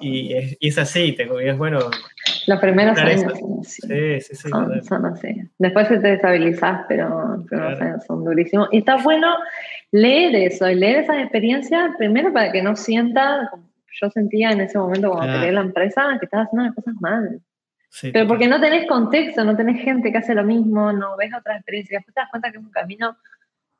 y, 0.00 0.32
es, 0.60 0.78
así, 0.78 1.12
te, 1.14 1.28
es 1.48 1.58
bueno. 1.58 1.80
Los 2.46 2.60
primeros 2.60 2.96
años 2.96 3.32
sí, 3.64 4.20
sí, 4.20 4.36
sí, 4.36 4.48
son, 4.48 5.06
así. 5.06 5.28
Después 5.58 5.88
te 5.88 5.98
destabilizás, 5.98 6.82
pero, 6.88 7.44
pero 7.50 7.76
son 8.06 8.24
durísimos. 8.24 8.68
Y 8.70 8.78
está 8.78 9.02
bueno 9.02 9.34
leer 9.90 10.36
eso, 10.36 10.68
leer 10.68 11.00
esas 11.00 11.18
experiencias, 11.18 11.90
primero 11.98 12.32
para 12.32 12.52
que 12.52 12.62
no 12.62 12.76
sientas 12.76 13.48
yo 14.00 14.10
sentía 14.10 14.50
en 14.50 14.60
ese 14.60 14.78
momento 14.78 15.10
cuando 15.10 15.38
creé 15.38 15.52
la 15.52 15.60
empresa 15.60 16.16
que 16.18 16.26
estaba 16.26 16.44
haciendo 16.44 16.66
las 16.66 16.74
cosas 16.74 16.94
mal. 17.00 17.40
Pero 18.02 18.28
porque 18.28 18.48
no 18.48 18.60
tenés 18.60 18.86
contexto, 18.86 19.44
no 19.44 19.56
tenés 19.56 19.82
gente 19.82 20.12
que 20.12 20.18
hace 20.18 20.34
lo 20.34 20.44
mismo, 20.44 20.92
no 20.92 21.16
ves 21.16 21.30
otras 21.38 21.56
experiencias. 21.56 22.00
Después 22.00 22.14
te 22.14 22.20
das 22.20 22.30
cuenta 22.30 22.50
que 22.50 22.58
es 22.58 22.64
un 22.64 22.70
camino 22.70 23.16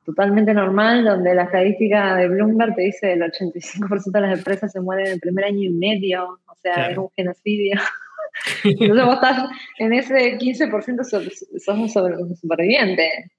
totalmente 0.05 0.55
normal, 0.55 1.05
donde 1.05 1.35
la 1.35 1.45
estadística 1.45 2.17
de 2.17 2.29
Bloomberg 2.29 2.75
te 2.75 2.83
dice 2.83 3.09
que 3.09 3.13
el 3.13 3.21
85% 3.21 4.11
de 4.11 4.21
las 4.23 4.39
empresas 4.39 4.73
se 4.73 4.81
mueren 4.81 5.07
en 5.07 5.13
el 5.13 5.21
primer 5.21 5.45
año 5.45 5.63
y 5.63 5.71
medio, 5.71 6.41
o 6.47 6.55
sea, 6.57 6.91
es 6.91 6.97
un 6.97 7.11
genocidio. 7.15 7.79
Entonces 8.65 9.05
vos 9.05 9.15
estás 9.17 9.51
en 9.79 9.93
ese 9.93 10.39
15% 10.39 11.05
sos 11.05 11.79
un 11.79 12.37
superviviente. 12.37 13.31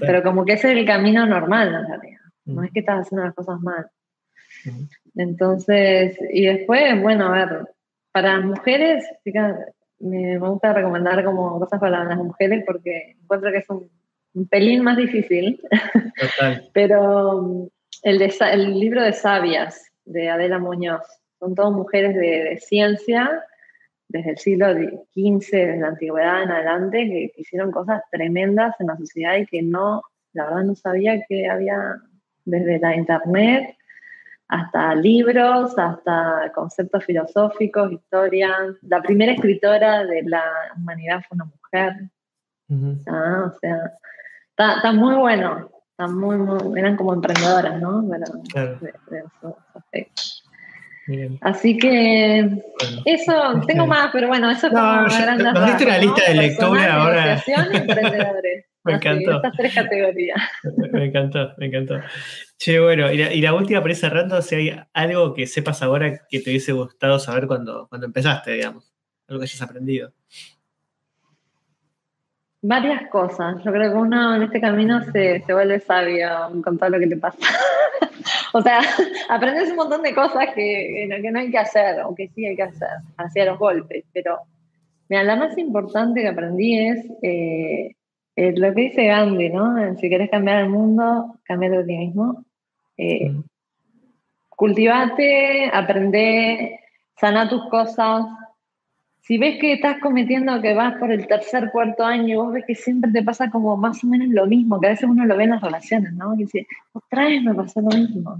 Pero 0.00 0.22
como 0.22 0.44
que 0.44 0.54
ese 0.54 0.72
es 0.72 0.78
el 0.78 0.84
camino 0.84 1.24
normal 1.26 1.68
en 1.68 1.86
realidad. 1.86 2.20
No 2.46 2.64
es 2.64 2.72
que 2.72 2.80
estás 2.80 3.06
haciendo 3.06 3.24
las 3.24 3.34
cosas 3.34 3.60
mal. 3.60 3.86
Entonces, 5.16 6.16
y 6.30 6.46
después, 6.46 7.00
bueno, 7.00 7.32
a 7.32 7.46
ver, 7.46 7.68
para 8.12 8.36
las 8.36 8.44
mujeres, 8.44 9.04
me 10.00 10.38
gusta 10.38 10.72
recomendar 10.72 11.24
como 11.24 11.58
cosas 11.58 11.80
para 11.80 12.04
las 12.04 12.18
mujeres 12.18 12.64
porque 12.66 13.16
encuentro 13.22 13.50
que 13.50 13.58
es 13.58 13.70
un, 13.70 13.90
pelín 14.48 14.82
más 14.82 14.96
difícil. 14.96 15.60
Total. 16.20 16.68
Pero 16.74 17.68
el, 18.02 18.22
el 18.22 18.80
libro 18.80 19.02
de 19.02 19.12
Sabias 19.12 19.90
de 20.04 20.28
Adela 20.28 20.58
Muñoz, 20.58 21.02
son 21.38 21.54
todas 21.54 21.72
mujeres 21.72 22.14
de 22.14 22.58
ciencia 22.60 23.44
desde 24.08 24.30
el 24.30 24.38
siglo 24.38 24.72
XV, 24.72 25.50
desde 25.50 25.80
la 25.80 25.88
antigüedad 25.88 26.42
en 26.42 26.50
adelante, 26.50 26.98
que, 27.04 27.32
hicieron 27.40 27.70
cosas 27.70 28.02
tremendas 28.10 28.74
en 28.78 28.88
la 28.88 28.96
sociedad 28.96 29.36
y 29.36 29.46
que 29.46 29.62
no, 29.62 30.02
la 30.32 30.44
verdad 30.44 30.64
no 30.64 30.74
sabía 30.74 31.24
que 31.28 31.48
había 31.48 31.96
desde 32.44 32.78
la 32.78 32.96
internet 32.96 33.76
hasta 34.48 34.94
libros, 34.94 35.78
hasta 35.78 36.52
conceptos 36.54 37.04
filosóficos, 37.04 37.92
historia. 37.92 38.54
La 38.82 39.02
primera 39.02 39.32
escritora 39.32 40.04
de 40.04 40.22
la 40.24 40.42
humanidad 40.76 41.22
fue 41.28 41.36
una 41.36 41.44
mujer. 41.46 42.10
Ah, 43.06 43.52
o 43.52 43.58
sea, 43.58 43.92
está, 44.56 44.92
muy 44.92 45.14
bueno. 45.16 45.70
Está 45.90 46.08
muy, 46.08 46.36
muy, 46.36 46.78
eran 46.78 46.96
como 46.96 47.14
emprendedoras, 47.14 47.80
¿no? 47.80 48.04
claro. 48.48 48.78
Así 51.42 51.76
que 51.76 52.50
eso, 53.04 53.60
tengo 53.66 53.86
más, 53.86 54.10
pero 54.12 54.28
bueno, 54.28 54.50
eso 54.50 54.68
es 54.68 54.72
como 54.72 54.82
no, 54.82 55.06
una 55.06 55.52
Nos 55.52 55.66
diste 55.66 55.84
una 55.84 55.98
lista 55.98 56.22
de 56.28 56.34
lectura 56.34 56.94
ahora. 56.94 57.42
me 58.84 58.94
encantó. 58.94 59.36
estas 59.36 59.56
tres 59.56 59.74
categorías. 59.74 60.40
Me 60.92 61.06
encantó, 61.06 61.52
me 61.56 61.66
encantó. 61.66 62.00
Che, 62.58 62.78
bueno, 62.78 63.10
y 63.10 63.40
la, 63.40 63.54
última 63.54 63.80
para 63.80 63.92
ir 63.92 63.96
cerrando, 63.98 64.40
si 64.42 64.54
hay 64.54 64.80
algo 64.92 65.34
que 65.34 65.46
sepas 65.46 65.82
ahora 65.82 66.20
que 66.28 66.40
te 66.40 66.50
hubiese 66.50 66.72
gustado 66.72 67.18
saber 67.18 67.46
cuando, 67.46 67.88
cuando 67.88 68.06
empezaste, 68.06 68.52
digamos, 68.52 68.92
algo 69.26 69.40
que 69.40 69.44
hayas 69.44 69.62
aprendido. 69.62 70.12
Varias 72.62 73.08
cosas. 73.10 73.56
Yo 73.62 73.72
creo 73.72 73.92
que 73.92 73.98
uno 73.98 74.36
en 74.36 74.42
este 74.44 74.60
camino 74.60 75.02
se, 75.12 75.42
se 75.44 75.52
vuelve 75.52 75.80
sabio 75.80 76.28
con 76.62 76.78
todo 76.78 76.88
lo 76.90 76.98
que 76.98 77.08
te 77.08 77.16
pasa. 77.16 77.38
o 78.54 78.62
sea, 78.62 78.80
aprendes 79.28 79.70
un 79.70 79.76
montón 79.76 80.02
de 80.02 80.14
cosas 80.14 80.46
que, 80.54 81.08
que, 81.20 81.30
no 81.30 81.38
hay 81.38 81.50
que 81.50 81.58
hacer 81.58 82.00
o 82.02 82.14
que 82.14 82.28
sí 82.28 82.46
hay 82.46 82.56
que 82.56 82.62
hacer, 82.62 82.88
hacia 83.18 83.44
los 83.46 83.58
golpes. 83.58 84.04
Pero, 84.12 84.38
mira, 85.08 85.24
la 85.24 85.36
más 85.36 85.58
importante 85.58 86.22
que 86.22 86.28
aprendí 86.28 86.78
es 86.78 87.06
eh, 87.22 87.96
lo 88.36 88.74
que 88.74 88.82
dice 88.82 89.06
Gandhi, 89.06 89.50
¿no? 89.50 89.96
Si 89.96 90.08
quieres 90.08 90.30
cambiar 90.30 90.62
el 90.62 90.70
mundo, 90.70 91.38
cambia 91.44 91.70
de 91.70 91.84
ti 91.84 91.96
mismo. 91.96 92.44
Eh, 92.96 93.34
cultivate, 94.50 95.70
aprende, 95.72 96.80
sana 97.16 97.48
tus 97.48 97.68
cosas, 97.68 98.26
si 99.26 99.38
ves 99.38 99.58
que 99.58 99.72
estás 99.72 100.00
cometiendo 100.00 100.60
que 100.60 100.74
vas 100.74 100.96
por 100.98 101.10
el 101.10 101.26
tercer, 101.26 101.70
cuarto 101.72 102.04
año 102.04 102.44
vos 102.44 102.52
ves 102.52 102.64
que 102.66 102.74
siempre 102.74 103.10
te 103.10 103.22
pasa 103.22 103.48
como 103.48 103.74
más 103.74 104.04
o 104.04 104.06
menos 104.06 104.28
lo 104.28 104.46
mismo, 104.46 104.78
que 104.78 104.88
a 104.88 104.90
veces 104.90 105.08
uno 105.08 105.24
lo 105.24 105.34
ve 105.34 105.44
en 105.44 105.50
las 105.50 105.62
relaciones, 105.62 106.12
¿no? 106.12 106.34
Y 106.34 106.38
dice, 106.38 106.66
otra 106.92 107.24
vez 107.24 107.42
me 107.42 107.54
pasó 107.54 107.80
lo 107.80 107.88
mismo. 107.88 108.38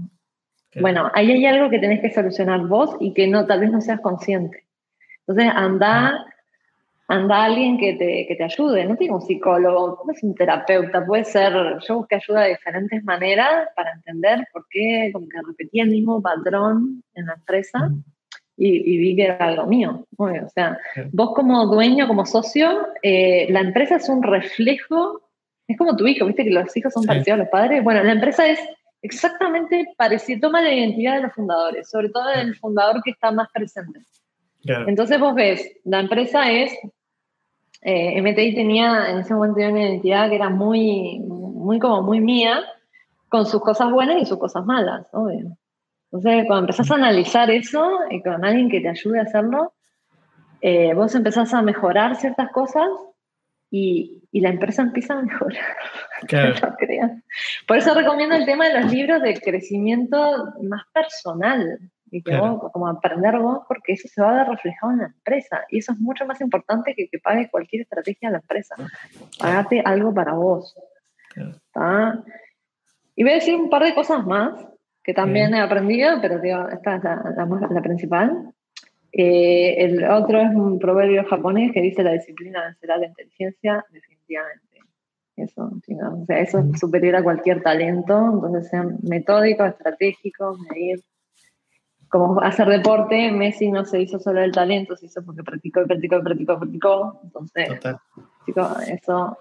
Bueno, 0.79 1.09
ahí 1.15 1.31
hay 1.31 1.45
algo 1.47 1.71
que 1.71 1.79
tenés 1.79 2.01
que 2.01 2.13
solucionar 2.13 2.67
vos 2.67 2.95
y 2.99 3.13
que 3.15 3.27
no, 3.27 3.47
tal 3.47 3.61
vez 3.61 3.71
no 3.71 3.81
seas 3.81 3.99
consciente. 3.99 4.63
Entonces, 5.25 5.51
anda, 5.55 6.23
anda 7.07 7.43
alguien 7.43 7.77
que 7.77 7.93
te, 7.93 8.25
que 8.27 8.35
te 8.35 8.43
ayude, 8.43 8.85
no 8.85 8.95
tiene 8.95 9.13
un 9.13 9.21
psicólogo, 9.21 10.03
no 10.05 10.11
es 10.11 10.23
un 10.23 10.33
terapeuta, 10.33 11.05
puede 11.05 11.23
ser, 11.23 11.53
yo 11.87 11.97
busqué 11.97 12.15
ayuda 12.15 12.41
de 12.41 12.49
diferentes 12.49 13.03
maneras 13.03 13.69
para 13.75 13.93
entender 13.93 14.47
por 14.51 14.65
qué 14.69 15.11
como 15.13 15.27
que 15.27 15.37
repetía 15.45 15.83
el 15.83 15.91
mismo 15.91 16.21
patrón 16.21 17.03
en 17.13 17.25
la 17.27 17.33
empresa 17.33 17.91
y, 18.57 18.97
vi 18.97 19.15
que 19.15 19.25
era 19.25 19.45
algo 19.45 19.67
mío. 19.67 20.05
O 20.17 20.49
sea, 20.53 20.79
vos 21.11 21.33
como 21.35 21.65
dueño, 21.67 22.07
como 22.07 22.25
socio, 22.25 22.87
eh, 23.03 23.47
la 23.49 23.61
empresa 23.61 23.97
es 23.97 24.09
un 24.09 24.23
reflejo, 24.23 25.29
es 25.67 25.77
como 25.77 25.95
tu 25.95 26.07
hijo, 26.07 26.25
viste 26.25 26.43
que 26.43 26.51
los 26.51 26.75
hijos 26.75 26.93
son 26.93 27.03
parecidos 27.03 27.39
a 27.39 27.43
los 27.43 27.49
padres. 27.49 27.83
Bueno, 27.83 28.03
la 28.03 28.13
empresa 28.13 28.47
es 28.47 28.59
exactamente 29.01 29.85
parecida, 29.97 30.39
toma 30.41 30.61
la 30.61 30.73
identidad 30.73 31.17
de 31.17 31.23
los 31.23 31.33
fundadores, 31.33 31.89
sobre 31.89 32.09
todo 32.09 32.27
del 32.29 32.55
fundador 32.55 33.01
que 33.03 33.11
está 33.11 33.31
más 33.31 33.49
presente. 33.53 33.99
Entonces 34.87 35.19
vos 35.19 35.35
ves, 35.35 35.71
la 35.83 35.99
empresa 35.99 36.51
es, 36.51 36.73
eh, 37.81 38.21
MTI 38.21 38.55
tenía, 38.55 39.09
en 39.09 39.19
ese 39.19 39.33
momento 39.33 39.59
una 39.59 39.81
identidad 39.81 40.29
que 40.29 40.35
era 40.35 40.49
muy, 40.49 41.19
muy 41.19 41.79
como 41.79 42.01
muy 42.01 42.19
mía, 42.19 42.63
con 43.29 43.45
sus 43.45 43.61
cosas 43.61 43.91
buenas 43.91 44.21
y 44.21 44.25
sus 44.25 44.37
cosas 44.37 44.65
malas, 44.65 45.07
obvio. 45.11 45.57
Entonces, 46.11 46.45
cuando 46.47 46.61
empezás 46.61 46.91
a 46.91 46.95
analizar 46.95 47.49
eso 47.51 47.99
y 48.09 48.21
con 48.21 48.45
alguien 48.45 48.69
que 48.69 48.79
te 48.79 48.89
ayude 48.89 49.19
a 49.19 49.23
hacerlo, 49.23 49.73
eh, 50.61 50.93
vos 50.93 51.13
empezás 51.15 51.53
a 51.53 51.61
mejorar 51.61 52.15
ciertas 52.15 52.51
cosas 52.51 52.87
y, 53.69 54.23
y, 54.31 54.39
la 54.39 54.49
empresa 54.49 54.81
empieza 54.81 55.13
a 55.13 55.21
mejorar. 55.21 55.57
Claro. 56.27 56.55
Por 57.67 57.77
eso 57.77 57.93
recomiendo 57.93 58.35
el 58.35 58.45
tema 58.45 58.67
de 58.67 58.79
los 58.81 58.91
libros 58.91 59.21
de 59.21 59.39
crecimiento 59.39 60.53
más 60.63 60.83
personal. 60.93 61.79
Y 62.15 62.21
que 62.21 62.37
vos, 62.37 62.71
como 62.71 62.87
aprender 62.87 63.37
vos, 63.39 63.65
porque 63.67 63.91
eso 63.91 64.07
se 64.07 64.21
va 64.21 64.31
a 64.31 64.43
ver 64.43 64.47
reflejado 64.47 64.93
en 64.93 64.99
la 64.99 65.05
empresa. 65.07 65.65
Y 65.69 65.79
eso 65.79 65.91
es 65.91 65.99
mucho 65.99 66.25
más 66.25 66.39
importante 66.39 66.93
que 66.95 67.09
que 67.09 67.19
pagues 67.19 67.51
cualquier 67.51 67.81
estrategia 67.81 68.29
de 68.29 68.33
la 68.33 68.39
empresa. 68.39 68.75
Pagate 69.37 69.81
algo 69.83 70.13
para 70.13 70.31
vos. 70.31 70.73
Y 73.15 73.23
voy 73.23 73.31
a 73.31 73.35
decir 73.35 73.55
un 73.55 73.69
par 73.69 73.83
de 73.83 73.93
cosas 73.93 74.25
más 74.25 74.65
que 75.03 75.13
también 75.13 75.53
he 75.53 75.59
aprendido, 75.59 76.19
pero 76.21 76.39
digo, 76.39 76.69
esta 76.69 76.95
es 76.95 77.03
la, 77.03 77.69
la, 77.69 77.81
principal. 77.81 78.53
Eh, 79.11 79.75
el 79.83 80.05
otro 80.05 80.39
es 80.39 80.55
un 80.55 80.79
proverbio 80.79 81.25
japonés 81.25 81.73
que 81.73 81.81
dice 81.81 82.01
la 82.01 82.13
disciplina 82.13 82.63
vencerá 82.63 82.97
la 82.97 83.07
inteligencia, 83.07 83.85
definitivamente. 83.91 84.79
Eso, 85.35 85.63
o 85.63 86.25
sea, 86.25 86.39
eso 86.39 86.59
es 86.59 86.79
superior 86.79 87.17
a 87.17 87.23
cualquier 87.23 87.61
talento, 87.61 88.31
entonces 88.33 88.69
sean 88.69 88.97
metódicos, 89.03 89.67
estratégicos, 89.67 90.57
medir. 90.69 91.01
Como 92.15 92.39
hacer 92.39 92.69
deporte, 92.69 93.29
Messi 93.29 93.69
no 93.69 93.83
se 93.83 93.99
hizo 93.99 94.19
solo 94.19 94.41
el 94.41 94.53
talento, 94.53 94.95
se 94.95 95.07
hizo 95.07 95.21
porque 95.25 95.43
practicó 95.43 95.81
y 95.81 95.85
practicó 95.85 96.15
y 96.15 96.21
practicó 96.21 96.59
practicó. 96.59 97.19
Entonces, 97.25 97.67
eso. 98.87 99.37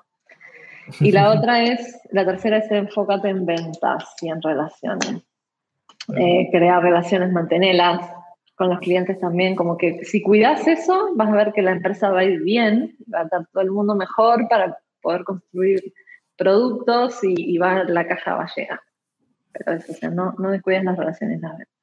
Y 0.99 1.13
la 1.13 1.31
otra 1.31 1.63
es, 1.63 2.01
la 2.11 2.27
tercera 2.27 2.57
es 2.57 2.69
enfócate 2.73 3.29
en 3.29 3.47
ventas 3.47 4.17
y 4.21 4.29
en 4.29 4.43
relaciones. 4.43 5.23
Eh, 6.17 6.49
crear 6.51 6.83
relaciones, 6.83 7.31
mantenerlas 7.31 8.11
con 8.57 8.71
los 8.71 8.81
clientes 8.81 9.21
también, 9.21 9.55
como 9.55 9.77
que 9.77 10.05
si 10.05 10.21
cuidas 10.21 10.67
eso, 10.67 11.11
vas 11.15 11.29
a 11.29 11.37
ver 11.37 11.53
que 11.53 11.63
la 11.63 11.71
empresa 11.71 12.11
va 12.11 12.21
a 12.21 12.25
ir 12.25 12.43
bien, 12.43 12.97
va 13.13 13.21
a 13.21 13.23
estar 13.23 13.47
todo 13.53 13.63
el 13.63 13.71
mundo 13.71 13.95
mejor 13.95 14.49
para 14.49 14.77
poder 15.01 15.23
construir 15.23 15.95
productos 16.37 17.21
y, 17.23 17.57
va, 17.57 17.85
la 17.85 18.05
caja 18.09 18.35
va 18.35 18.43
a 18.43 18.55
llegar. 18.57 18.81
Pero 19.53 19.77
eso, 19.77 19.93
o 19.93 19.95
sea, 19.95 20.11
no, 20.11 20.35
no 20.39 20.51
descuides 20.51 20.83
las 20.83 20.99
relaciones, 20.99 21.41
la 21.41 21.53
verdad. 21.53 21.74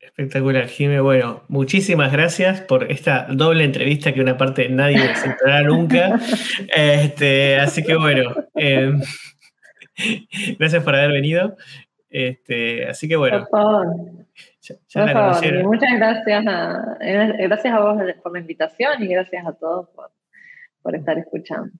Espectacular, 0.00 0.66
Jimé. 0.66 1.00
Bueno, 1.00 1.42
muchísimas 1.48 2.10
gracias 2.10 2.62
por 2.62 2.90
esta 2.90 3.26
doble 3.30 3.64
entrevista 3.64 4.14
que 4.14 4.22
una 4.22 4.38
parte 4.38 4.70
nadie 4.70 5.14
se 5.14 5.28
enterará 5.28 5.62
nunca. 5.62 6.18
Este, 6.74 7.58
así 7.58 7.82
que 7.82 7.96
bueno, 7.96 8.34
eh, 8.54 8.92
gracias 10.58 10.82
por 10.82 10.94
haber 10.94 11.12
venido. 11.12 11.56
Este, 12.08 12.86
así 12.86 13.08
que 13.08 13.16
bueno. 13.16 13.46
Por 13.50 13.60
favor. 13.60 13.86
muchas 15.64 15.96
gracias 15.96 16.46
a, 16.46 16.98
gracias 17.38 17.74
a 17.74 17.80
vos 17.80 18.02
por 18.22 18.32
la 18.32 18.40
invitación 18.40 19.02
y 19.02 19.08
gracias 19.08 19.46
a 19.46 19.52
todos 19.52 19.88
por, 20.82 20.94
estar 20.94 21.18
escuchando. 21.18 21.72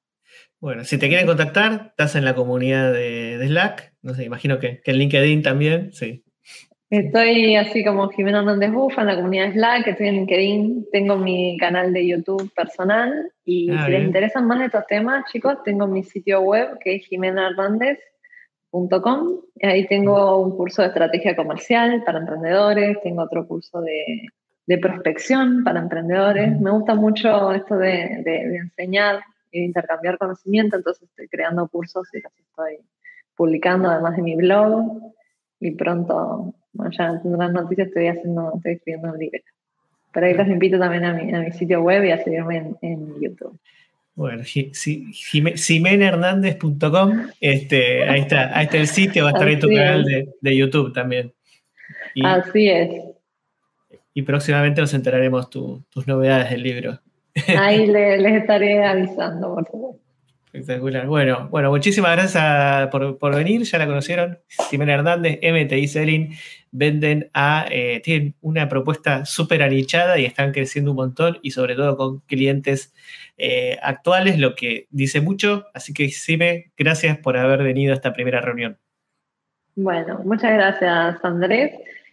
Bueno, 0.60 0.84
si 0.84 0.98
te 0.98 1.08
quieren 1.08 1.26
contactar, 1.26 1.86
estás 1.88 2.16
en 2.16 2.26
la 2.26 2.34
comunidad 2.34 2.92
de, 2.92 3.40
Slack. 3.46 3.94
No 4.02 4.12
sé, 4.12 4.24
imagino 4.24 4.58
que, 4.58 4.82
en 4.84 4.96
LinkedIn 4.96 5.42
también, 5.42 5.92
sí. 5.92 6.22
Estoy 6.90 7.54
así 7.54 7.84
como 7.84 8.08
Jimena 8.08 8.40
Hernández 8.40 8.72
Bufa 8.72 9.02
en 9.02 9.06
la 9.06 9.16
comunidad 9.16 9.46
de 9.46 9.52
Slack, 9.52 9.86
estoy 9.86 10.08
en 10.08 10.14
LinkedIn, 10.16 10.88
tengo 10.90 11.16
mi 11.16 11.56
canal 11.56 11.92
de 11.92 12.06
YouTube 12.06 12.52
personal 12.52 13.32
y 13.44 13.70
ah, 13.70 13.84
si 13.84 13.92
les 13.92 14.04
interesan 14.04 14.46
más 14.46 14.58
de 14.58 14.66
estos 14.66 14.86
temas, 14.88 15.24
chicos, 15.30 15.62
tengo 15.64 15.86
mi 15.86 16.02
sitio 16.02 16.40
web 16.40 16.78
que 16.80 16.96
es 16.96 17.06
Jimena 17.06 17.48
Hernández 17.48 18.00
y 19.56 19.66
ahí 19.66 19.86
tengo 19.86 20.40
un 20.40 20.56
curso 20.56 20.82
de 20.82 20.88
estrategia 20.88 21.34
comercial 21.34 22.02
para 22.04 22.18
emprendedores, 22.18 23.00
tengo 23.02 23.22
otro 23.22 23.46
curso 23.46 23.80
de, 23.80 24.78
prospección 24.80 25.64
para 25.64 25.80
emprendedores. 25.80 26.60
Me 26.60 26.70
gusta 26.70 26.94
mucho 26.94 27.52
esto 27.52 27.76
de, 27.76 28.22
enseñar 28.56 29.20
e 29.50 29.64
intercambiar 29.64 30.16
conocimiento, 30.18 30.76
entonces 30.76 31.08
estoy 31.08 31.26
creando 31.26 31.66
cursos 31.66 32.08
y 32.14 32.20
los 32.20 32.32
estoy 32.38 32.78
publicando 33.34 33.90
además 33.90 34.14
de 34.14 34.22
mi 34.22 34.36
blog 34.36 35.12
y 35.58 35.72
pronto, 35.72 36.54
bueno, 36.72 36.92
ya 36.96 37.20
tendrán 37.22 37.52
noticias, 37.52 37.88
estoy 37.88 38.08
haciendo, 38.08 38.52
estoy 38.56 38.72
escribiendo 38.72 39.12
un 39.12 39.18
libro. 39.18 39.40
Pero 40.12 40.26
ahí 40.26 40.34
los 40.34 40.48
invito 40.48 40.78
también 40.78 41.04
a 41.04 41.12
mi, 41.12 41.32
a 41.32 41.40
mi 41.40 41.52
sitio 41.52 41.82
web 41.82 42.04
y 42.04 42.10
a 42.10 42.22
seguirme 42.22 42.74
en 42.82 43.20
YouTube. 43.20 43.58
Bueno, 44.20 44.44
simenhernandez.com, 44.44 47.28
este, 47.40 48.08
ahí 48.08 48.20
está, 48.20 48.56
ahí 48.56 48.66
está 48.66 48.76
el 48.76 48.86
sitio, 48.86 49.24
va 49.24 49.30
a 49.30 49.32
estar 49.32 49.48
en 49.48 49.60
tu 49.60 49.68
canal 49.68 50.04
de, 50.04 50.56
YouTube 50.56 50.92
también. 50.92 51.32
Así 52.22 52.68
es. 52.68 53.02
Y 54.12 54.20
próximamente 54.20 54.82
nos 54.82 54.92
enteraremos 54.92 55.48
tus 55.48 56.06
novedades 56.06 56.50
del 56.50 56.62
libro. 56.62 57.00
Ahí 57.56 57.86
les, 57.92 58.34
estaré 58.34 58.84
avisando, 58.84 59.54
por 59.54 59.66
favor. 59.66 59.94
Espectacular. 60.52 61.06
Bueno, 61.06 61.48
bueno, 61.48 61.70
muchísimas 61.70 62.12
gracias 62.12 62.88
por, 62.88 63.34
venir. 63.34 63.62
Ya 63.62 63.78
la 63.78 63.86
conocieron. 63.86 64.38
Ximena 64.48 64.92
Hernández, 64.94 65.38
MTI 65.42 65.88
Selling, 65.88 66.28
venden 66.72 67.30
a. 67.34 67.66
Eh, 67.70 68.00
tienen 68.04 68.34
una 68.40 68.68
propuesta 68.68 69.24
súper 69.24 69.62
anichada 69.62 70.18
y 70.18 70.24
están 70.24 70.52
creciendo 70.52 70.92
un 70.92 70.96
montón 70.96 71.38
y 71.42 71.50
sobre 71.50 71.74
todo 71.74 71.96
con 71.96 72.20
clientes 72.20 72.92
eh, 73.38 73.78
actuales, 73.82 74.38
lo 74.38 74.54
que 74.54 74.86
dice 74.90 75.20
mucho. 75.20 75.66
Así 75.74 75.92
que, 75.92 76.08
Sime, 76.08 76.72
gracias 76.76 77.18
por 77.18 77.36
haber 77.36 77.62
venido 77.62 77.92
a 77.92 77.96
esta 77.96 78.12
primera 78.12 78.40
reunión. 78.40 78.78
Bueno, 79.76 80.20
muchas 80.24 80.52
gracias, 80.52 81.24
Andrés. 81.24 81.72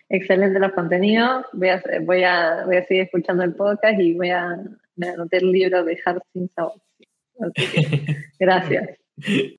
Excelente 0.09 0.59
los 0.59 0.71
contenidos. 0.71 1.45
Voy 1.53 1.69
a, 1.69 1.81
voy 2.01 2.23
a, 2.23 2.63
voy 2.65 2.77
a 2.77 2.85
seguir 2.85 3.03
escuchando 3.03 3.43
el 3.43 3.55
podcast 3.55 3.99
y 3.99 4.13
voy 4.13 4.29
a, 4.29 4.57
anotar 5.01 5.43
el 5.43 5.51
libro 5.51 5.83
de 5.83 5.99
Hard 6.05 6.21
Sin 6.33 6.49
Sabor. 6.55 6.79
gracias. 8.39 8.89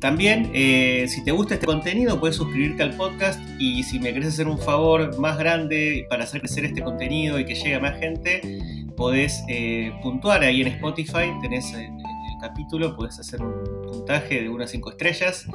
También, 0.00 0.50
eh, 0.54 1.06
si 1.08 1.22
te 1.22 1.30
gusta 1.30 1.54
este 1.54 1.66
contenido, 1.66 2.18
puedes 2.18 2.36
suscribirte 2.36 2.82
al 2.82 2.96
podcast 2.96 3.38
y 3.58 3.82
si 3.82 4.00
me 4.00 4.14
querés 4.14 4.28
hacer 4.28 4.48
un 4.48 4.58
favor 4.58 5.18
más 5.18 5.38
grande 5.38 6.06
para 6.08 6.24
hacer 6.24 6.40
crecer 6.40 6.64
este 6.64 6.82
contenido 6.82 7.38
y 7.38 7.44
que 7.44 7.54
llegue 7.54 7.74
a 7.74 7.80
más 7.80 7.98
gente, 7.98 8.40
podés 8.96 9.44
eh, 9.48 9.92
puntuar 10.02 10.42
ahí 10.42 10.62
en 10.62 10.68
Spotify, 10.68 11.30
tenés 11.42 11.72
en, 11.74 11.98
el 12.00 12.40
capítulo, 12.40 12.96
podés 12.96 13.18
hacer 13.18 13.42
un 13.42 13.52
puntaje 13.82 14.40
de 14.40 14.48
unas 14.48 14.70
5 14.70 14.90
estrellas. 14.90 15.46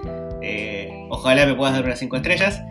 Eh, 0.43 0.91
ojalá 1.09 1.47
me 1.47 1.55
puedas 1.55 1.73
dar 1.73 1.83
unas 1.83 1.97
5 1.97 2.15
estrellas. 2.17 2.61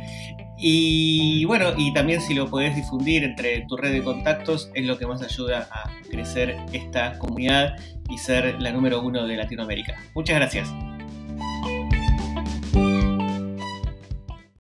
Y 0.57 1.45
bueno, 1.47 1.73
y 1.77 1.93
también 1.93 2.21
si 2.21 2.35
lo 2.35 2.49
podés 2.49 2.77
difundir 2.77 3.25
entre 3.25 3.67
tu 3.67 3.77
red 3.77 3.93
de 3.93 4.05
contactos, 4.05 4.71
es 4.75 4.87
lo 4.87 4.97
que 4.97 5.09
más 5.09 5.23
ayuda 5.23 5.69
a 5.73 5.91
crecer 6.09 6.57
esta 6.73 7.19
comunidad 7.19 7.75
y 8.09 8.19
ser 8.19 8.63
la 8.63 8.71
número 8.71 9.03
uno 9.03 9.27
de 9.27 9.37
Latinoamérica. 9.37 9.97
Muchas 10.15 10.37
gracias. 10.37 10.94